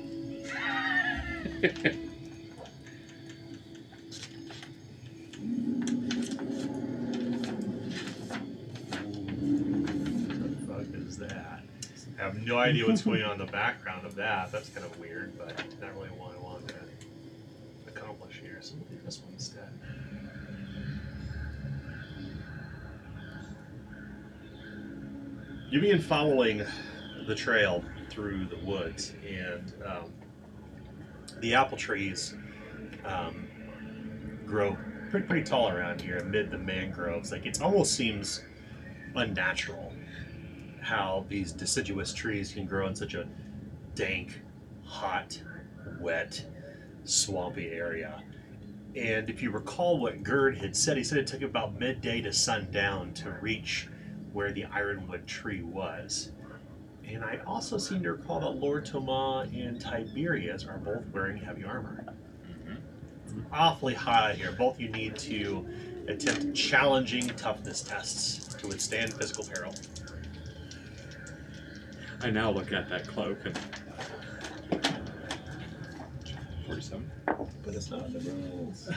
[10.31, 11.63] What the fuck is that?
[12.19, 14.51] I have no idea what's going on in the background of that.
[14.51, 16.75] That's kind of weird, but not really what I want to
[17.87, 18.59] accomplish here.
[18.61, 19.69] So we'll do this one instead.
[25.71, 26.63] You begin following
[27.25, 30.13] the trail through the woods, and um,
[31.39, 32.35] the apple trees
[33.03, 33.47] um,
[34.45, 34.77] grow
[35.09, 37.31] pretty, pretty tall around here amid the mangroves.
[37.31, 38.43] Like it almost seems
[39.15, 39.91] unnatural
[40.81, 43.27] how these deciduous trees can grow in such a
[43.95, 44.39] dank,
[44.83, 45.41] hot,
[45.99, 46.45] wet,
[47.05, 48.21] swampy area.
[48.95, 52.31] And if you recall what Gerd had said, he said it took about midday to
[52.31, 53.87] sundown to reach
[54.35, 56.31] where the ironwood tree was.
[57.07, 61.63] And I also seem to recall that Lord Tomas and Tiberius are both wearing heavy
[61.63, 62.03] armor.
[63.25, 64.51] It's awfully hot out here.
[64.51, 65.65] Both you need to
[66.09, 69.73] attempt challenging toughness tests to withstand physical peril.
[72.21, 73.57] I now look at that cloak and
[76.65, 77.09] 47.
[77.63, 78.89] But it's not the rules.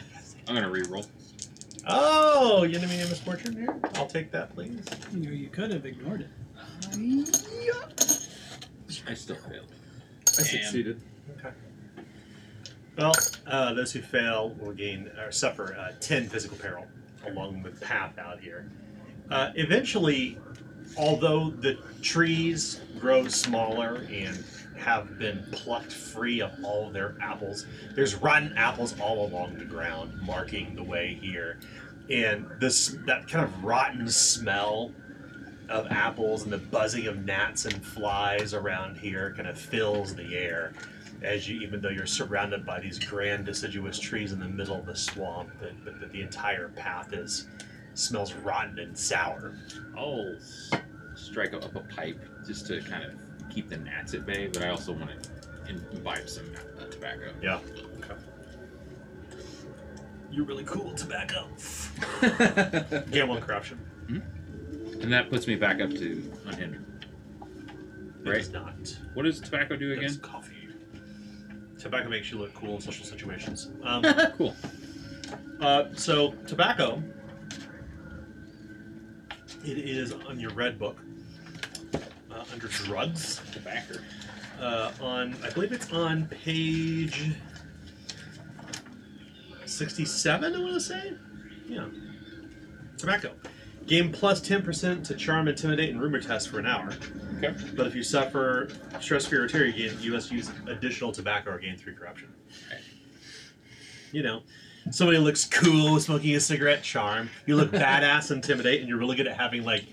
[0.48, 1.04] I'm gonna re-roll.
[1.86, 3.78] Oh, you didn't mean a misfortune here?
[3.94, 4.84] I'll take that, please.
[5.12, 6.28] You know, you could have ignored it.
[9.06, 9.72] I still failed.
[10.26, 11.00] I succeeded.
[11.38, 11.50] Okay.
[12.96, 13.14] Well,
[13.46, 16.86] uh, those who fail will gain or suffer uh, 10 physical peril
[17.26, 18.70] along the path out here.
[19.30, 20.36] Uh, eventually,
[20.96, 24.44] although the trees grow smaller and
[24.78, 30.12] have been plucked free of all their apples, there's rotten apples all along the ground,
[30.22, 31.58] marking the way here.
[32.10, 34.92] And this that kind of rotten smell
[35.68, 40.34] of apples and the buzzing of gnats and flies around here kind of fills the
[40.34, 40.72] air
[41.22, 44.86] as you even though you're surrounded by these grand deciduous trees in the middle of
[44.86, 47.48] the swamp that, that, that the entire path is
[47.94, 49.52] smells rotten and sour
[49.96, 50.36] I'll
[51.14, 53.12] strike up a pipe just to kind of
[53.58, 56.44] keep the gnats at bay, but I also want to imbibe some
[56.80, 57.32] uh, tobacco.
[57.42, 57.58] yeah
[57.98, 58.14] okay
[60.30, 61.48] you're really cool tobacco
[63.10, 63.80] gamble and corruption
[65.02, 66.84] And that puts me back up to unhindered.
[68.24, 68.38] It Right.
[68.38, 68.74] does not
[69.14, 70.22] What does tobacco do That's again?
[70.22, 70.54] coffee
[71.80, 74.04] tobacco makes you look cool in social situations um,
[74.38, 74.54] Cool.
[75.60, 77.02] Uh, so tobacco.
[79.64, 80.98] It is on your red book
[82.52, 83.40] under drugs.
[83.52, 83.96] Tobacco.
[84.60, 87.32] Uh, on I believe it's on page
[89.66, 90.54] sixty-seven.
[90.54, 91.12] I want to say,
[91.68, 91.86] yeah.
[92.96, 93.32] Tobacco.
[93.86, 96.90] Gain plus ten percent to charm, intimidate, and rumor test for an hour.
[97.38, 97.54] Okay.
[97.76, 98.68] But if you suffer
[99.00, 102.28] stress, fear, or terror, you, gain, you must use additional tobacco or gain three corruption.
[102.66, 102.80] Okay.
[104.10, 104.42] You know,
[104.90, 107.30] somebody looks cool smoking a cigarette, charm.
[107.46, 109.84] You look badass, intimidate, and you're really good at having like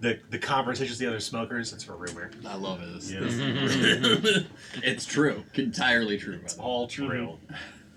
[0.00, 1.72] the the conversations with the other smokers.
[1.72, 2.30] It's for rumor.
[2.46, 2.92] I love it.
[2.94, 3.20] This- Yeah.
[3.20, 4.44] this-
[4.82, 5.44] it's true.
[5.54, 6.36] Entirely true.
[6.38, 6.66] By It's the way.
[6.66, 7.38] all true.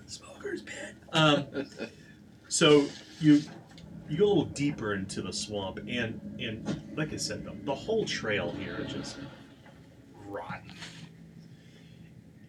[0.06, 0.96] Smoker's pit.
[1.14, 1.46] Um,
[2.50, 2.86] so
[3.20, 3.42] you
[4.10, 7.74] you go a little deeper into the swamp, and and like I said, the, the
[7.76, 9.18] whole trail here is just
[10.28, 10.72] rotten.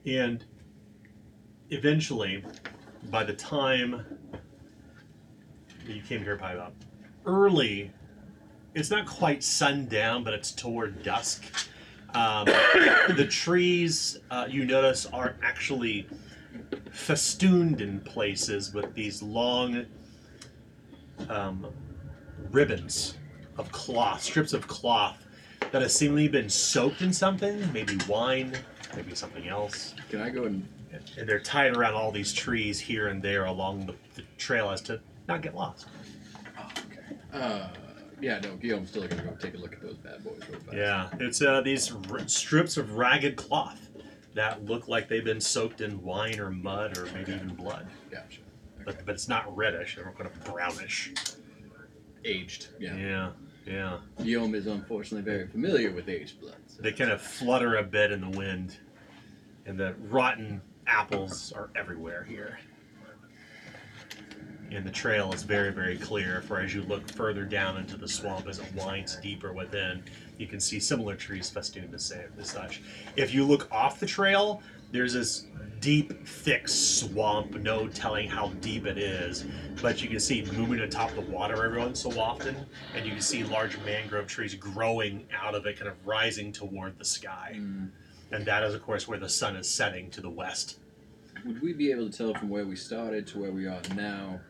[0.06, 0.44] And
[1.70, 2.44] eventually,
[3.10, 4.04] by the time
[5.86, 6.74] you came here, probably about
[7.24, 7.90] early,
[8.74, 11.44] it's not quite sundown, but it's toward dusk.
[12.14, 12.44] Um,
[13.16, 16.06] the trees uh, you notice are actually
[16.90, 19.86] festooned in places with these long
[21.28, 21.66] um,
[22.50, 23.16] ribbons
[23.58, 25.24] of cloth, strips of cloth
[25.70, 28.56] that have seemingly been soaked in something, maybe wine,
[28.94, 29.94] maybe something else.
[30.08, 30.66] Can I go and
[31.16, 34.80] And they're tied around all these trees here and there along the, the trail as
[34.82, 35.86] to not get lost.
[36.58, 37.16] Oh, okay.
[37.32, 37.68] Uh,
[38.20, 40.76] yeah, no, Guillaume's still gonna go take a look at those bad boys real fast.
[40.76, 43.88] Yeah, it's uh, these r- strips of ragged cloth
[44.34, 47.86] that look like they've been soaked in wine or mud or maybe even blood.
[48.10, 48.40] Gotcha.
[48.84, 51.12] But, but it's not reddish, they're kind of brownish.
[52.24, 52.68] Aged.
[52.80, 52.96] Yeah.
[52.96, 53.30] Yeah,
[53.66, 53.98] yeah.
[54.22, 56.56] Guillaume is unfortunately very familiar with aged blood.
[56.66, 58.76] so- They kind of flutter a bit in the wind,
[59.66, 62.58] and the rotten apples are everywhere here.
[64.74, 66.42] And the trail is very, very clear.
[66.42, 70.02] For as you look further down into the swamp, as it winds deeper within,
[70.36, 72.82] you can see similar trees festooned as sa- as such.
[73.14, 75.46] If you look off the trail, there's this
[75.80, 77.54] deep, thick swamp.
[77.54, 79.44] No telling how deep it is,
[79.80, 82.56] but you can see moving atop the water every once so often,
[82.96, 86.98] and you can see large mangrove trees growing out of it, kind of rising toward
[86.98, 87.54] the sky.
[87.56, 87.90] Mm.
[88.32, 90.78] And that is, of course, where the sun is setting to the west.
[91.44, 94.40] Would we be able to tell from where we started to where we are now,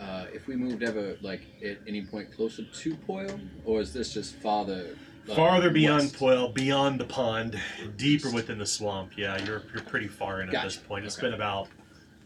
[0.00, 4.12] uh, if we moved ever like at any point closer to Poil, or is this
[4.12, 4.96] just farther
[5.28, 6.16] uh, Farther beyond west.
[6.16, 7.60] Poil, beyond the pond,
[7.96, 9.12] deeper within the swamp.
[9.16, 10.66] Yeah, you're you're pretty far in at Gotcha.
[10.68, 11.04] this point.
[11.04, 11.26] It's Okay.
[11.28, 11.68] been about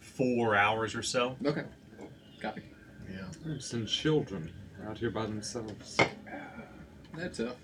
[0.01, 1.36] four hours or so.
[1.44, 1.64] Okay.
[2.40, 2.62] Copy.
[3.47, 4.52] Wives and children
[4.86, 5.97] out here by themselves.
[7.16, 7.56] That's tough.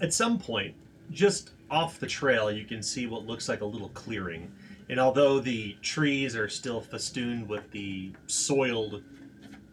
[0.00, 0.74] At some point,
[1.10, 4.50] just off the trail, you can see what looks like a little clearing.
[4.88, 9.02] And although the trees are still festooned with the soiled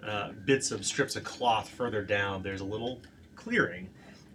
[0.06, 3.02] uh, bits of strips of cloth further down, there's a little
[3.36, 3.90] clearing.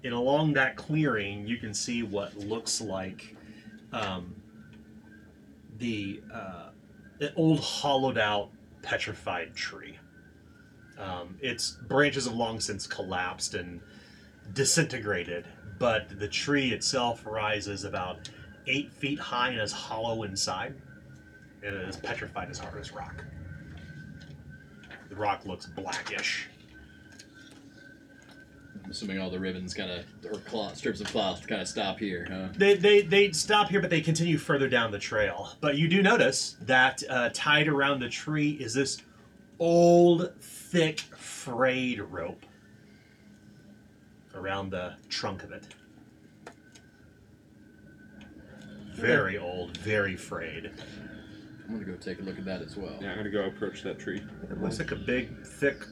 [0.04, 3.34] And along that clearing, you can see what looks like
[3.92, 4.34] um,
[5.78, 6.68] the uh,
[7.20, 8.50] an old hollowed out
[8.82, 9.98] petrified tree.
[10.98, 13.80] Um, its branches have long since collapsed and
[14.52, 15.46] disintegrated,
[15.78, 18.28] but the tree itself rises about
[18.66, 20.74] eight feet high and is hollow inside.
[21.62, 23.24] And it is petrified as hard as rock.
[25.08, 26.48] The rock looks blackish.
[28.84, 31.98] I'm assuming all the ribbons kind of or cloth strips of cloth kind of stop
[31.98, 32.48] here, huh?
[32.56, 35.56] They, they, they stop here, but they continue further down the trail.
[35.60, 38.98] But you do notice that uh, tied around the tree is this
[39.58, 42.44] old, thick, frayed rope
[44.34, 45.64] around the trunk of it.
[48.96, 50.70] Very old, very frayed.
[51.68, 52.96] I'm gonna go take a look at that as well.
[53.00, 54.22] Yeah, I'm gonna go approach that tree.
[54.50, 55.84] It looks like a big, thick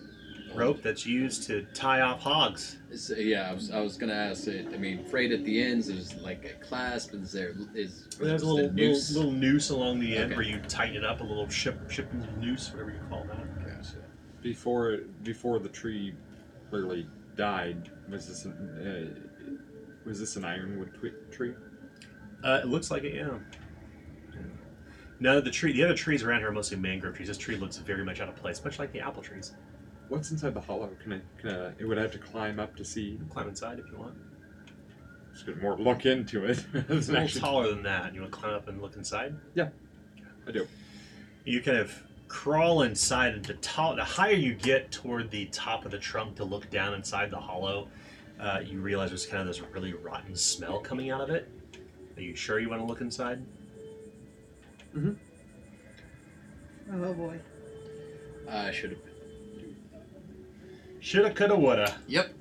[0.54, 2.76] rope that's used to tie off hogs.
[2.92, 4.68] It's, uh, yeah, I was, I was gonna ask it.
[4.72, 5.88] I mean, frayed at the ends.
[5.88, 7.12] There's like a clasp.
[7.14, 9.10] Is there is There's is a little, noose?
[9.10, 10.36] little little noose along the end Okay.
[10.36, 12.08] where you tighten it up, a little ship ship
[12.40, 13.66] noose, whatever you call that.
[13.66, 13.96] Gotcha.
[14.42, 16.14] Before before the tree
[16.70, 18.52] clearly died, was this an,
[19.26, 19.48] uh,
[20.06, 21.54] was this an ironwood twi- tree?
[22.44, 23.30] Uh, it looks like it, yeah.
[25.20, 27.28] No, the tree, the other trees around here are mostly mangrove trees.
[27.28, 29.54] This tree looks very much out of place, much like the apple trees.
[30.08, 30.90] What's inside the hollow?
[31.02, 31.20] Can I?
[31.40, 31.72] Can I?
[31.78, 33.02] It would have to climb up to see.
[33.02, 34.14] You can climb inside if you want.
[35.32, 36.64] Just get more look into it.
[36.88, 38.14] It's a little taller than that.
[38.14, 39.34] You want to climb up and look inside?
[39.54, 39.70] Yeah,
[40.46, 40.66] I do.
[41.44, 45.84] You kind of crawl inside, and the, tall, the higher you get toward the top
[45.84, 47.88] of the trunk to look down inside the hollow,
[48.38, 51.48] uh, you realize there's kind of this really rotten smell coming out of it.
[52.16, 53.44] Are you sure you want to look inside?
[54.96, 55.12] Mm-hmm.
[57.02, 57.38] Oh boy.
[58.48, 59.00] I should have.
[61.00, 61.96] Shoulda, coulda, woulda.
[62.06, 62.34] Yep.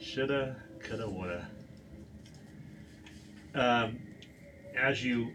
[0.00, 1.48] Shoulda, coulda, woulda.
[3.54, 3.98] Um,
[4.78, 5.32] as you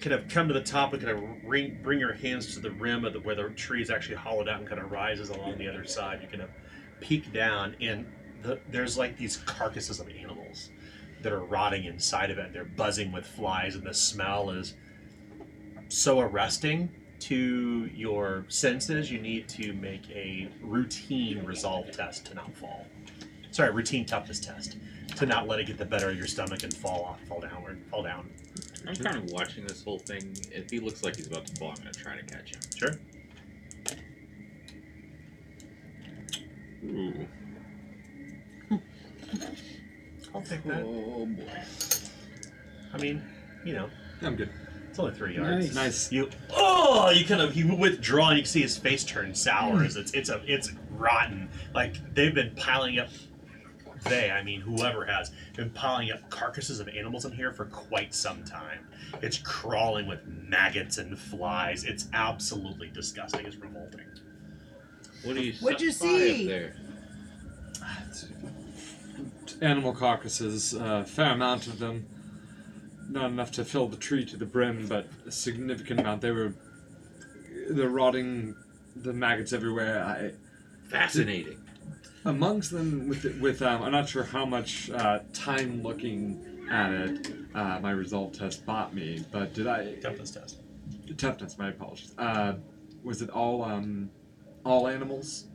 [0.00, 2.70] kind of come to the top and kind of ring, bring your hands to the
[2.70, 5.58] rim of the, where the tree is actually hollowed out and kind of rises along
[5.58, 6.50] the other side, you kind of
[7.00, 8.06] peek down, and
[8.42, 10.45] the, there's like these carcasses of animals
[11.26, 12.52] that are rotting inside of it.
[12.52, 14.74] They're buzzing with flies, and the smell is
[15.88, 16.88] so arresting
[17.18, 19.10] to your senses.
[19.10, 22.86] You need to make a routine resolve test to not fall
[23.56, 24.76] sorry, routine toughness test
[25.16, 27.82] to not let it get the better of your stomach and fall off, fall downward,
[27.90, 28.28] fall down.
[28.86, 30.36] I'm kind of watching this whole thing.
[30.52, 32.60] If he looks like he's about to fall, I'm gonna try to catch him.
[32.76, 32.98] Sure.
[36.84, 37.26] Ooh.
[40.36, 40.82] I'll take that.
[40.82, 41.62] Oh boy.
[42.92, 43.22] I mean,
[43.64, 43.88] you know,
[44.20, 44.50] I'm good.
[44.90, 45.66] it's only three yards.
[45.66, 45.74] Nice.
[45.74, 46.12] Nice.
[46.12, 49.82] You oh, you kind of you withdraw and you can see his face turn sour
[49.82, 51.48] as it's it's a it's rotten.
[51.74, 53.08] Like they've been piling up.
[54.04, 58.14] They, I mean, whoever has been piling up carcasses of animals in here for quite
[58.14, 58.86] some time.
[59.22, 61.82] It's crawling with maggots and flies.
[61.84, 63.46] It's absolutely disgusting.
[63.46, 64.04] It's revolting.
[65.24, 65.54] What do you?
[65.60, 66.42] What'd you spy see?
[66.42, 66.76] Up there?
[67.82, 68.02] Ah,
[69.62, 72.06] Animal carcasses, a fair amount of them.
[73.08, 76.20] Not enough to fill the tree to the brim, but a significant amount.
[76.20, 76.54] They were,
[77.70, 78.54] they're rotting,
[78.96, 80.02] the maggots everywhere.
[80.04, 80.32] I,
[80.90, 81.58] Fascinating.
[82.24, 87.32] amongst them with with um, I'm not sure how much uh, time looking at it
[87.54, 90.60] uh, my resolve test bought me, but did I Toughness test.
[91.16, 91.58] toughness?
[91.58, 92.14] My apologies.
[92.18, 92.54] Uh,
[93.02, 94.10] was it all um,
[94.64, 95.46] all animals?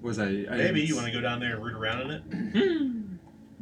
[0.00, 3.00] Was I, I Maybe you want to go down there and root around in it.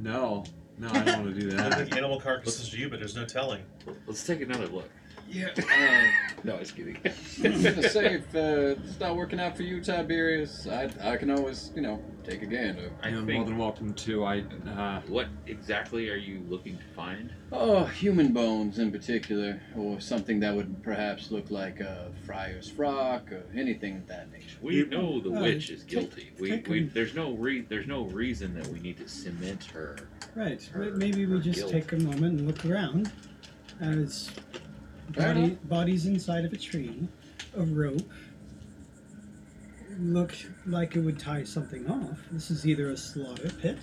[0.03, 0.43] No,
[0.79, 1.75] no, I don't want to do I that.
[1.79, 3.63] think animal carcasses to you, but there's no telling.
[4.07, 4.91] Let's take another look.
[5.33, 5.49] Yeah.
[5.57, 6.99] Uh, no, I was kidding.
[7.05, 7.09] I
[7.49, 11.31] was gonna say if uh, it's not working out for you, Tiberius, I I can
[11.31, 12.91] always you know take a gander.
[13.03, 13.47] I You're more think.
[13.47, 14.25] than welcome to.
[14.25, 17.33] I uh, What exactly are you looking to find?
[17.51, 23.33] Oh, human bones in particular, or something that would perhaps look like a friar's frock,
[23.33, 24.59] or anything of that nature.
[24.61, 26.31] We You- know the Uh, witch is take- guilty.
[26.39, 26.91] We, take we him.
[26.93, 29.97] there's no re- there's no reason that we need to cement her.
[30.35, 30.63] Right.
[30.65, 31.73] Her- m- Maybe we her just guilt.
[31.73, 33.11] take a moment and look around.
[33.81, 34.62] As Fair
[35.13, 35.55] body, uh-huh.
[35.65, 37.07] bodies inside of a tree,
[37.57, 38.03] a rope.
[39.99, 40.35] look
[40.67, 42.19] like it would tie something off.
[42.31, 43.79] This is either a slaughter pit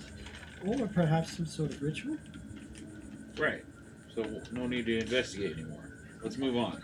[0.66, 2.16] or perhaps some sort of ritual.
[3.38, 3.64] Right.
[4.14, 5.90] So no need to investigate anymore.
[6.22, 6.82] Let's move on.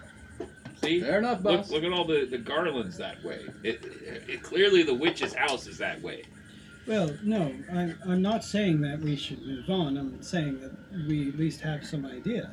[0.82, 1.00] See?
[1.00, 1.70] Fair enough, Look, boss.
[1.70, 3.40] look at all the, the garlands that way.
[3.62, 6.22] It, it, it clearly the witch's house is that way.
[6.86, 9.96] Well, no, I'm, I'm not saying that we should move on.
[9.96, 10.72] I'm saying that
[11.08, 12.52] we at least have some idea.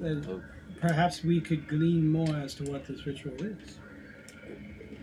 [0.00, 0.42] That Oh.
[0.80, 3.78] Perhaps we could glean more as to what this ritual is.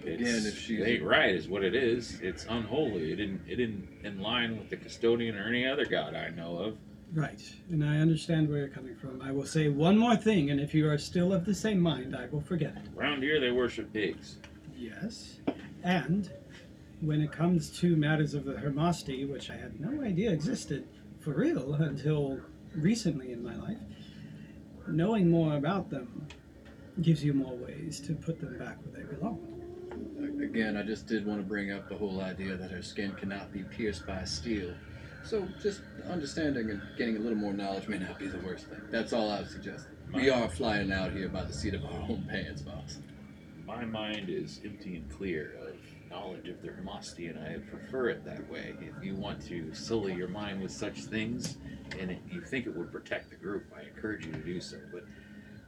[0.04, 2.20] It's, Again, if she's- ain't right is what it is.
[2.22, 3.12] It's unholy.
[3.12, 6.58] It didn't it didn't in line with the custodian or any other god I know
[6.58, 6.78] of.
[7.14, 9.22] Right, and I understand where you're coming from.
[9.22, 12.16] I will say one more thing, and if you are still of the same mind,
[12.16, 12.90] I will forget it.
[13.00, 14.38] Around here they worship pigs.
[14.78, 15.40] Yes,
[15.84, 16.30] and
[17.02, 20.88] when it comes to matters of the Hermosty, which I had no idea existed
[21.20, 22.40] for real until
[22.76, 23.78] recently in my life,
[24.88, 26.28] knowing more about them
[27.02, 29.40] gives you more ways to put them back where they belong.
[30.42, 33.52] Again, I just did want to bring up the whole idea that her skin cannot
[33.52, 34.74] be pierced by steel.
[35.24, 38.82] So just understanding and getting a little more knowledge may not be the worst thing.
[38.92, 39.88] That's all I would suggest.
[40.14, 43.00] We are flying out here by the seat of our own pants, boss.
[43.66, 45.76] My mind is empty and clear of
[46.10, 48.76] knowledge of the Hermosty, and I prefer it that way.
[48.80, 51.58] If you want to sully your mind with such things,
[52.00, 54.78] and it, you think it would protect the group, I encourage you to do so.
[54.92, 55.04] But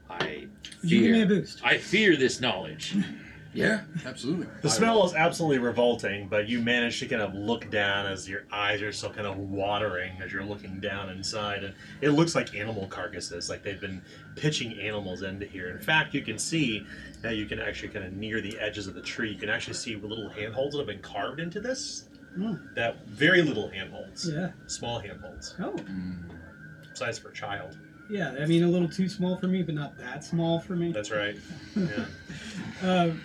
[0.10, 0.48] I
[0.81, 1.61] Would you give me a fear, boost?
[1.64, 2.95] I fear this knowledge.
[3.53, 4.45] Yeah, absolutely.
[4.61, 8.44] The smell is absolutely revolting, but you manage to kind of look down as your
[8.52, 12.53] eyes are still kind of watering as you're looking down inside, and it looks like
[12.53, 14.02] animal carcasses, like they've been
[14.35, 15.69] pitching animals into here.
[15.69, 16.85] In fact, you can see
[17.23, 19.73] that you can actually kind of near the edges of the tree, you can actually
[19.73, 22.03] see little handholds that have been carved into this.
[22.39, 24.51] Oh, That very little handholds, yeah.
[24.68, 26.15] small handholds, Oh, Mm.
[26.93, 27.77] size for a child.
[28.09, 28.35] yeah.
[28.39, 30.91] I mean, a little too small for me, but not that small for me.
[30.91, 31.38] That's right.
[31.76, 32.05] Yeah.
[32.81, 33.22] Um,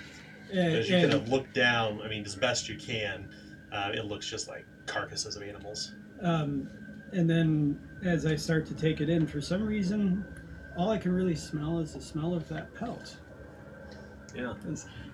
[0.53, 3.29] and- As you kind and- of look down, I mean, as best you can,
[3.73, 5.93] uh, it looks just like carcasses of animals.
[6.21, 6.69] Um,
[7.13, 10.25] and then as I start to take it in, for some reason,
[10.77, 13.17] all I can really smell is the smell of that pelt.
[14.35, 14.55] Yeah.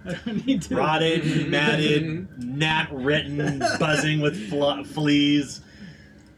[0.06, 0.76] I don't need to.
[0.76, 5.60] rotted, matted, gnat written, buzzing with fl- fleas.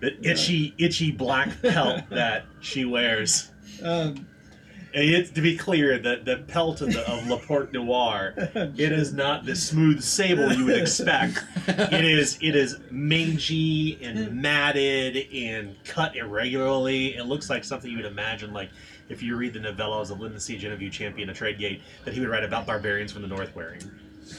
[0.01, 3.51] The itchy, itchy black pelt that she wears.
[3.83, 4.27] Um,
[4.93, 8.93] And it's to be clear that the pelt of, the, of Le Porc Noir, it
[8.93, 11.45] is not the smooth sable you would expect.
[11.69, 17.15] It is it is mangy and matted and cut irregularly.
[17.17, 18.71] It looks like something you would imagine like
[19.11, 20.57] if you read the novellas of Lyndon C.
[20.57, 23.83] Genevieve Champion of Tradegate that he would write about barbarians from the North wearing.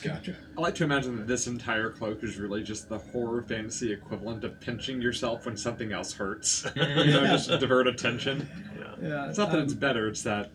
[0.01, 0.35] Gotcha.
[0.57, 4.43] I like to imagine that this entire cloak is really just the horror fantasy equivalent
[4.43, 6.65] of pinching yourself when something else hurts.
[6.75, 8.47] you know, just to divert attention.
[8.79, 9.09] Yeah.
[9.09, 10.51] yeah, It's not that um, it's better, it's that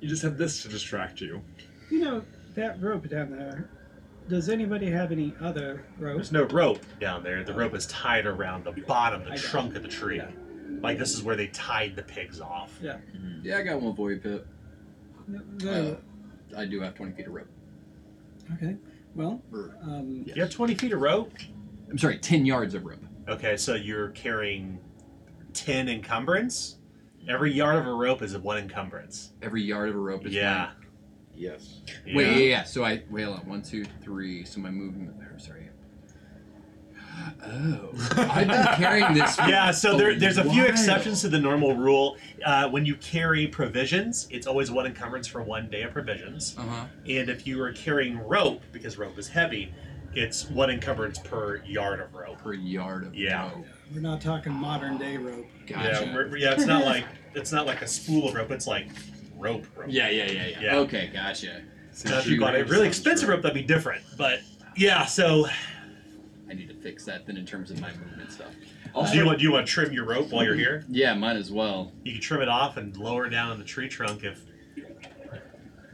[0.00, 1.40] you just have this to distract you.
[1.90, 2.22] You know
[2.54, 3.68] that rope down there.
[4.28, 6.16] Does anybody have any other rope?
[6.16, 7.44] There's no rope down there.
[7.44, 10.16] The rope is tied around the bottom, the I trunk of the tree.
[10.16, 10.30] Yeah.
[10.80, 12.78] Like this is where they tied the pigs off.
[12.82, 12.98] Yeah.
[13.42, 14.46] Yeah, I got one for you, Pip.
[15.28, 15.96] No, Uh.
[16.56, 17.48] I do have 20 feet of rope.
[18.54, 18.76] okay.
[19.14, 21.32] Well, Or- um, You have 20 feet of rope?
[21.90, 23.04] I'm sorry, 10 yards of rope.
[23.28, 24.78] Okay, so you're carrying
[25.52, 26.76] 10 encumbrance?
[27.28, 29.32] Every yard of a rope is one encumbrance.
[29.42, 30.70] Every yard of a rope is Yeah.
[31.34, 31.80] Yes.
[32.06, 32.62] Wait, yeah, yeah.
[32.64, 33.48] So I wait, hold on.
[33.48, 34.44] One, two, three.
[34.44, 35.10] So my movement.
[35.22, 35.61] Or sorry.
[37.44, 39.36] Oh, I've been carrying this.
[39.36, 40.70] for Yeah, so there, there's a few while.
[40.70, 42.16] exceptions to the normal rule.
[42.44, 46.54] Uh, when you carry provisions, it's always one encumbrance for one day of provisions.
[46.58, 46.84] Uh huh.
[47.08, 49.72] And if you are carrying rope, because rope is heavy,
[50.14, 52.38] it's one encumbrance per yard of rope.
[52.38, 53.50] Per yard of Yeah.
[53.50, 53.66] rope.
[53.92, 55.46] we're not talking modern day rope.
[55.66, 56.04] Gotcha.
[56.06, 58.50] Yeah, we're- yeah, it's not like it's not like a spool of rope.
[58.50, 58.88] It's like
[59.36, 59.88] rope, rope.
[59.90, 60.60] Yeah, yeah, yeah, yeah.
[60.60, 60.76] Yeah.
[60.78, 61.62] Okay, gotcha.
[61.92, 64.02] So if you bought a really expensive rope, that'd be different.
[64.16, 64.40] But
[64.76, 65.46] yeah, so
[66.52, 68.52] I need to fix that then in terms of my movement stuff.
[69.10, 70.84] do you want do you want to trim your rope while you're here?
[70.86, 71.90] Yeah, mine as well.
[72.04, 74.38] You can trim it off and lower it down in the tree trunk if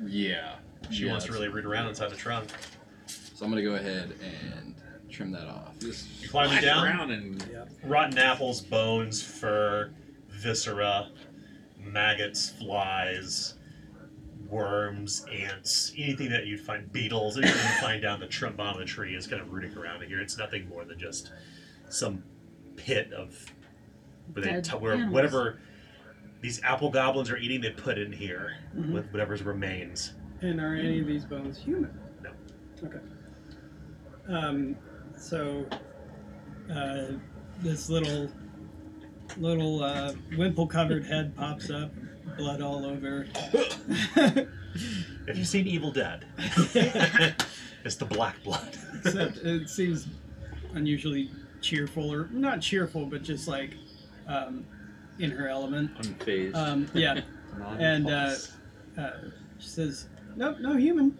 [0.04, 0.56] Yeah.
[0.90, 2.48] she Yeah, wants to that's- really root around inside the trunk.
[3.06, 4.74] So I'm gonna go ahead and
[5.08, 5.78] trim that off.
[5.78, 6.84] Just You climbing flash down?
[6.84, 7.44] around and
[7.84, 9.90] Rotten apples, bones, fur,
[10.28, 11.10] viscera,
[11.78, 13.54] maggots, flies,
[14.48, 18.86] worms, ants, anything that you'd find, beetles, anything you find down the trunk bottom of
[18.86, 20.20] the tree is kind of rooting around in here.
[20.20, 21.32] It's nothing more than just
[21.90, 22.22] some
[22.76, 23.34] pit of
[24.32, 25.12] where they Dead t- where animals.
[25.14, 25.58] whatever
[26.40, 28.92] these apple goblins are eating, they put in here Mhm.
[28.92, 30.14] with whatever's remains.
[30.40, 31.90] And are any of these bones human?
[32.22, 32.30] No.
[32.84, 32.98] Okay.
[34.28, 34.76] Um,
[35.16, 35.66] so,
[36.72, 37.06] uh,
[37.60, 38.30] this little,
[39.36, 41.90] little uh, wimple-covered head pops up,
[42.38, 43.26] blood all over.
[44.14, 46.24] Have you seen Evil Dead?
[47.84, 48.76] It's the black blood.
[49.04, 50.08] Except it seems
[50.74, 51.30] unusually
[51.62, 53.76] cheerful, or not cheerful, but just like
[54.26, 54.66] um,
[55.20, 55.96] in her element.
[55.98, 56.56] Unfazed.
[56.56, 57.20] Um, yeah.
[57.78, 58.34] And, uh,
[58.98, 59.10] Uh,
[59.60, 60.06] she says,
[60.36, 61.16] "Nope, no human."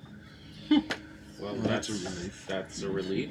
[1.41, 2.45] well, that's that's a relief.
[2.49, 3.31] That's a relief.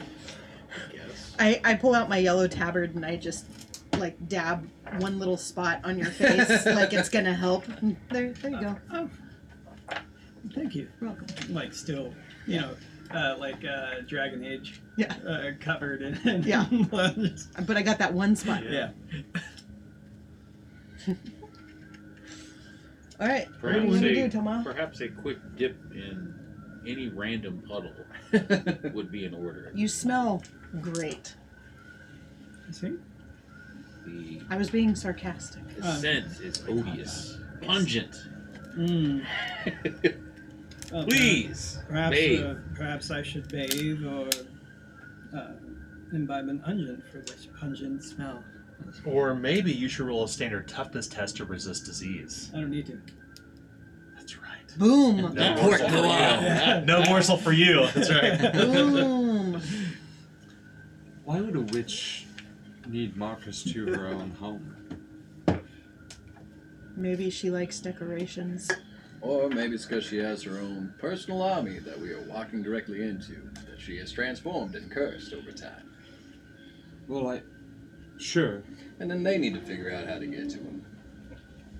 [0.90, 1.36] I guess.
[1.38, 3.46] I, I pull out my yellow tabard and I just
[3.98, 4.70] like dab
[5.00, 7.66] one little spot on your face like it's gonna help.
[8.12, 8.76] There, there you go.
[8.94, 9.10] Oh,
[10.54, 10.88] thank you.
[11.02, 11.54] You're welcome.
[11.54, 12.14] Like still,
[12.46, 12.72] you know,
[13.14, 16.66] uh, like uh, Dragon Age, Yeah, uh, covered in, in Yeah.
[16.90, 17.40] blood.
[17.66, 18.64] but I got that one spot.
[18.70, 18.90] yeah.
[23.20, 24.62] All right, what do you Perhaps want to a, do, Toma?
[24.64, 26.36] perhaps a quick dip in
[26.88, 27.94] any random puddle
[28.94, 29.72] would be in order.
[29.74, 30.44] You smell
[30.82, 31.36] great.
[32.72, 32.94] See?
[34.08, 35.62] The, I was being sarcastic.
[35.76, 38.24] the Uh, scent is odious, pungent.
[38.76, 39.24] Mm.
[40.90, 42.46] Well, Please, Perhaps, bathe.
[42.46, 44.30] uh, perhaps I should bathe or
[45.38, 45.48] uh,
[46.14, 48.42] imbibe an unguent for this pungent smell.
[49.04, 52.52] Or maybe you should roll a standard toughness test to resist disease.
[52.56, 53.02] I don't need to.
[54.16, 54.78] That's right.
[54.78, 55.34] Boom.
[55.34, 56.02] No Port morsel for you.
[56.04, 56.84] noir.
[56.86, 57.88] No morsel for you.
[57.94, 58.54] That's right.
[58.54, 59.62] Boom.
[61.26, 62.27] Why would a witch
[62.90, 64.76] need Marcus to her own home?
[66.96, 68.70] Maybe she likes decorations.
[69.22, 73.04] Or maybe it's because she has her own personal army that we are walking directly
[73.04, 73.34] into,
[73.68, 75.92] that she has transformed and cursed over time.
[77.08, 77.42] Well, I.
[78.18, 78.64] Sure.
[79.00, 80.86] And then they need to figure out how to get to him.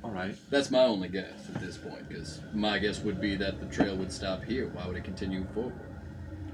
[0.04, 0.38] Alright.
[0.50, 3.96] That's my only guess at this point, because my guess would be that the trail
[3.98, 4.68] would stop here.
[4.70, 5.74] Why would it continue forward?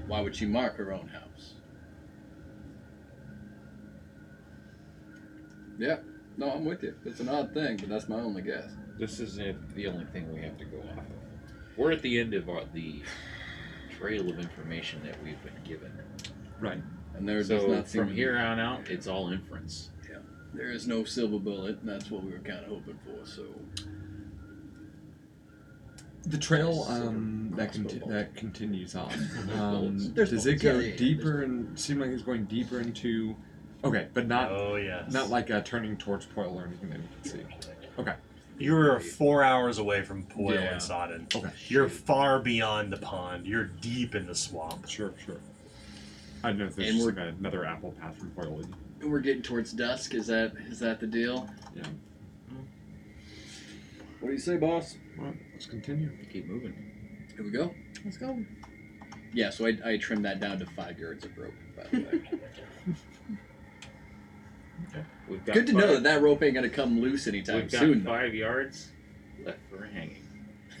[0.06, 1.54] Why would she mark her own house?
[5.78, 5.96] Yeah,
[6.36, 6.94] no, I'm with you.
[7.04, 8.64] It's an odd thing, but that's my only guess.
[8.98, 11.04] This isn't the only thing we have to go off of.
[11.76, 13.02] We're at the end of our, the
[13.98, 15.92] trail of information that we've been given.
[16.60, 16.80] Right.
[17.16, 19.90] And there does so not seem from to be- here on out, it's all inference.
[20.08, 20.18] Yeah.
[20.52, 23.26] There is no silver bullet, and that's what we were kind of hoping for.
[23.26, 23.42] So
[26.26, 29.10] The trail um, that conti- that continues on.
[29.58, 30.12] Um.
[30.14, 33.34] There's does it go Yeah, yeah, yeah, deeper and seem like it's going deeper into?
[33.84, 35.12] Okay, but not oh yes.
[35.12, 37.68] not like uh, turning towards Poil or anything that we can see.
[37.98, 38.14] Okay.
[38.58, 40.72] You're four hours away from Poil Yeah.
[40.74, 41.26] and Sodden.
[41.34, 41.50] Okay.
[41.68, 43.46] You're far beyond the pond.
[43.46, 44.88] You're deep in the swamp.
[44.88, 45.12] Sure.
[45.24, 45.36] Sure.
[46.42, 48.62] I don't know if there's And just like another apple path from Poil.
[49.00, 50.14] and we're getting towards dusk.
[50.14, 51.48] Is that is that the deal?
[51.74, 51.82] Yeah.
[54.20, 54.96] What do you say, boss?
[55.18, 56.10] Well, let's continue.
[56.32, 56.72] Keep moving.
[57.34, 57.74] Here we go.
[58.04, 58.38] Let's go.
[59.34, 61.52] Yeah, so I, I trimmed that down to five yards of rope.
[61.76, 62.22] By the way,
[65.28, 67.70] We've got good to five, know that that rope ain't gonna come loose anytime We've
[67.70, 68.04] got soon.
[68.04, 68.10] though.
[68.10, 68.90] five yards
[69.44, 70.22] left for hanging.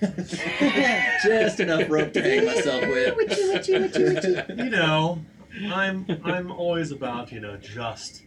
[1.22, 3.16] Just enough rope to hang myself with.
[3.16, 4.62] Witchy, witchy, witchy, witchy.
[4.62, 5.24] You know,
[5.72, 8.24] I'm I'm always about you know just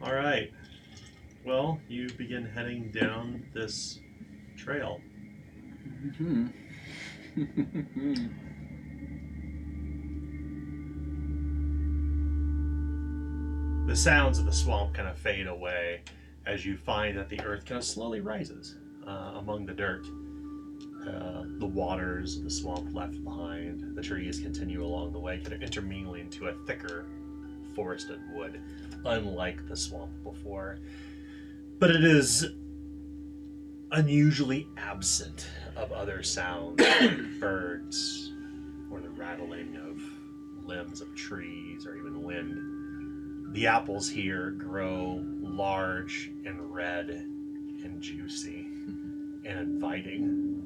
[0.02, 0.52] All right.
[1.46, 4.00] Well, you begin heading down this
[4.56, 5.02] trail.
[6.18, 6.48] Hmm.
[13.88, 16.02] The sounds of the swamp kind of fade away
[16.46, 20.06] as you find that the earth kind of slowly rises uh, among the dirt.
[21.08, 23.96] Uh, the waters of the swamp left behind.
[23.96, 27.06] The trees continue along the way, kind of intermingling into a thicker
[27.76, 28.62] forested wood,
[29.04, 30.78] unlike the swamp before.
[31.80, 32.46] But it is
[33.92, 38.32] unusually absent of other sounds like birds
[38.92, 40.02] or the rattling of
[40.66, 42.71] limbs of trees or even wind.
[43.52, 48.66] The apples here grow large and red and juicy
[49.46, 50.62] and inviting.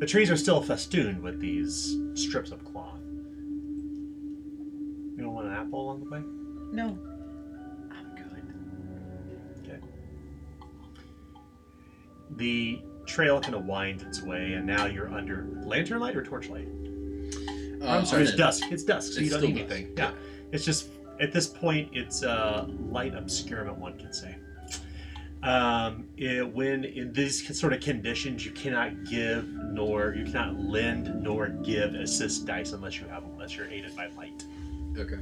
[0.00, 2.98] The trees are still festooned with these strips of cloth.
[5.16, 6.22] You don't want an apple along the way?
[6.72, 6.98] No.
[7.92, 8.42] I'm good.
[9.64, 9.78] Okay.
[12.30, 16.66] The trail kind of winds its way, and now you're under lantern light or torchlight.
[17.80, 18.64] Uh, I'm sorry, it's dusk.
[18.72, 19.96] It's dusk, so It's you don't still need dusk, anything.
[19.96, 20.10] Yeah.
[20.50, 20.88] It's just
[21.20, 24.36] at this point, it's uh, light obscurement, one could say.
[25.42, 31.20] Um, it, when in these sort of conditions, you cannot give nor you cannot lend
[31.20, 34.44] nor give assist dice unless you have unless you're aided by light.
[34.96, 35.18] Okay.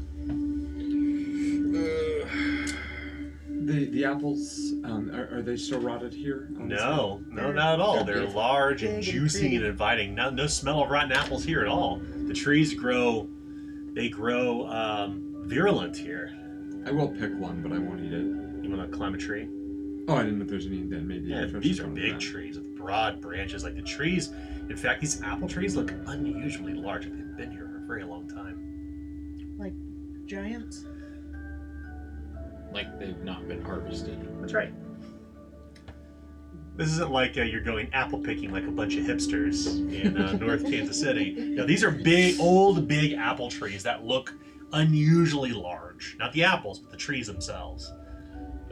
[3.62, 6.48] The the apples um, are, are they still rotted here?
[6.58, 8.04] on No, no, They're- not at all.
[8.04, 10.14] they're They're large and juicy and inviting.
[10.14, 12.00] No, no smell of rotten apples here at all.
[12.26, 13.28] The trees grow,
[13.94, 16.32] they grow um, virulent here.
[16.86, 18.64] I will pick one, but I won't eat it.
[18.64, 19.48] You want to climb a tree?
[20.08, 21.28] Oh, I didn't know if there's any that maybe.
[21.28, 22.20] Yeah, these are big that.
[22.20, 23.62] trees with broad branches.
[23.64, 24.32] Like the trees,
[24.68, 27.04] in fact, these apple trees look unusually large.
[27.04, 29.56] They've been here for a very long time.
[29.58, 29.74] Like
[30.26, 30.84] giants.
[32.72, 34.18] Like they've not been harvested.
[34.40, 34.72] That's right.
[36.76, 40.32] This isn't like uh, you're going apple picking like a bunch of hipsters in uh,
[40.32, 41.34] North Kansas City.
[41.54, 44.32] No, these are big, old, big apple trees that look
[44.72, 46.16] unusually large.
[46.18, 47.92] Not the apples, but the trees themselves.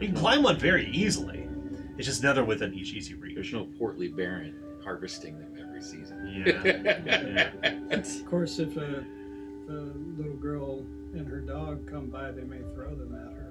[0.01, 1.49] You can climb one very easily.
[1.97, 3.35] It's just another within each easy reach.
[3.35, 4.55] There's no portly baron
[4.85, 6.45] harvesting them every season.
[6.47, 7.51] Yeah.
[7.63, 7.97] yeah.
[7.97, 10.79] Of course, if a, if a little girl
[11.13, 13.49] and her dog come by, they may throw them at her.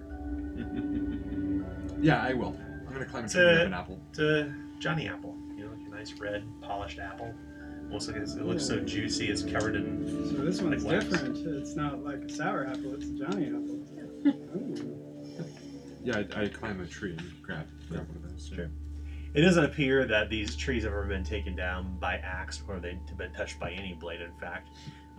[2.02, 2.56] Yeah, I will.
[2.88, 4.00] I'm gonna climb a It's tree and grab an apple.
[4.14, 5.36] To Johnny apple.
[5.56, 7.34] You know, like a nice red, polished apple.
[7.88, 9.30] Almost like it's, it looks so juicy.
[9.30, 10.30] It's covered in.
[10.30, 11.06] So this one's Like wax.
[11.06, 11.38] different.
[11.48, 13.84] It's not like a sour apple, it's a Johnny apple.
[14.28, 14.94] Ooh.
[16.04, 18.50] Yeah, I, I climb a tree and grab, grab one of those.
[18.56, 18.70] Sure.
[19.34, 22.98] It doesn't appear that these trees have ever been taken down by axe or they've
[23.18, 24.70] been touched by any blade, in fact.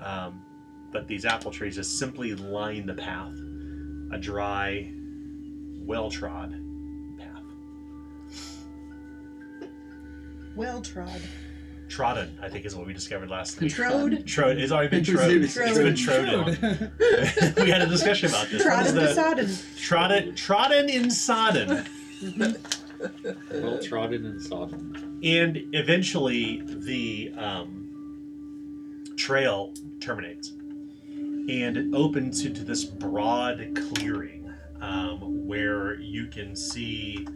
[0.01, 0.43] Um,
[0.91, 3.35] but these apple trees just simply line the path,
[4.13, 4.91] a dry,
[5.85, 6.53] well trod
[7.19, 7.43] path.
[10.57, 11.21] Well trod.
[11.89, 13.73] Trodden, I think, is what we discovered last week.
[13.73, 14.27] Trode.
[14.27, 14.59] Trode.
[14.59, 15.31] It's already been trod.
[15.31, 16.93] It's been trodden.
[17.57, 18.65] we had a discussion about this.
[18.65, 19.49] What is Trodden to sodden.
[19.77, 21.85] trodden, trodden in sodden?
[23.53, 25.21] Well trodden and sodden.
[25.23, 35.95] and eventually the um, trail terminates and it opens into this broad clearing um, where
[36.01, 37.27] you can see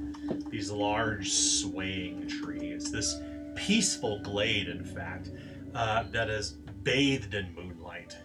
[0.51, 3.15] these large swaying trees this
[3.55, 5.31] peaceful glade in fact
[5.75, 6.53] uh, that is
[6.83, 8.17] bathed in moonlight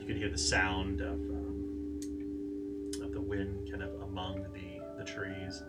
[0.00, 2.00] you can hear the sound of, um,
[3.02, 5.62] of the wind kind of among the, the trees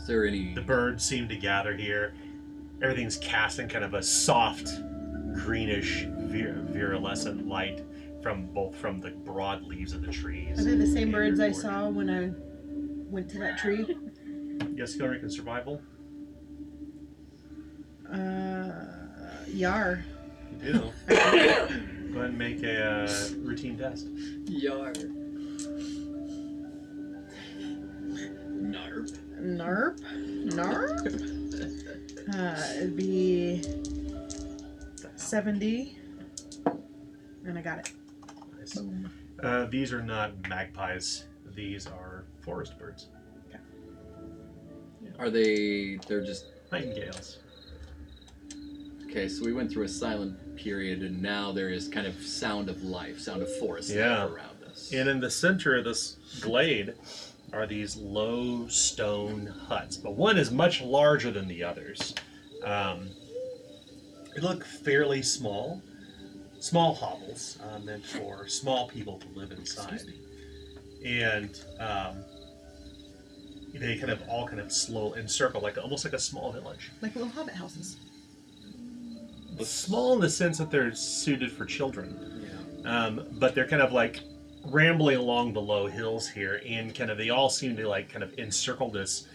[0.00, 0.54] Is there any?
[0.54, 2.14] The birds seem to gather here.
[2.82, 4.70] Everything's casting kind of a soft,
[5.34, 7.84] greenish, vir- virulescent light
[8.22, 10.58] from both from the broad leaves of the trees.
[10.58, 12.49] Are they the same birds I saw when I
[13.10, 13.96] went to that tree?
[14.74, 15.80] Yes, go in survival.
[18.10, 18.72] Uh,
[19.48, 20.04] Yar.
[20.62, 20.92] You do.
[21.08, 21.70] go ahead
[22.14, 24.06] and make a uh, routine test.
[24.46, 24.92] Yar.
[28.60, 29.18] Narp.
[29.40, 30.00] Narp.
[30.52, 31.36] Narp.
[32.32, 33.60] Uh, it'd be
[35.16, 35.98] seventy,
[37.44, 37.92] and I got it.
[38.56, 38.78] Nice.
[39.42, 41.24] Uh, these are not magpies.
[41.56, 42.09] These are
[42.50, 43.06] forest birds,
[45.20, 45.98] Are they?
[46.08, 47.38] They're just nightingales.
[49.04, 49.28] okay.
[49.28, 52.82] So we went through a silent period, and now there is kind of sound of
[52.82, 54.24] life, sound of forest Yeah.
[54.24, 54.92] life around us.
[54.92, 56.94] And in the center of this glade
[57.52, 62.14] are these low stone huts, but one is much larger than the others.
[62.64, 63.10] Um,
[64.34, 65.82] they look fairly small,
[66.60, 70.02] small hovels uh, meant for small people to live inside,
[71.04, 72.24] and um,
[73.74, 76.90] they kind of all kind of slow encircle, like almost like a small village.
[77.00, 77.96] Like little hobbit houses.
[79.62, 82.48] Small in the sense that they're suited for children.
[82.82, 83.06] Yeah.
[83.06, 84.20] um, but they're kind of like
[84.66, 88.22] rambling along the low hills here and kind of they all seem to like kind
[88.22, 89.26] of encircle this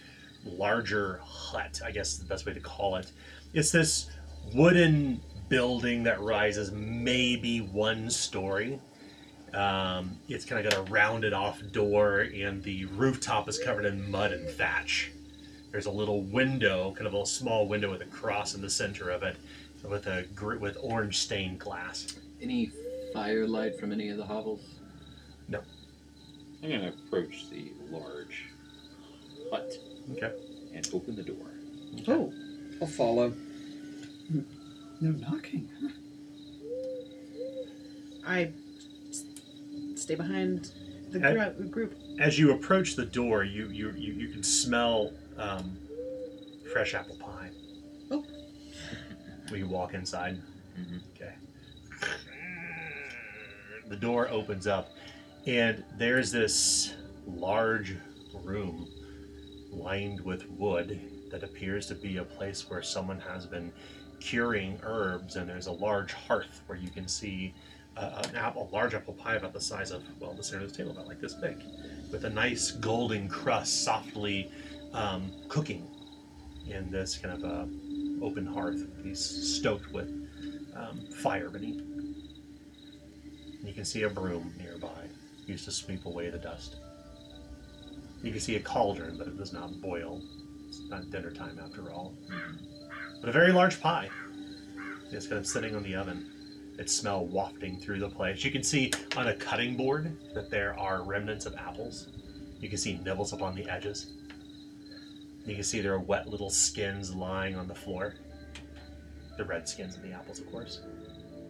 [0.44, 3.10] larger hut i guess is the best way to call it
[3.52, 4.08] it's this
[4.54, 8.78] wooden building that rises maybe one story
[9.56, 14.10] um, it's kind of got a rounded off door and the rooftop is covered in
[14.10, 15.10] mud and thatch
[15.72, 19.10] there's a little window kind of a small window with a cross in the center
[19.10, 19.36] of it
[19.88, 22.70] with a gr- with orange stained glass Any
[23.12, 24.60] firelight from any of the hovels?
[25.48, 25.60] No.
[26.62, 28.44] I'm gonna approach the large
[29.50, 29.72] hut
[30.12, 30.32] okay
[30.74, 31.46] and open the door.
[32.08, 32.32] Oh.
[32.80, 33.32] I'll follow.
[35.00, 35.68] No knocking.
[38.26, 38.52] I s-
[40.06, 40.70] stay behind
[41.10, 41.94] the I- gru- group.
[42.20, 45.76] as you approach the door, you you you, you can smell um,
[46.72, 47.50] fresh apple pie.
[48.12, 48.24] Oh.
[49.50, 50.40] When you walk inside.
[50.78, 51.00] Mhm.
[51.14, 51.34] Okay.
[53.88, 54.90] The door opens up,
[55.46, 56.94] and there's this
[57.26, 57.94] large
[58.44, 58.88] room
[59.70, 61.00] lined with wood
[61.30, 63.72] that appears to be a place where someone has been
[64.18, 67.54] curing herbs, and there's a large hearth where you can see
[67.96, 70.68] uh, an apple, a large apple pie about the size of well, the center of
[70.68, 71.56] this table, about like this big
[72.10, 74.50] with a nice golden crust softly
[74.92, 75.86] um, cooking
[76.68, 78.86] in this kind of uh, open hearth.
[79.02, 80.08] He's stoked with
[80.74, 81.82] um, fire beneath.
[83.64, 85.08] You can see a broom nearby,
[85.46, 86.76] used to sweep away the dust.
[88.22, 90.22] You can see a cauldron, but it does not boil.
[90.68, 92.14] It's not dinner time after all.
[93.20, 94.08] But a very large pie.
[95.10, 96.30] It's kind of sitting on the oven.
[96.78, 98.44] Its smell wafting through the place.
[98.44, 102.08] You can see on a cutting board that there are remnants of apples.
[102.60, 104.12] You can see nibbles up on the edges.
[105.46, 108.14] You can see there are wet little skins lying on the floor.
[109.36, 110.80] The red skins of the apples, of course.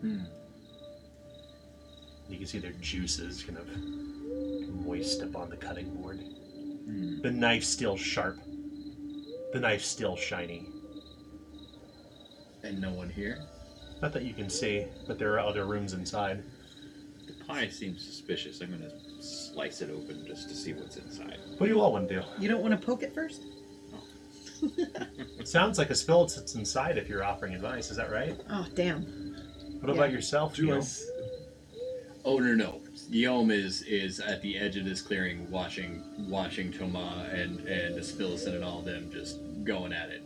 [0.00, 0.24] Hmm.
[2.28, 3.68] You can see their juices kind of
[4.84, 6.18] moist upon the cutting board.
[6.18, 7.22] Hmm.
[7.22, 8.38] The knife still sharp.
[9.52, 10.68] The knife still shiny.
[12.62, 13.38] And no one here.
[14.02, 16.42] Not that you can see, but there are other rooms inside.
[17.26, 18.60] The pie seems suspicious.
[18.60, 18.90] I'm gonna
[19.20, 21.38] slice it open just to see what's inside.
[21.56, 22.22] What do you all want to do?
[22.38, 23.42] You don't want to poke it first?
[24.62, 24.88] It
[25.40, 25.44] oh.
[25.44, 27.90] sounds like a spill sits inside if you're offering advice.
[27.90, 28.38] Is that right?
[28.50, 29.02] Oh, damn.
[29.80, 30.16] What about Yeah.
[30.16, 30.82] yourself, Do I
[32.24, 32.80] Oh no no.
[33.12, 38.46] Guillaume is is at the edge of this clearing watching watching Toma and and Aspilus
[38.46, 40.24] and all of them just going at it.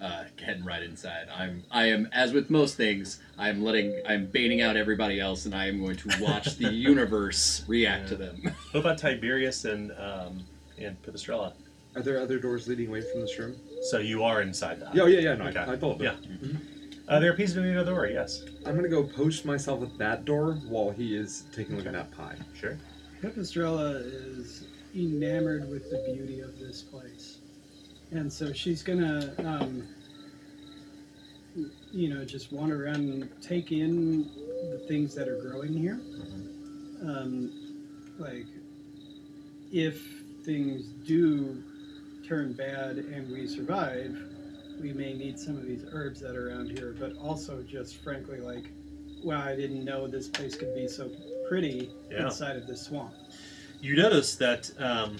[0.00, 1.26] Uh, heading right inside.
[1.36, 5.52] I'm I am as with most things, I'm letting I'm baiting out everybody else and
[5.54, 8.40] I am going to watch the universe react to them.
[8.70, 10.44] What about Tiberius and um,
[10.78, 11.52] and Pipistrella?
[11.96, 13.56] Are there other doors leading away from this room?
[13.90, 14.94] So you are inside that.
[14.94, 15.34] Yeah, oh, yeah, yeah.
[15.34, 15.58] No, Okay.
[15.58, 16.12] I, I told Yeah.
[16.12, 16.60] them.
[17.08, 18.06] Uh, there appears to be another door.
[18.06, 18.44] Yes.
[18.66, 21.92] I'm gonna go post myself at that door while he is taking a look at
[21.94, 22.36] that pie.
[22.54, 22.78] Sure.
[23.20, 27.37] Pipistrella is enamored with the beauty of this place.
[28.10, 29.86] And so she's gonna, um,
[31.92, 34.24] you know, just wander around and take in
[34.70, 36.00] the things that are growing here.
[37.02, 37.52] Um,
[38.18, 38.46] like,
[39.72, 40.00] if
[40.44, 41.62] things do
[42.26, 44.16] turn bad and we survive,
[44.80, 48.40] we may need some of these herbs that are around here, but also just frankly,
[48.40, 48.70] like,
[49.22, 51.10] wow, I didn't know this place could be so
[51.48, 52.26] pretty Yeah.
[52.26, 53.12] inside of this swamp.
[53.80, 55.18] You notice that um,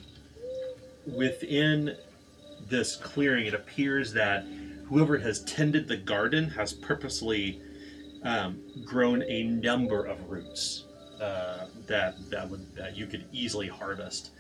[1.07, 1.97] within
[2.69, 4.45] this clearing, it appears that
[4.87, 7.61] whoever has tended the garden has purposely
[8.23, 10.85] um, grown a number of roots
[11.21, 14.31] uh, that that would that you could easily harvest.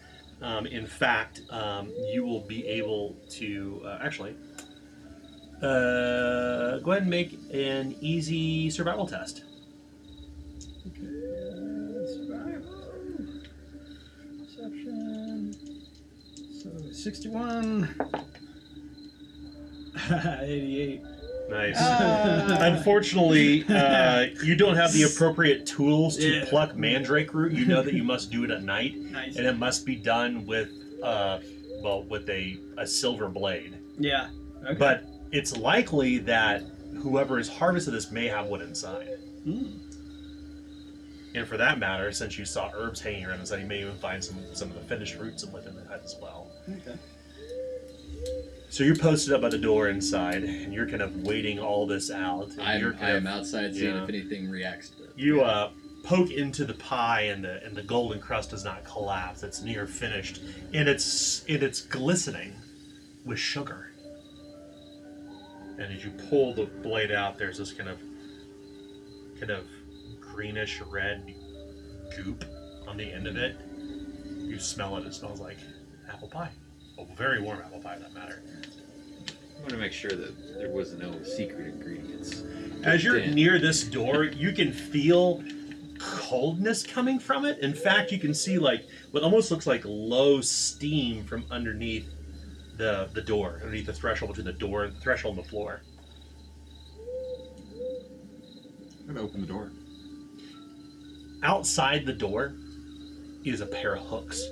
[0.40, 4.36] Um, in fact, um, you will be able to uh, actually
[5.62, 9.42] uh, go ahead and make an easy survival test.
[10.86, 11.17] Okay,
[17.02, 17.88] 61.
[20.40, 21.02] 88.
[21.50, 21.78] Nice.
[21.80, 26.44] Uh, Unfortunately, uh, you don't have the appropriate tools to Yeah.
[26.48, 27.52] pluck mandrake root.
[27.52, 29.36] You know that you must do it at night, Nice.
[29.36, 30.68] and it must be done with,
[31.02, 31.38] uh,
[31.82, 33.78] well, with a, a silver blade.
[33.98, 34.28] Yeah.
[34.64, 34.74] Okay.
[34.74, 36.62] But it's likely that
[37.00, 39.08] whoever has harvested this may have one inside.
[39.44, 39.66] Hmm.
[41.34, 44.22] And for that matter, since you saw herbs hanging around inside, you may even find
[44.22, 46.47] some some of the finished roots within the hut as well.
[46.70, 46.98] Okay.
[48.70, 52.10] So you're posted up by the door inside, and you're kind of waiting all this
[52.10, 52.50] out.
[52.58, 54.02] and you're I'm of- outside seeing yeah.
[54.02, 55.10] if anything reacts to it.
[55.16, 55.70] You uh,
[56.04, 59.42] poke into the pie, and the and the golden crust does not collapse.
[59.42, 60.42] It's near finished,
[60.74, 62.52] and it's and it's glistening
[63.24, 63.92] with sugar.
[65.78, 67.98] And as you pull the blade out, there's this kind of
[69.38, 69.64] kind of
[70.20, 71.34] greenish red
[72.16, 72.44] goop
[72.86, 73.56] on the end of it.
[74.26, 75.58] You smell it; it smells like
[76.08, 76.50] apple pie.
[76.98, 78.42] A very warm apple pie, for that matter.
[79.56, 82.42] I want to make sure that there was no secret ingredients.
[82.84, 83.34] As you're in.
[83.34, 85.42] near this door, you can feel
[85.98, 87.58] coldness coming from it.
[87.58, 92.08] In fact, you can see like what almost looks like low steam from underneath
[92.76, 95.82] the the door, underneath the threshold between the door, the threshold and the floor.
[99.00, 99.72] I'm gonna open the door.
[101.42, 102.54] Outside the door
[103.44, 104.42] is a pair of hooks.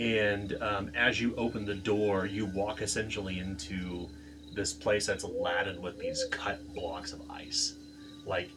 [0.00, 4.08] And um, as you open the door, you walk essentially into
[4.54, 7.74] this place that's laden with these cut blocks of ice.
[8.24, 8.50] Like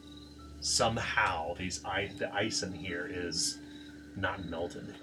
[0.61, 1.81] somehow these
[2.17, 3.57] the ice in here is
[4.15, 4.95] not melted,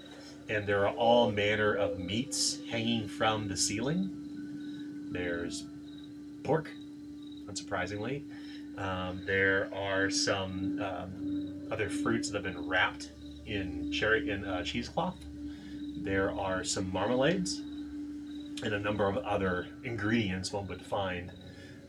[0.49, 4.09] and there are all manner of meats hanging from the ceiling.
[5.11, 5.65] There's
[6.43, 6.71] pork,
[7.45, 8.23] unsurprisingly.
[8.79, 13.11] Um, there are some um, other fruits that have been wrapped
[13.45, 15.17] in cherry in uh, cheesecloth.
[15.97, 17.59] There are some marmalades
[18.63, 21.31] and a number of other ingredients one would find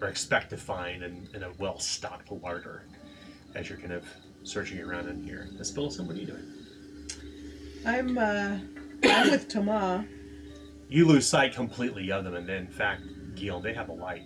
[0.01, 2.83] or expect to find in, in a well-stocked larder
[3.55, 4.05] as you're kind of
[4.43, 5.49] searching around in here.
[5.59, 6.43] Miss Bilson, what are you doing?
[7.87, 8.59] I'm uh,
[9.05, 10.05] I'm with Toma.
[10.89, 13.03] You lose sight completely of them, and in fact,
[13.35, 14.23] Guillaume, they have a light.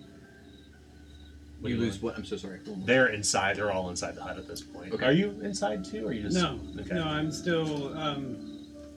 [1.59, 2.15] What You do you lose what?
[2.17, 2.59] I'm so sorry.
[2.85, 3.55] They're inside.
[3.55, 4.93] They're all inside the hut at this point.
[4.93, 5.05] Okay.
[5.05, 6.93] Are you inside too, or are you just No, Okay.
[6.95, 8.46] no, I'm still um,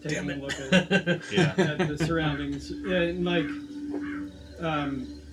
[0.02, 1.54] taking Damn a look at, yeah.
[1.56, 2.70] at the surroundings.
[2.70, 3.46] Yeah, and like,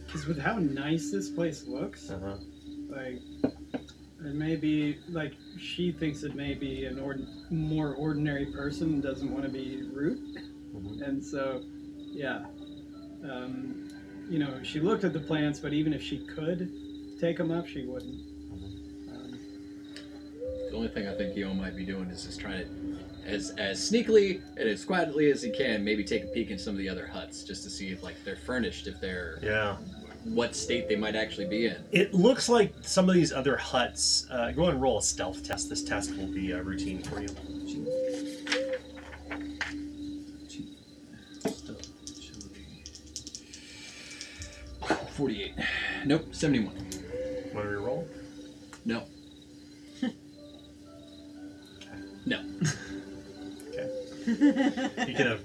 [0.05, 2.37] because with how nice this place looks, Uh-huh.
[2.89, 3.21] like,
[4.25, 9.31] it may be like she thinks it may be an ord- more ordinary person doesn't
[9.31, 10.19] want to be rude,
[10.75, 11.01] Mhm.
[11.07, 11.61] and so,
[12.11, 12.45] yeah,
[13.29, 13.87] um,
[14.29, 16.69] you know, she looked at the plants, but even if she could
[17.19, 18.19] take them up, she wouldn't.
[19.11, 19.39] Um,
[20.69, 22.86] The only thing I think Yo might be doing is just trying to,
[23.27, 26.73] as as sneakily and as quietly as he can, maybe take a peek in some
[26.73, 29.75] of the other huts just to see if like they're furnished, if they're Yeah.
[30.23, 31.77] what state they might actually be in.
[31.91, 34.25] It looks like some of these other huts.
[34.31, 35.69] Uh, go and roll a stealth test.
[35.69, 37.27] This test will be uh, routine for you.
[45.15, 45.53] Forty-eight.
[46.05, 46.27] Nope.
[46.33, 46.75] Seventy-one.
[47.53, 48.05] Want to reroll?
[48.85, 49.03] No.
[52.25, 52.43] no.
[54.27, 55.41] You kind of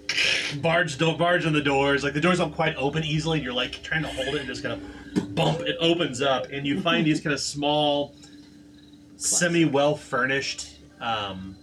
[0.60, 2.02] barge do- barge on the doors.
[2.02, 4.46] Like the doors don't quite open easily, and you're like trying to hold it and
[4.46, 5.60] just kind of bump.
[5.60, 8.14] It opens up, and you find these kind of small,
[9.16, 10.78] semi well furnished.
[11.00, 11.56] Um,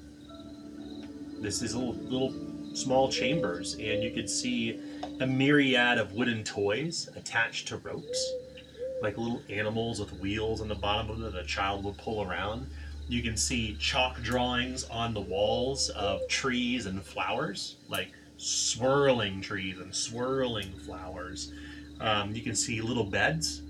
[1.39, 2.33] this is little little
[2.75, 4.79] small chambers, and you could see
[5.19, 8.33] a myriad of wooden toys attached to ropes,
[9.01, 12.23] like little animals with wheels on the bottom of them that a child would pull
[12.23, 12.67] around.
[13.09, 19.79] You can see chalk drawings on the walls of trees and flowers, like swirling trees
[19.79, 21.51] and swirling flowers.
[21.99, 23.63] Um, you can see little beds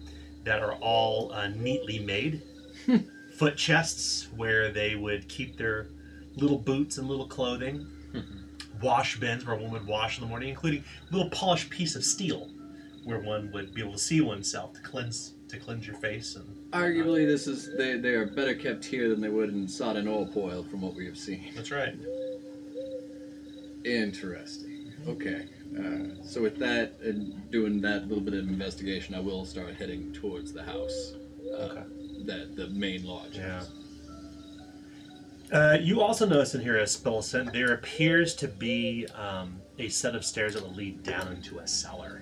[0.44, 2.42] that are all uh, neatly made,
[3.38, 5.88] foot chests where they would keep their
[6.36, 7.88] little boots and little clothing,
[8.82, 12.04] wash bins where one would wash in the morning, including a little polished piece of
[12.04, 12.50] steel
[13.06, 16.59] where one would be able to see oneself to cleanse to cleanse your face and
[16.72, 20.08] Arguably, this is they they are better kept here than they would in sod and
[20.08, 21.52] oil poil, from what we have seen.
[21.56, 21.96] that's right.
[23.86, 24.92] Interesting.
[25.08, 25.46] Okay.
[25.78, 30.12] Uh, so with that and doing that little bit of investigation, I will start heading
[30.14, 31.14] towards the house.
[31.54, 31.84] Uh, Okay.
[32.26, 33.36] That the main lodge.
[33.36, 33.60] Yeah.
[33.60, 33.72] house.
[35.52, 40.24] Uh, you also notice in here, Spillicent, there appears to be um, a set of
[40.24, 42.22] stairs that will lead down into a cellar.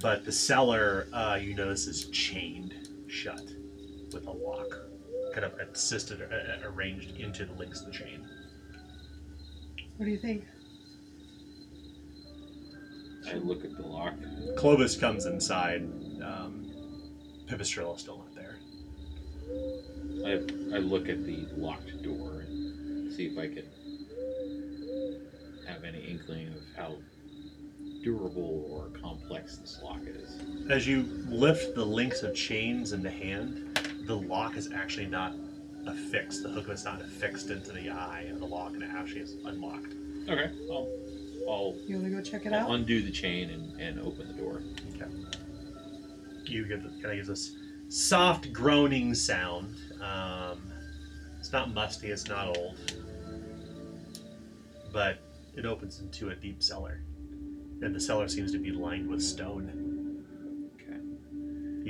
[0.00, 2.74] But the cellar, uh, you notice, is chained
[3.06, 3.42] shut
[4.14, 4.78] with a lock,
[5.34, 8.26] kind of assisted, uh, uh, arranged into the links of the chain.
[9.96, 10.44] What do you think?
[13.28, 14.14] I look at the lock.
[14.56, 15.82] Clovis comes inside.
[16.22, 16.70] Um,
[17.46, 18.58] Pipistrel is still not there.
[20.26, 23.66] I, I look at the locked door and see if I can
[25.66, 26.96] have any inkling of how
[28.02, 30.40] durable or complex this lock is.
[30.70, 33.73] As you lift the links of chains in the hand,
[34.06, 35.34] the lock is actually not
[35.86, 36.42] affixed.
[36.42, 39.36] The hook is not affixed into the eye of the lock, and it actually is
[39.44, 39.94] unlocked.
[40.28, 40.88] Okay, I'll,
[41.48, 42.70] I'll, You want to go check it I'll out?
[42.74, 44.62] undo the chain and, and open the door.
[44.94, 45.10] Okay.
[46.46, 47.56] You get kind of gives this
[47.88, 49.74] soft groaning sound.
[50.02, 50.70] Um,
[51.38, 52.08] it's not musty.
[52.10, 52.76] It's not old,
[54.92, 55.18] but
[55.56, 57.00] it opens into a deep cellar,
[57.82, 60.24] and the cellar seems to be lined with stone.
[60.76, 60.98] Okay.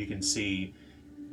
[0.00, 0.74] You can see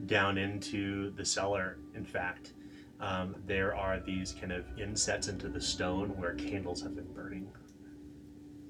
[0.06, 1.78] down into the cellar.
[1.96, 2.54] In fact,
[3.00, 7.48] um, there are these kind of insets into the stone where candles have been burning,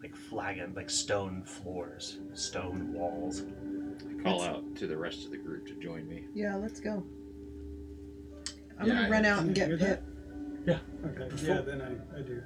[0.01, 3.43] like flagon, like stone floors, stone walls.
[4.19, 6.25] I call out to the rest of the group to join me.
[6.33, 7.03] Yeah, let's go.
[8.79, 10.03] I'm Yeah, gonna I- run out and get you hear that?
[10.65, 10.79] Pip.
[11.05, 12.41] Okay, Before- yeah, then I, I do.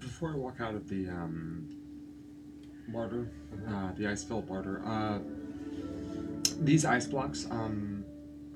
[0.00, 1.68] Before I walk out of the um,
[2.88, 3.28] barter,
[3.68, 5.18] uh, the ice filled barter, uh,
[6.60, 7.97] these ice blocks, um,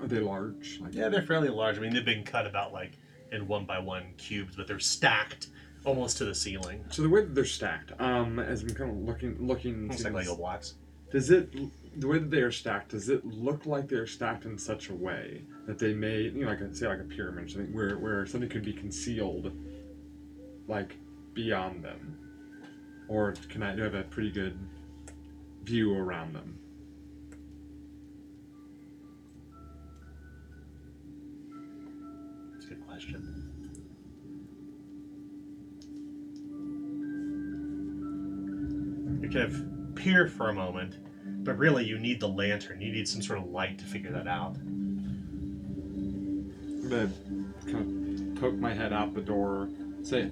[0.03, 0.79] are they large?
[0.81, 1.77] Like, Yeah, they're fairly large.
[1.77, 2.97] I mean, they've been cut about like
[3.31, 5.47] in one by one cubes, but they're stacked
[5.85, 8.97] almost to the ceiling, So the way that they're stacked, um, as I'm kind of
[8.97, 10.75] looking, looking, almost like Lego blocks.
[11.11, 11.51] does it,
[11.99, 14.93] the way that they are stacked, does it look like they're stacked in such a
[14.93, 17.97] way that they may, you know, like a, say like a pyramid, or something where
[17.97, 19.51] where something could be concealed,
[20.67, 20.95] like
[21.33, 22.17] beyond them,
[23.09, 24.57] or can I do I have a pretty good
[25.63, 26.57] view around them?
[33.03, 33.29] Question.
[39.21, 40.97] You kind of peer for a moment,
[41.43, 42.81] but really you need the lantern.
[42.81, 44.55] You need some sort of light to figure that out.
[44.57, 46.51] I'm
[46.89, 47.09] gonna
[47.65, 49.69] kind of poke my head out the door.
[50.01, 50.25] Say,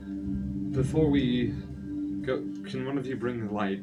[0.71, 1.47] before we
[2.21, 3.81] go, can one of you bring the light?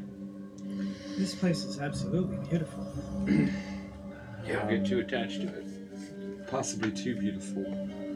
[1.16, 2.86] This place is absolutely beautiful.
[4.46, 6.46] Yeah, I'll get too attached to it.
[6.48, 7.64] possibly too beautiful.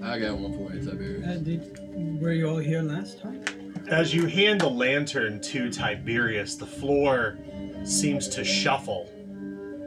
[0.02, 1.26] I got one for you, Tiberius.
[1.26, 3.44] Uh, did, were you all here last time?
[3.88, 7.38] As you hand the lantern to Tiberius, the floor
[7.84, 9.10] seems to shuffle,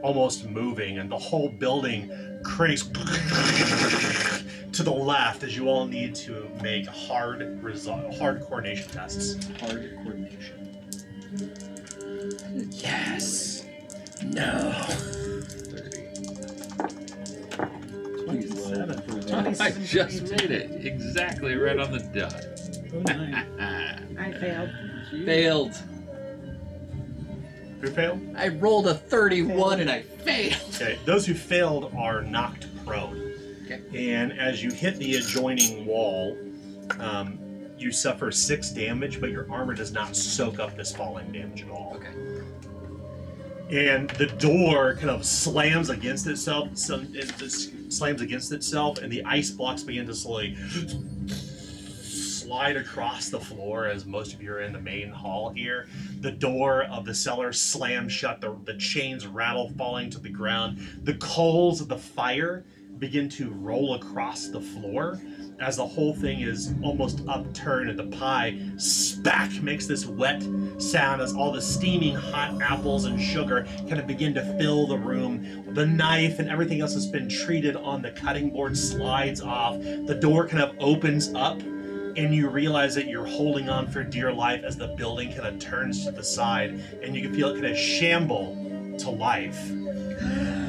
[0.02, 2.10] almost moving, and the whole building
[2.42, 2.82] cranks
[4.72, 9.44] to the left as you all need to make hard result, hard coordination tests.
[9.60, 10.76] Hard coordination.
[12.70, 13.64] Yes.
[14.22, 14.86] No.
[18.80, 22.44] I just made it exactly right on the dot.
[22.94, 24.16] Oh, nine.
[24.18, 24.70] I failed.
[25.24, 25.74] Failed.
[27.80, 28.20] Who failed?
[28.36, 30.60] I rolled a 31 and I failed.
[30.74, 33.32] Okay, those who failed are knocked prone.
[33.64, 33.82] Okay.
[33.94, 36.36] And as you hit the adjoining wall,
[37.00, 37.38] um,
[37.78, 41.70] you suffer six damage, but your armor does not soak up this falling damage at
[41.70, 41.96] all.
[41.96, 42.44] Okay.
[43.70, 46.76] and the door kind of slams against itself.
[46.78, 50.56] Some it just slams against itself, and the ice blocks begin to slowly
[52.46, 55.88] slide across the floor as most of you are in the main hall here.
[56.20, 58.40] The door of the cellar slams shut.
[58.40, 60.78] The, the chains rattle, falling to the ground.
[61.02, 62.64] The coals of the fire
[62.98, 65.20] begin to roll across the floor
[65.58, 70.42] as the whole thing is almost upturned and the pie spack makes this wet
[70.78, 74.98] sound as all the steaming hot apples and sugar kind of begin to fill the
[74.98, 75.64] room.
[75.74, 79.78] The knife and everything else that's been treated on the cutting board slides off.
[79.80, 84.32] The door kind of opens up and you realize that you're holding on for dear
[84.32, 87.54] life as the building kind of turns to the side and you can feel it
[87.54, 88.56] kind of shamble
[88.98, 89.70] to life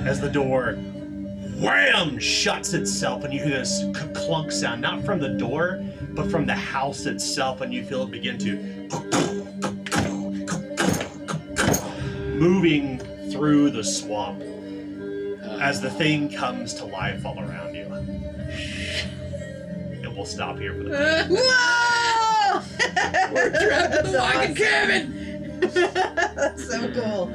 [0.06, 0.78] as the door
[1.60, 6.46] wham shuts itself and you hear this clunk sound not from the door but from
[6.46, 8.56] the house itself and you feel it begin to
[12.36, 13.00] moving
[13.32, 17.86] through the swamp Uh, as the thing comes to life all around you
[20.04, 22.62] and we'll stop here for the Whoa!
[23.34, 24.56] We're trapped in the That's awesome.
[24.56, 25.60] cabin.
[26.36, 27.34] That's so cool.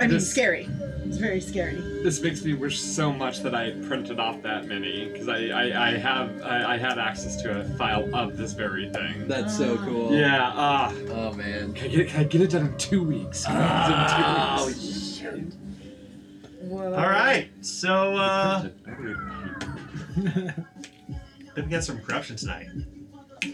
[0.00, 0.68] I mean, This- scary.
[1.06, 1.76] It's very scary.
[2.02, 5.88] This makes me wish so much that I printed off that many because I, I,
[5.88, 9.28] I have I, I had access to a file of this very thing.
[9.28, 10.12] That's so cool.
[10.14, 10.50] Yeah.
[10.54, 10.92] Ah.
[11.10, 11.72] Oh man.
[11.74, 12.08] can I get it?
[12.08, 13.44] Can I get it done in two weeks?
[13.44, 15.16] Can I get it done in two Oh weeks?
[15.16, 15.54] shoot.
[16.70, 16.94] Whoa.
[16.94, 19.16] all right so uh Printed.
[20.16, 20.64] then
[21.56, 22.68] we got some corruption tonight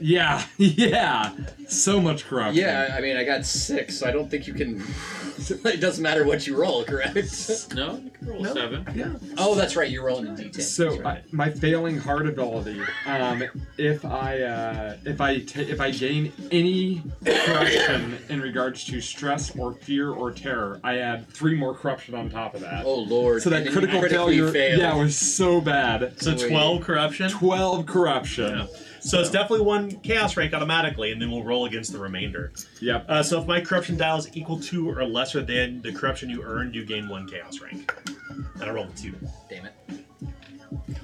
[0.00, 0.44] Yeah.
[0.58, 1.32] Yeah.
[1.68, 2.56] So much corruption.
[2.62, 4.82] Yeah, I mean, I got six, so I don't think you can.
[5.64, 7.14] it doesn't matter what you roll, correct?
[7.74, 8.52] No, you can roll No.
[8.54, 8.84] seven.
[8.94, 9.88] yeah oh, that's right.
[9.90, 10.60] You're rolling a d10.
[10.62, 11.18] So That's right.
[11.18, 13.42] I, my failing heart ability, um,
[13.78, 19.56] if I uh, if I ta- if I gain any corruption in regards to stress
[19.56, 22.84] or fear or terror, I add three more corruption on top of that.
[22.84, 23.42] oh lord.
[23.42, 24.80] so that and then you critical critically failure, failed.
[24.80, 26.20] yeah, was so bad.
[26.20, 26.48] so Wait.
[26.48, 28.58] 12 corruption Twelve corruption.
[28.58, 28.66] Yeah.
[29.00, 32.52] So it's definitely one chaos rank automatically, and then we'll roll against the remainder.
[32.80, 33.06] Yep.
[33.08, 36.42] Uh, so if my corruption dial is equal to or lesser than the corruption you
[36.42, 37.94] earned, you gain one chaos rank.
[38.36, 39.14] And I rolled a two.
[39.48, 39.74] Damn it.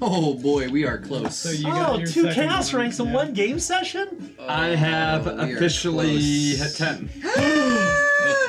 [0.01, 1.35] Oh boy, we are close.
[1.35, 3.13] So you got oh, your two second chaos one, ranks in yeah.
[3.13, 4.35] one game session?
[4.39, 6.59] I have Oh, we are officially close.
[6.59, 7.09] hit ten.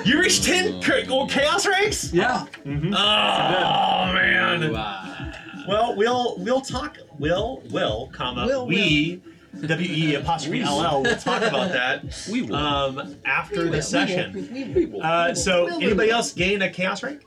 [0.05, 2.13] You reached ten cha- oh, chaos ranks?
[2.13, 2.47] Yeah.
[2.65, 2.95] Mm-hmm.
[2.95, 4.73] Oh man.
[4.73, 5.33] Wow.
[5.69, 6.99] Well, we'll we'll talk.
[7.19, 9.21] We'll will comma Will, we
[9.67, 11.03] W E apostrophe L L.
[11.03, 12.55] We'll talk about that We will.
[12.57, 14.75] um, after We the will, session.
[14.75, 15.03] We will.
[15.03, 17.23] Uh, so Will, will, anybody else gain a chaos rank?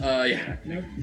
[0.00, 0.56] Uh, yeah.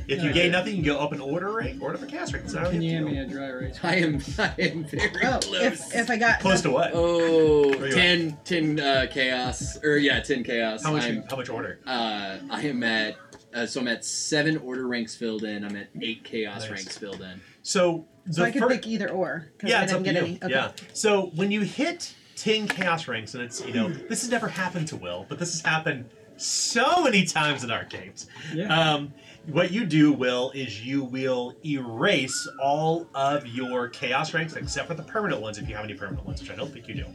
[0.07, 2.31] If you gain nothing, you can go up an order rank or up a chaos
[2.33, 2.49] rank.
[2.49, 3.77] So Can you hand me a dry erase?
[3.83, 4.15] I am.
[4.39, 5.61] I am very Oh, close.
[5.61, 6.91] if, if I got close to what?
[6.93, 10.83] Oh, Where you 10, 10 uh, chaos, or yeah, 10 chaos.
[10.83, 11.03] How much?
[11.03, 11.79] I'm, how much order?
[11.85, 13.17] uh, I am at,
[13.53, 15.65] uh, so I'm at seven order ranks filled in.
[15.65, 16.69] I'm at eight chaos Nice.
[16.71, 17.41] ranks filled in.
[17.63, 19.47] So the so I could fir- pick either or.
[19.63, 20.37] Yeah, I it's up didn't to get you.
[20.43, 20.43] any.
[20.43, 20.53] Okay.
[20.53, 20.71] Yeah.
[20.93, 24.87] So when you hit ten chaos ranks, and it's you know this has never happened
[24.89, 28.27] to Will, but this has happened so many times in our games.
[28.53, 28.67] Yeah.
[28.93, 29.13] Um,
[29.47, 34.93] what you do, Will, is you will erase all of your chaos ranks except for
[34.93, 37.05] the permanent ones, if you have any permanent ones, which I don't think you do.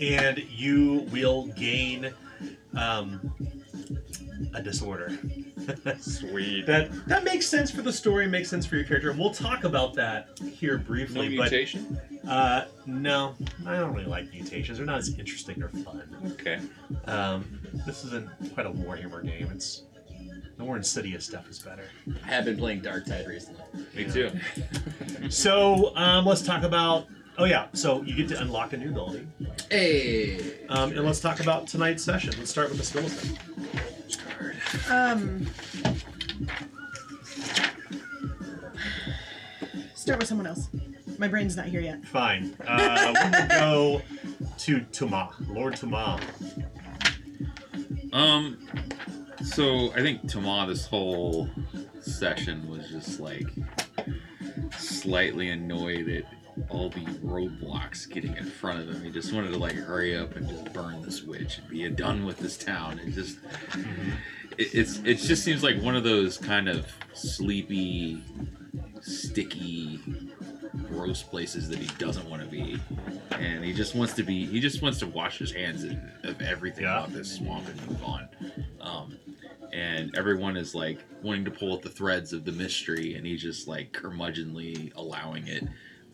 [0.00, 2.12] And you will gain
[2.74, 3.30] um,
[4.54, 5.18] a disorder.
[6.00, 6.66] Sweet.
[6.66, 9.12] that that makes sense for the story, makes sense for your character.
[9.12, 12.00] We'll talk about that here no briefly, but mutation.
[12.28, 13.34] uh, no,
[13.66, 14.78] I don't really like mutations.
[14.78, 16.02] They're not as interesting or fun.
[16.32, 16.60] Okay.
[17.06, 19.50] Um, this isn't quite a Warhammer game.
[19.52, 19.82] It's
[20.56, 21.84] the more insidious stuff is better.
[22.24, 23.62] I have been playing Darktide recently.
[23.94, 24.12] Me Yeah.
[24.12, 24.30] too.
[25.30, 27.06] So um, let's talk about.
[27.40, 29.26] Oh yeah, so you get to unlock a new ability,
[29.70, 30.66] Hey.
[30.68, 32.34] um, and let's talk about tonight's session.
[32.36, 33.38] Let's start with the skeleton.
[34.90, 35.46] Um.
[39.94, 40.68] start with someone else.
[41.18, 42.04] My brain's not here yet.
[42.06, 42.56] Fine.
[42.66, 44.02] Uh, we will go
[44.58, 46.20] to Tuma, Lord Tuma.
[48.12, 48.58] Um,
[49.44, 51.48] so I think Tama this whole
[52.00, 53.46] session was just like
[54.76, 56.24] slightly annoyed at
[56.68, 59.02] all the roadblocks getting in front of him.
[59.02, 62.24] He just wanted to like hurry up and just burn this witch and be done
[62.24, 62.98] with this town.
[63.00, 63.38] It just
[64.56, 68.22] it, it's it just seems like one of those kind of sleepy,
[69.00, 70.00] sticky,
[70.88, 72.78] gross places that he doesn't want to be,
[73.32, 74.46] and he just wants to be.
[74.46, 75.92] He just wants to wash his hands of,
[76.24, 76.98] of everything Yeah.
[76.98, 78.28] about this swamp and move on.
[78.80, 79.18] Um,
[79.72, 83.42] and everyone is like wanting to pull at the threads of the mystery, and he's
[83.42, 85.68] just like curmudgeonly allowing it.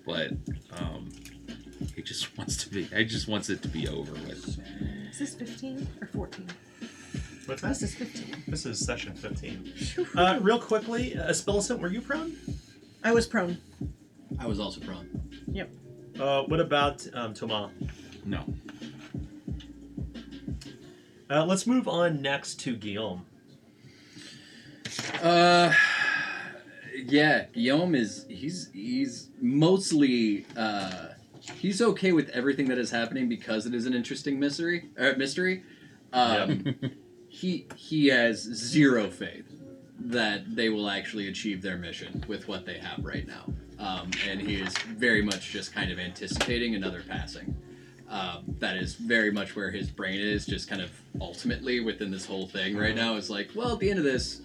[0.06, 0.32] But
[0.78, 1.10] um,
[1.94, 2.85] he just wants to be.
[2.85, 4.59] He just wants it to be over with.
[5.10, 6.47] Is this 15 or 14?
[7.47, 7.85] What's This that?
[7.85, 8.44] is 15.
[8.48, 9.72] This is session 15.
[10.16, 12.36] Uh, real quickly, uh, Spillicent, were you prone?
[13.02, 13.59] I was prone.
[14.39, 15.09] I was also prone.
[16.18, 17.70] Uh, what about um, Toma?
[18.24, 18.44] No.
[21.28, 23.26] Uh, let's move on next to Guillaume.
[25.22, 25.72] Uh,
[26.94, 31.08] yeah, Guillaume is he's he's mostly uh
[31.58, 34.88] he's okay with everything that is happening because it is an interesting mystery.
[34.98, 35.62] Uh, mystery.
[36.12, 36.74] Um,
[37.28, 39.50] he he has zero faith
[39.98, 44.40] that they will actually achieve their mission with what they have right now, um, and
[44.40, 47.56] he is very much just kind of anticipating another passing.
[48.08, 50.90] Um, that is very much where his brain is, just kind of
[51.20, 53.16] ultimately within this whole thing right now.
[53.16, 54.42] Is like, well, at the end of this,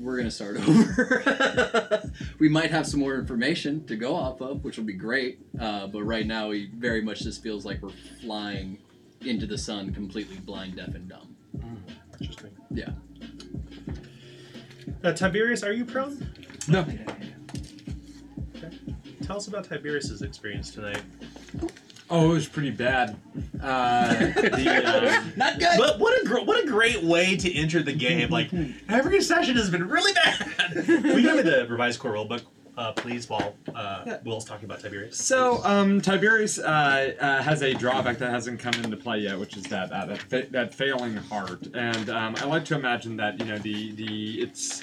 [0.00, 2.02] we're gonna start over.
[2.38, 5.40] we might have some more information to go off of, which will be great.
[5.60, 7.90] Uh, but right now, we very much just feels like we're
[8.20, 8.78] flying
[9.22, 11.36] into the sun, completely blind, deaf, and dumb.
[12.20, 12.50] Interesting.
[12.70, 12.90] Yeah.
[15.04, 16.28] Uh, Tiberius, are you prone?
[16.68, 16.86] No.
[19.22, 21.02] Tell us about Tiberius's experience tonight.
[22.12, 23.16] Oh, it was pretty bad.
[23.62, 25.78] Uh, the, um, Not good.
[25.78, 28.28] But what a gr- what a great way to enter the game!
[28.30, 28.50] Like
[28.88, 30.74] every session has been really bad.
[30.88, 32.42] Will you give me the revised core rulebook,
[32.76, 33.28] uh, please?
[33.28, 35.18] While uh, Will's talking about Tiberius.
[35.24, 39.56] So, um, Tiberius uh, uh, has a drawback that hasn't come into play yet, which
[39.56, 41.68] is that uh, that, fa- that failing heart.
[41.74, 44.82] And um, I like to imagine that you know the the it's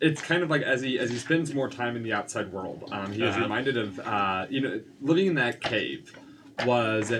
[0.00, 2.88] it's kind of like as he as he spends more time in the outside world,
[2.90, 3.42] um, he is Uh-huh.
[3.44, 6.12] reminded of uh, you know living in that cave
[6.64, 7.12] was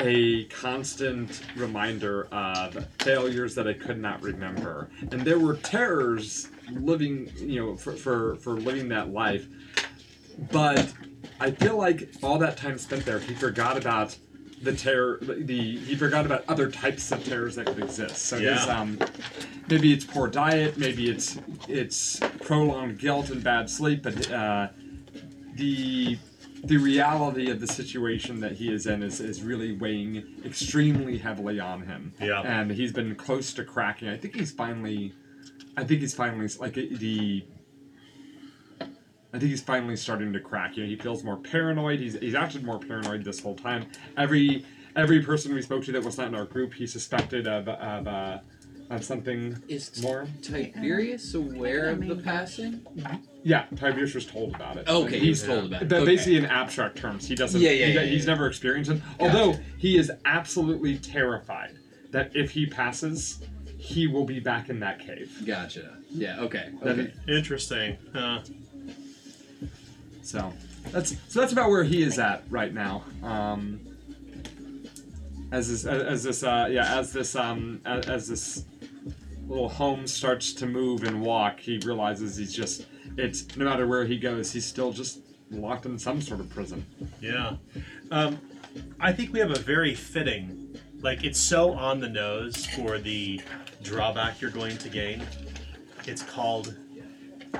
[0.00, 7.32] a constant reminder of failures that I could not remember, and there were terrors living
[7.36, 9.48] you know for for, for living that life
[10.52, 10.92] but
[11.40, 14.16] I feel like all that time spent there, he forgot about
[14.62, 15.18] the terror.
[15.20, 18.26] The he forgot about other types of terrors that could exist.
[18.26, 18.98] So his um,
[19.68, 24.68] maybe it's poor diet, maybe it's it's prolonged guilt and bad sleep, but uh,
[25.54, 26.18] the
[26.64, 31.60] the reality of the situation that he is in is, is really weighing extremely heavily
[31.60, 32.12] on him.
[32.20, 32.42] Yeah.
[32.42, 34.08] And he's been close to cracking.
[34.08, 35.14] I think he's finally
[35.76, 37.44] I think he's finally like the
[38.80, 40.76] I think he's finally starting to crack.
[40.76, 42.00] You know, he feels more paranoid.
[42.00, 43.86] He's he's acted more paranoid this whole time.
[44.16, 44.64] Every
[44.96, 48.08] every person we spoke to that was not in our group, he suspected of of
[48.08, 48.38] uh,
[48.90, 50.26] of something Is more.
[50.42, 52.84] Tiberius aware of the passing?
[53.44, 54.88] Yeah, Tiberius was told about it.
[54.88, 55.88] Okay, But he was told about it.
[55.88, 56.06] But Okay.
[56.06, 57.60] basically, in abstract terms, he doesn't.
[57.60, 58.32] Yeah, yeah, he- yeah, he's yeah.
[58.32, 59.00] never experienced it.
[59.20, 61.76] Although he is absolutely terrified
[62.10, 63.40] that if he passes,
[63.78, 65.30] he will be back in that cave.
[65.46, 65.96] Gotcha.
[66.10, 66.40] Yeah.
[66.40, 66.70] Okay.
[66.82, 67.12] Okay.
[67.28, 67.96] Interesting.
[68.14, 68.40] Uh,
[70.22, 70.52] So
[70.90, 73.04] that's so that's about where he is at right now.
[73.22, 73.80] Um,
[75.52, 78.64] as this as this uh, yeah as this um as, as this
[79.46, 82.84] little home starts to move and walk, he realizes he's just
[83.18, 85.20] it's no matter where he goes, he's still just
[85.50, 86.84] locked in some sort of prison.
[87.20, 87.56] yeah.
[88.10, 88.38] Um,
[89.00, 93.40] I think we have a very fitting, like it's so on the nose for the
[93.82, 95.22] drawback you're going to gain.
[96.06, 96.76] It's called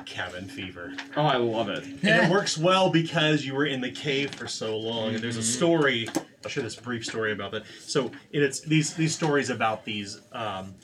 [0.05, 0.95] cabin fever.
[1.17, 1.85] Oh, I love it.
[1.85, 5.15] And it works well because you were in the cave for so long.
[5.15, 6.09] And there's a story.
[6.45, 7.65] I'll share this brief story about that.
[7.81, 10.75] So, it's these these stories about these um,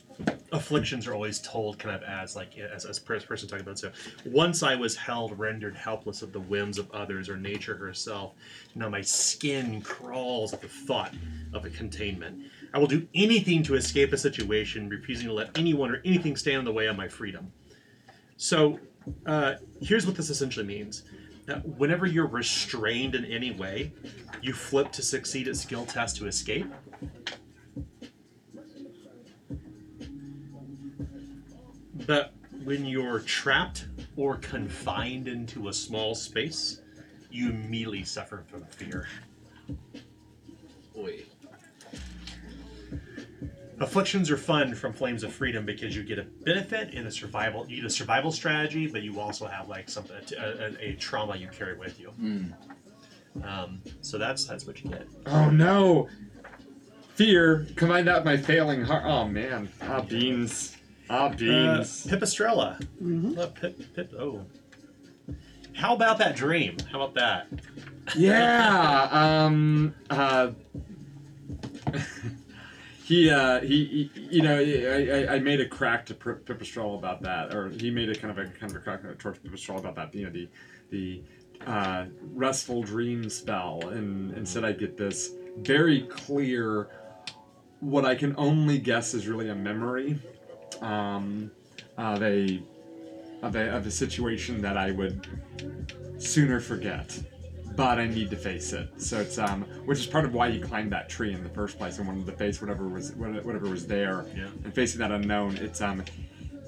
[0.53, 3.79] afflictions are always told kind of as like as as per- person talking about.
[3.79, 3.91] So,
[4.25, 8.35] once I was held, rendered helpless of the whims of others or nature herself.
[8.75, 11.15] Now my skin crawls at the thought
[11.53, 12.47] of a containment.
[12.73, 16.59] I will do anything to escape a situation, refusing to let anyone or anything stand
[16.61, 17.53] in the way of my freedom.
[18.37, 18.79] So,
[19.27, 21.05] uh, here's what this essentially means.
[21.49, 23.93] Uh, whenever you're restrained in any way,
[24.41, 26.67] you flip to succeed at skill test to escape.
[32.07, 32.33] But
[32.65, 33.87] when you're trapped
[34.17, 36.81] or confined into a small space,
[37.31, 39.09] you immediately suffer from fear.
[40.97, 41.23] Oi.
[43.81, 47.69] Afflictions are fun from Flames of Freedom because you get a benefit in a survival.
[47.69, 50.43] You get a survival strategy, but you also have like something a,
[50.81, 52.13] a, a trauma you carry with you.
[52.21, 52.53] Mm.
[53.45, 55.09] Um, so that's that's what you get.
[55.27, 56.09] Oh no!
[57.17, 59.03] Fear combined that with my failing heart.
[59.07, 59.69] Oh man.
[59.83, 60.74] Ah beans.
[61.11, 62.07] Ah Uh, beans.
[62.07, 62.81] Pipistrella.
[63.03, 63.39] Mhm.
[63.39, 64.45] Uh, pip, pip, oh.
[65.75, 66.77] How about that dream?
[66.91, 67.47] How about that?
[68.17, 69.09] yeah.
[69.13, 69.95] Um.
[70.09, 70.53] Uh.
[73.05, 76.97] he, uh, he, he, you know, I, I, I made a crack to Pip- Pipistrel
[76.99, 79.79] about that, or he made a kind of a kind of a crack towards Pipistrel
[79.79, 80.15] about that.
[80.15, 80.49] You know, the,
[80.91, 81.23] the,
[81.67, 86.89] uh, restful dream spell, and instead I get this very clear,
[87.81, 90.19] what I can only guess is really a memory,
[90.83, 91.51] um,
[91.97, 92.63] of a,
[93.43, 95.27] of a, of a situation that I would
[96.19, 97.19] sooner forget
[97.77, 98.89] but I need to face it.
[98.99, 101.79] So it's um, which is part of why he climbed that tree in the first
[101.79, 104.27] place and wanted to face whatever was whatever was there.
[104.35, 104.47] Yeah.
[104.65, 106.05] And facing that unknown, it's um,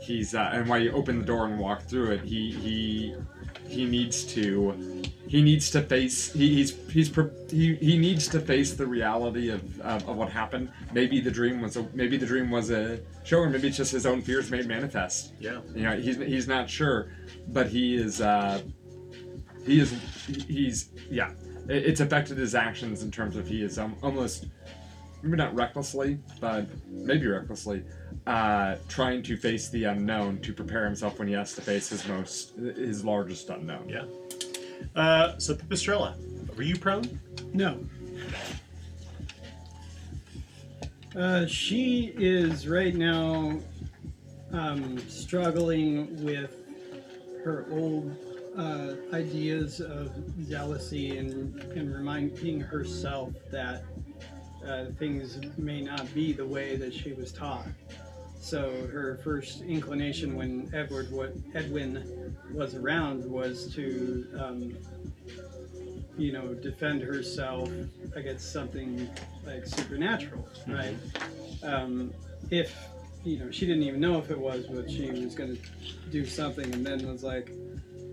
[0.00, 3.14] he's uh, and why you open the door and walk through it, he he
[3.68, 7.14] he needs to he needs to face he, he's he's
[7.50, 10.70] he, he needs to face the reality of, of, of what happened.
[10.92, 13.92] Maybe the dream was a maybe the dream was a show, or maybe it's just
[13.92, 15.32] his own fears made manifest.
[15.40, 15.60] Yeah.
[15.74, 17.12] You know, he's he's not sure,
[17.48, 18.62] but he is uh,
[19.64, 19.92] he is
[20.48, 21.32] he's yeah.
[21.68, 24.46] It, it's affected his actions in terms of he is um, almost
[25.22, 27.82] maybe not recklessly, but maybe recklessly,
[28.26, 32.06] uh, trying to face the unknown to prepare himself when he has to face his
[32.06, 33.88] most his largest unknown.
[33.88, 34.04] Yeah.
[34.94, 36.14] Uh, so Pipistrella,
[36.56, 37.20] were you prone?
[37.52, 37.78] No.
[41.14, 43.58] Uh, she is right now
[44.52, 46.54] um, struggling with
[47.44, 48.16] her old
[48.56, 50.10] uh, ideas of
[50.48, 53.84] jealousy and, and reminding herself that
[54.66, 57.66] uh, things may not be the way that she was taught.
[58.38, 64.76] So her first inclination when Edward, what Edwin was around, was to um,
[66.16, 67.70] you know, defend herself
[68.14, 69.08] against something
[69.44, 70.96] like supernatural, right?
[71.62, 72.12] Um,
[72.50, 72.74] if
[73.24, 75.62] you know, she didn't even know if it was, but she was going to
[76.10, 77.50] do something, and then was like,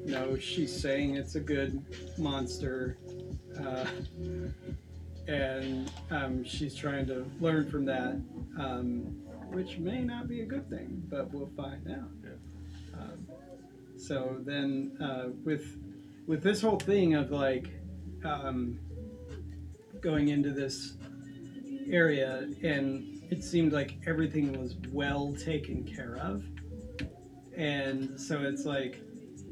[0.06, 1.84] "No, she's saying it's a good
[2.18, 2.98] monster,"
[3.60, 3.86] uh,
[5.28, 8.20] and um, she's trying to learn from that,
[8.60, 9.16] um,
[9.54, 12.10] which may not be a good thing, but we'll find out.
[13.00, 13.28] Um,
[13.98, 15.78] so then, uh, with
[16.28, 17.70] with this whole thing of like
[18.24, 18.80] um,
[20.02, 20.98] going into this
[21.90, 26.44] area, and it seemed like everything was well taken care of.
[27.56, 29.02] And so it's like,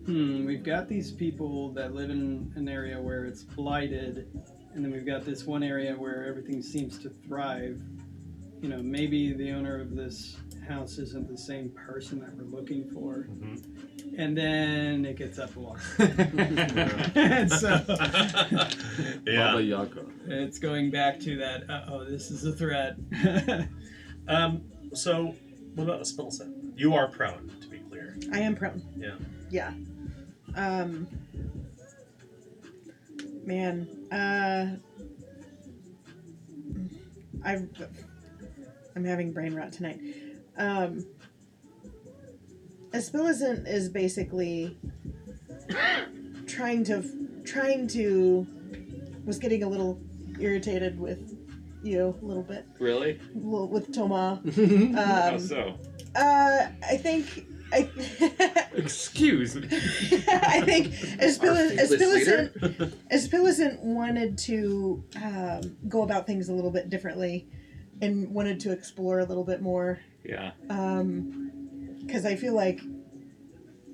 [0.05, 4.27] hmm, we've got these people that live in an area where it's blighted,
[4.73, 7.81] and then we've got this one area where everything seems to thrive.
[8.61, 12.89] You know, maybe the owner of this house isn't the same person that we're looking
[12.91, 13.27] for.
[14.17, 15.77] And then it gets up a wall.
[15.99, 17.81] and so
[19.25, 19.51] yeah.
[19.51, 20.05] Baba Yaga.
[20.27, 22.95] it's going back to that, uh oh, this is a threat.
[24.27, 24.61] Um,
[24.93, 25.35] so
[25.75, 26.77] what about Aspillicent?
[26.77, 28.15] You are prone, to be clear.
[28.31, 28.81] I am prone.
[28.95, 29.15] Yeah.
[29.49, 29.73] Yeah.
[30.55, 31.07] Um.
[33.43, 34.77] Man, uh,
[37.43, 37.63] I,
[38.95, 39.99] I'm having brain rot tonight.
[40.57, 41.05] Um,
[42.91, 44.77] Aspillicent is basically
[46.47, 47.03] trying to
[47.45, 48.45] trying to
[49.26, 49.99] was getting a little
[50.39, 51.38] irritated with
[51.84, 53.19] you a little bit Really?
[53.34, 54.41] well, with Toma.
[54.95, 55.76] How Um, so?
[56.15, 57.89] uh, I think I.
[58.76, 59.68] Excuse me.
[59.72, 60.88] I think
[61.22, 67.47] Aspil- Our fearless Aspillicent, Aspillicent wanted to um, go about things a little bit differently
[68.01, 69.99] and wanted to explore a little bit more.
[70.23, 70.51] Yeah.
[70.69, 71.51] Um,
[72.01, 72.81] Because I feel like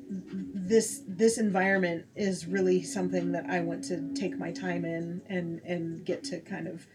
[0.09, 5.59] this this environment is really something that I want to take my time in and
[5.65, 6.87] and get to kind of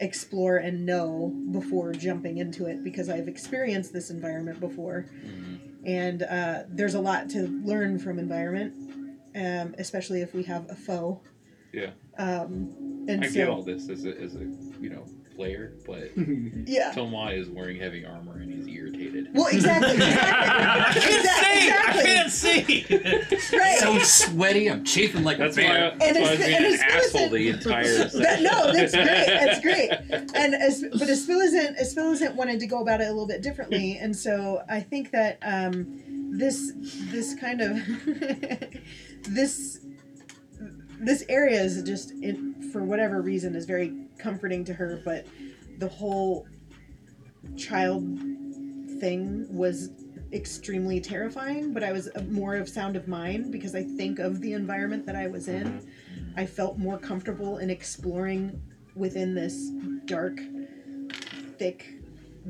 [0.00, 5.06] explore and know before jumping into it because I've experienced this environment before
[5.84, 8.74] and uh, there's a lot to learn from environment,
[9.34, 11.20] um, especially if we have a foe.
[11.72, 11.90] Yeah.
[12.18, 14.40] Um, and I so, get all this as a, as a
[14.80, 15.06] you know
[15.38, 16.10] player, but
[16.66, 16.90] yeah.
[16.92, 19.28] Toma is wearing heavy armor and he's irritated.
[19.32, 19.94] Well, exactly.
[19.94, 20.12] exactly.
[21.14, 22.04] I exactly.
[22.04, 22.84] can't see.
[23.58, 23.78] Right.
[23.78, 25.92] So sweaty, I'm chafing like That's a why, bear.
[25.92, 26.82] I, that's And why I it's- was being an it's
[27.14, 29.06] asshole the entire That, no, that's great.
[29.06, 29.90] That's great.
[30.34, 34.14] And as, but Aspillicent, Aspillicent wanted to go about it a little bit differently, and
[34.14, 36.02] so I think that um,
[36.36, 36.72] this
[37.10, 37.78] this kind of
[39.28, 39.80] this
[41.00, 45.26] this area is just in, for whatever reason is very comforting to her but
[45.78, 46.46] the whole
[47.56, 48.02] child
[49.00, 49.90] thing was
[50.32, 54.52] extremely terrifying but i was more of sound of mind because i think of the
[54.52, 55.80] environment that i was in
[56.36, 58.60] i felt more comfortable in exploring
[58.94, 59.70] within this
[60.04, 60.38] dark
[61.58, 61.94] thick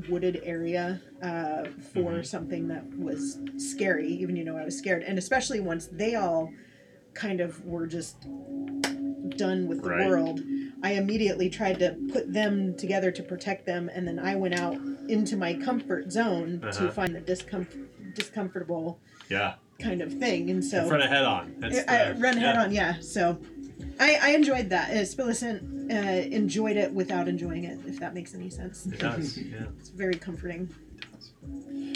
[0.09, 1.63] wooded area uh,
[1.93, 2.25] for Mhm.
[2.25, 6.51] something that was scary even you know i was scared and especially once they all
[7.13, 8.21] kind of were just
[9.37, 10.07] done with the Right.
[10.07, 10.41] world
[10.83, 14.75] i immediately tried to put them together to protect them and then i went out
[15.07, 16.85] into my comfort zone Uh-huh.
[16.87, 18.99] to find the discomfort discomfortable
[19.29, 19.55] Yeah.
[19.79, 21.55] kind of thing and so front head on.
[21.59, 22.99] That's I, the- run head on, yeah.
[23.01, 23.39] So
[23.99, 24.89] I, I enjoyed that.
[24.91, 25.95] Uh, Spillicent uh,
[26.35, 28.85] enjoyed it without enjoying it, if that makes any sense.
[28.87, 29.37] It does.
[29.55, 29.65] Yeah.
[29.79, 30.69] It's very comforting.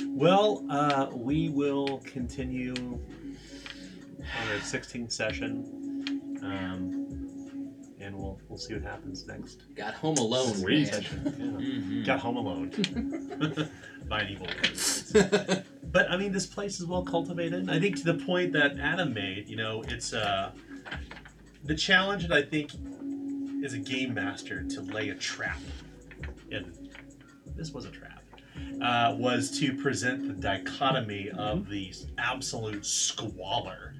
[0.07, 5.51] Well, uh, we will continue on our 16th session,
[6.43, 7.02] um,
[8.03, 9.63] and we'll we'll see what happens next.
[9.75, 10.93] Got home alone, Sweet man.
[10.93, 11.23] session.
[11.25, 11.67] Yeah.
[11.67, 12.05] Mhm.
[12.05, 13.69] Got home alone
[14.09, 14.47] by an evil.
[15.91, 17.69] but I mean, this place is well cultivated.
[17.69, 20.51] I think to the point that Adam made, you know, it's uh,
[21.63, 22.71] the challenge that I think
[23.63, 25.59] is a game master to lay a trap,
[26.51, 26.89] and
[27.55, 28.23] this was a trap,
[28.81, 33.93] uh, was to present the dichotomy of the absolute squalor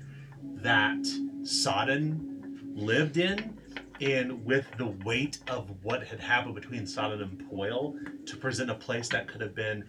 [0.56, 1.06] that
[1.44, 3.58] Sodden lived in.
[4.02, 7.96] And with the weight of what had happened between Sodden and Poil,
[8.26, 9.86] to present a place that could have been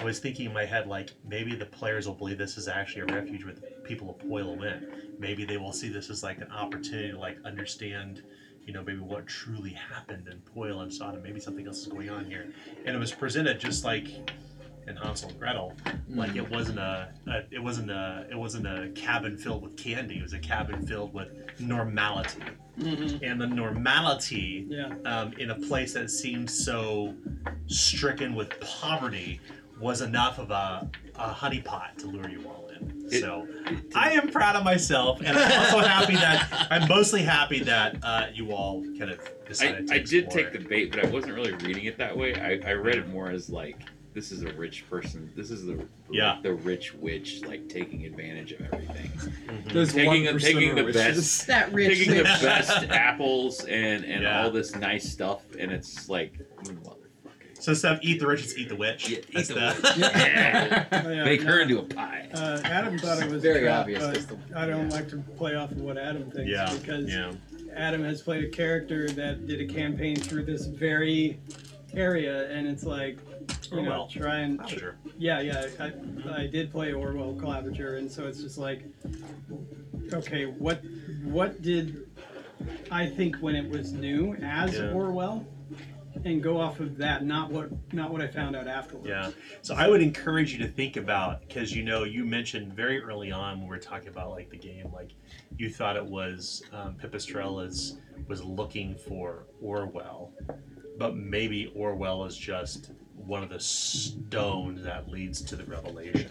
[0.00, 3.02] I was thinking in my head like maybe the players will believe this is actually
[3.02, 5.20] a refuge where the people of Poil went.
[5.20, 8.22] Maybe they will see this as like an opportunity to like understand,
[8.66, 11.22] you know, maybe what truly happened in Poil and Sodden.
[11.22, 12.52] Maybe something else is going on here.
[12.84, 14.08] And it was presented just like
[14.86, 15.72] in Hansel and Gretel.
[16.08, 16.36] Like mm.
[16.36, 20.18] it wasn't a, a it wasn't a it wasn't a cabin filled with candy.
[20.18, 21.28] It was a cabin filled with
[21.60, 22.42] normality.
[22.76, 24.94] And the normality Yeah.
[25.04, 27.14] um, in a place that seemed so
[27.66, 29.40] stricken with poverty
[29.80, 33.06] was enough of a, a honeypot to lure you all in.
[33.10, 33.46] It- so
[33.94, 38.26] I am proud of myself, and I'm also happy that I'm mostly happy that uh,
[38.32, 41.08] you all kind of I, decided to I did explore take the bait, but I
[41.08, 42.34] wasn't really reading it that way.
[42.34, 43.78] I, I read it more as like
[44.14, 45.30] this is a rich person.
[45.36, 46.38] This is the Yeah.
[46.42, 49.72] the rich witch like taking advantage of everything, Mhm.
[49.72, 54.42] There's taking one taking the best, That rich taking the best apples and and Yeah.
[54.44, 56.34] all this nice stuff, and it's like
[56.64, 56.92] motherfucker.
[57.58, 59.08] So stuff eat the rich, eat the witch.
[59.08, 59.96] Yeah, eat the the, witch.
[60.14, 60.84] Yeah.
[60.92, 62.28] Oh, yeah, Make her into a pie.
[62.32, 65.54] Uh, Adam thought it was Very a trap, obvious, the- I don't like to play
[65.54, 67.32] off of what Adam thinks yeah, because yeah,
[67.74, 71.38] Adam has played a character that did a campaign through this very
[71.94, 73.18] area, and it's like,
[73.70, 74.08] you know, Orwell.
[74.08, 74.96] try and Sure.
[75.18, 75.66] yeah, yeah.
[75.80, 75.92] I,
[76.42, 78.84] I did play Orwell Claviger, and so it's just like,
[80.12, 80.80] okay, what
[81.24, 82.08] what did
[82.90, 84.92] I think when it was new as Yeah.
[84.92, 85.46] Orwell,
[86.24, 89.08] and go off of that, not what not what I found out afterwards.
[89.08, 89.30] Yeah.
[89.62, 93.32] So I would encourage you to think about because you know you mentioned very early
[93.32, 95.12] on when we were talking about like the game, like
[95.56, 97.98] you thought it was um, Pipistrella's
[98.28, 100.32] was looking for Orwell,
[100.98, 102.92] but maybe Orwell is just
[103.26, 106.28] one of the stones that leads to the revelation,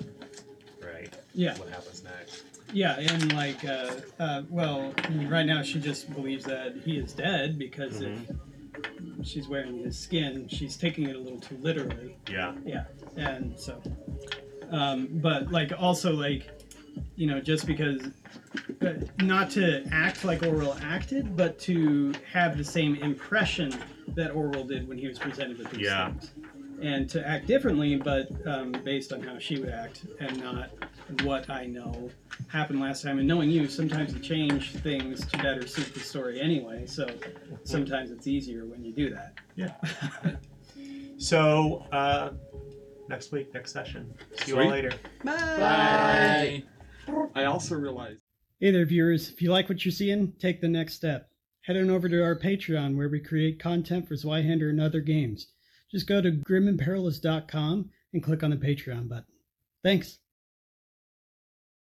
[0.83, 1.13] right?
[1.33, 1.57] Yeah.
[1.57, 2.43] What happens next?
[2.71, 4.93] Yeah, and like, uh, uh, well,
[5.27, 8.17] right now she just believes that he is dead because if
[9.23, 12.17] she's wearing his skin, she's taking it a little too literally.
[12.29, 12.53] Yeah.
[12.65, 13.81] Yeah, and so,
[14.71, 16.49] um, but like also like,
[17.15, 18.01] you know, just because,
[18.81, 23.73] uh, not to act like Orwell acted, but to have the same impression
[24.09, 26.09] that Orwell did when he was presented with these Yeah.
[26.09, 26.31] things,
[26.83, 30.69] and to act differently, but um, based on how she would act and not
[31.23, 32.09] what I know
[32.49, 33.19] happened last time.
[33.19, 36.85] And knowing you, sometimes you change things to better suit the story anyway.
[36.85, 37.07] So
[37.63, 39.33] sometimes it's easier when you do that.
[39.55, 39.73] Yeah.
[41.17, 42.31] so uh,
[43.07, 44.13] next week, next session.
[44.43, 44.71] See you all Sweet.
[44.71, 44.91] later.
[45.23, 46.63] Bye.
[47.07, 47.23] Bye.
[47.33, 48.21] I also realized.
[48.59, 49.29] Hey there, viewers.
[49.29, 51.29] If you like what you're seeing, take the next step.
[51.61, 55.47] Head on over to our Patreon where we create content for Zweihander and other games.
[55.93, 59.25] Just go to grimandperilous.com and click on the Patreon button.
[59.83, 60.19] Thanks.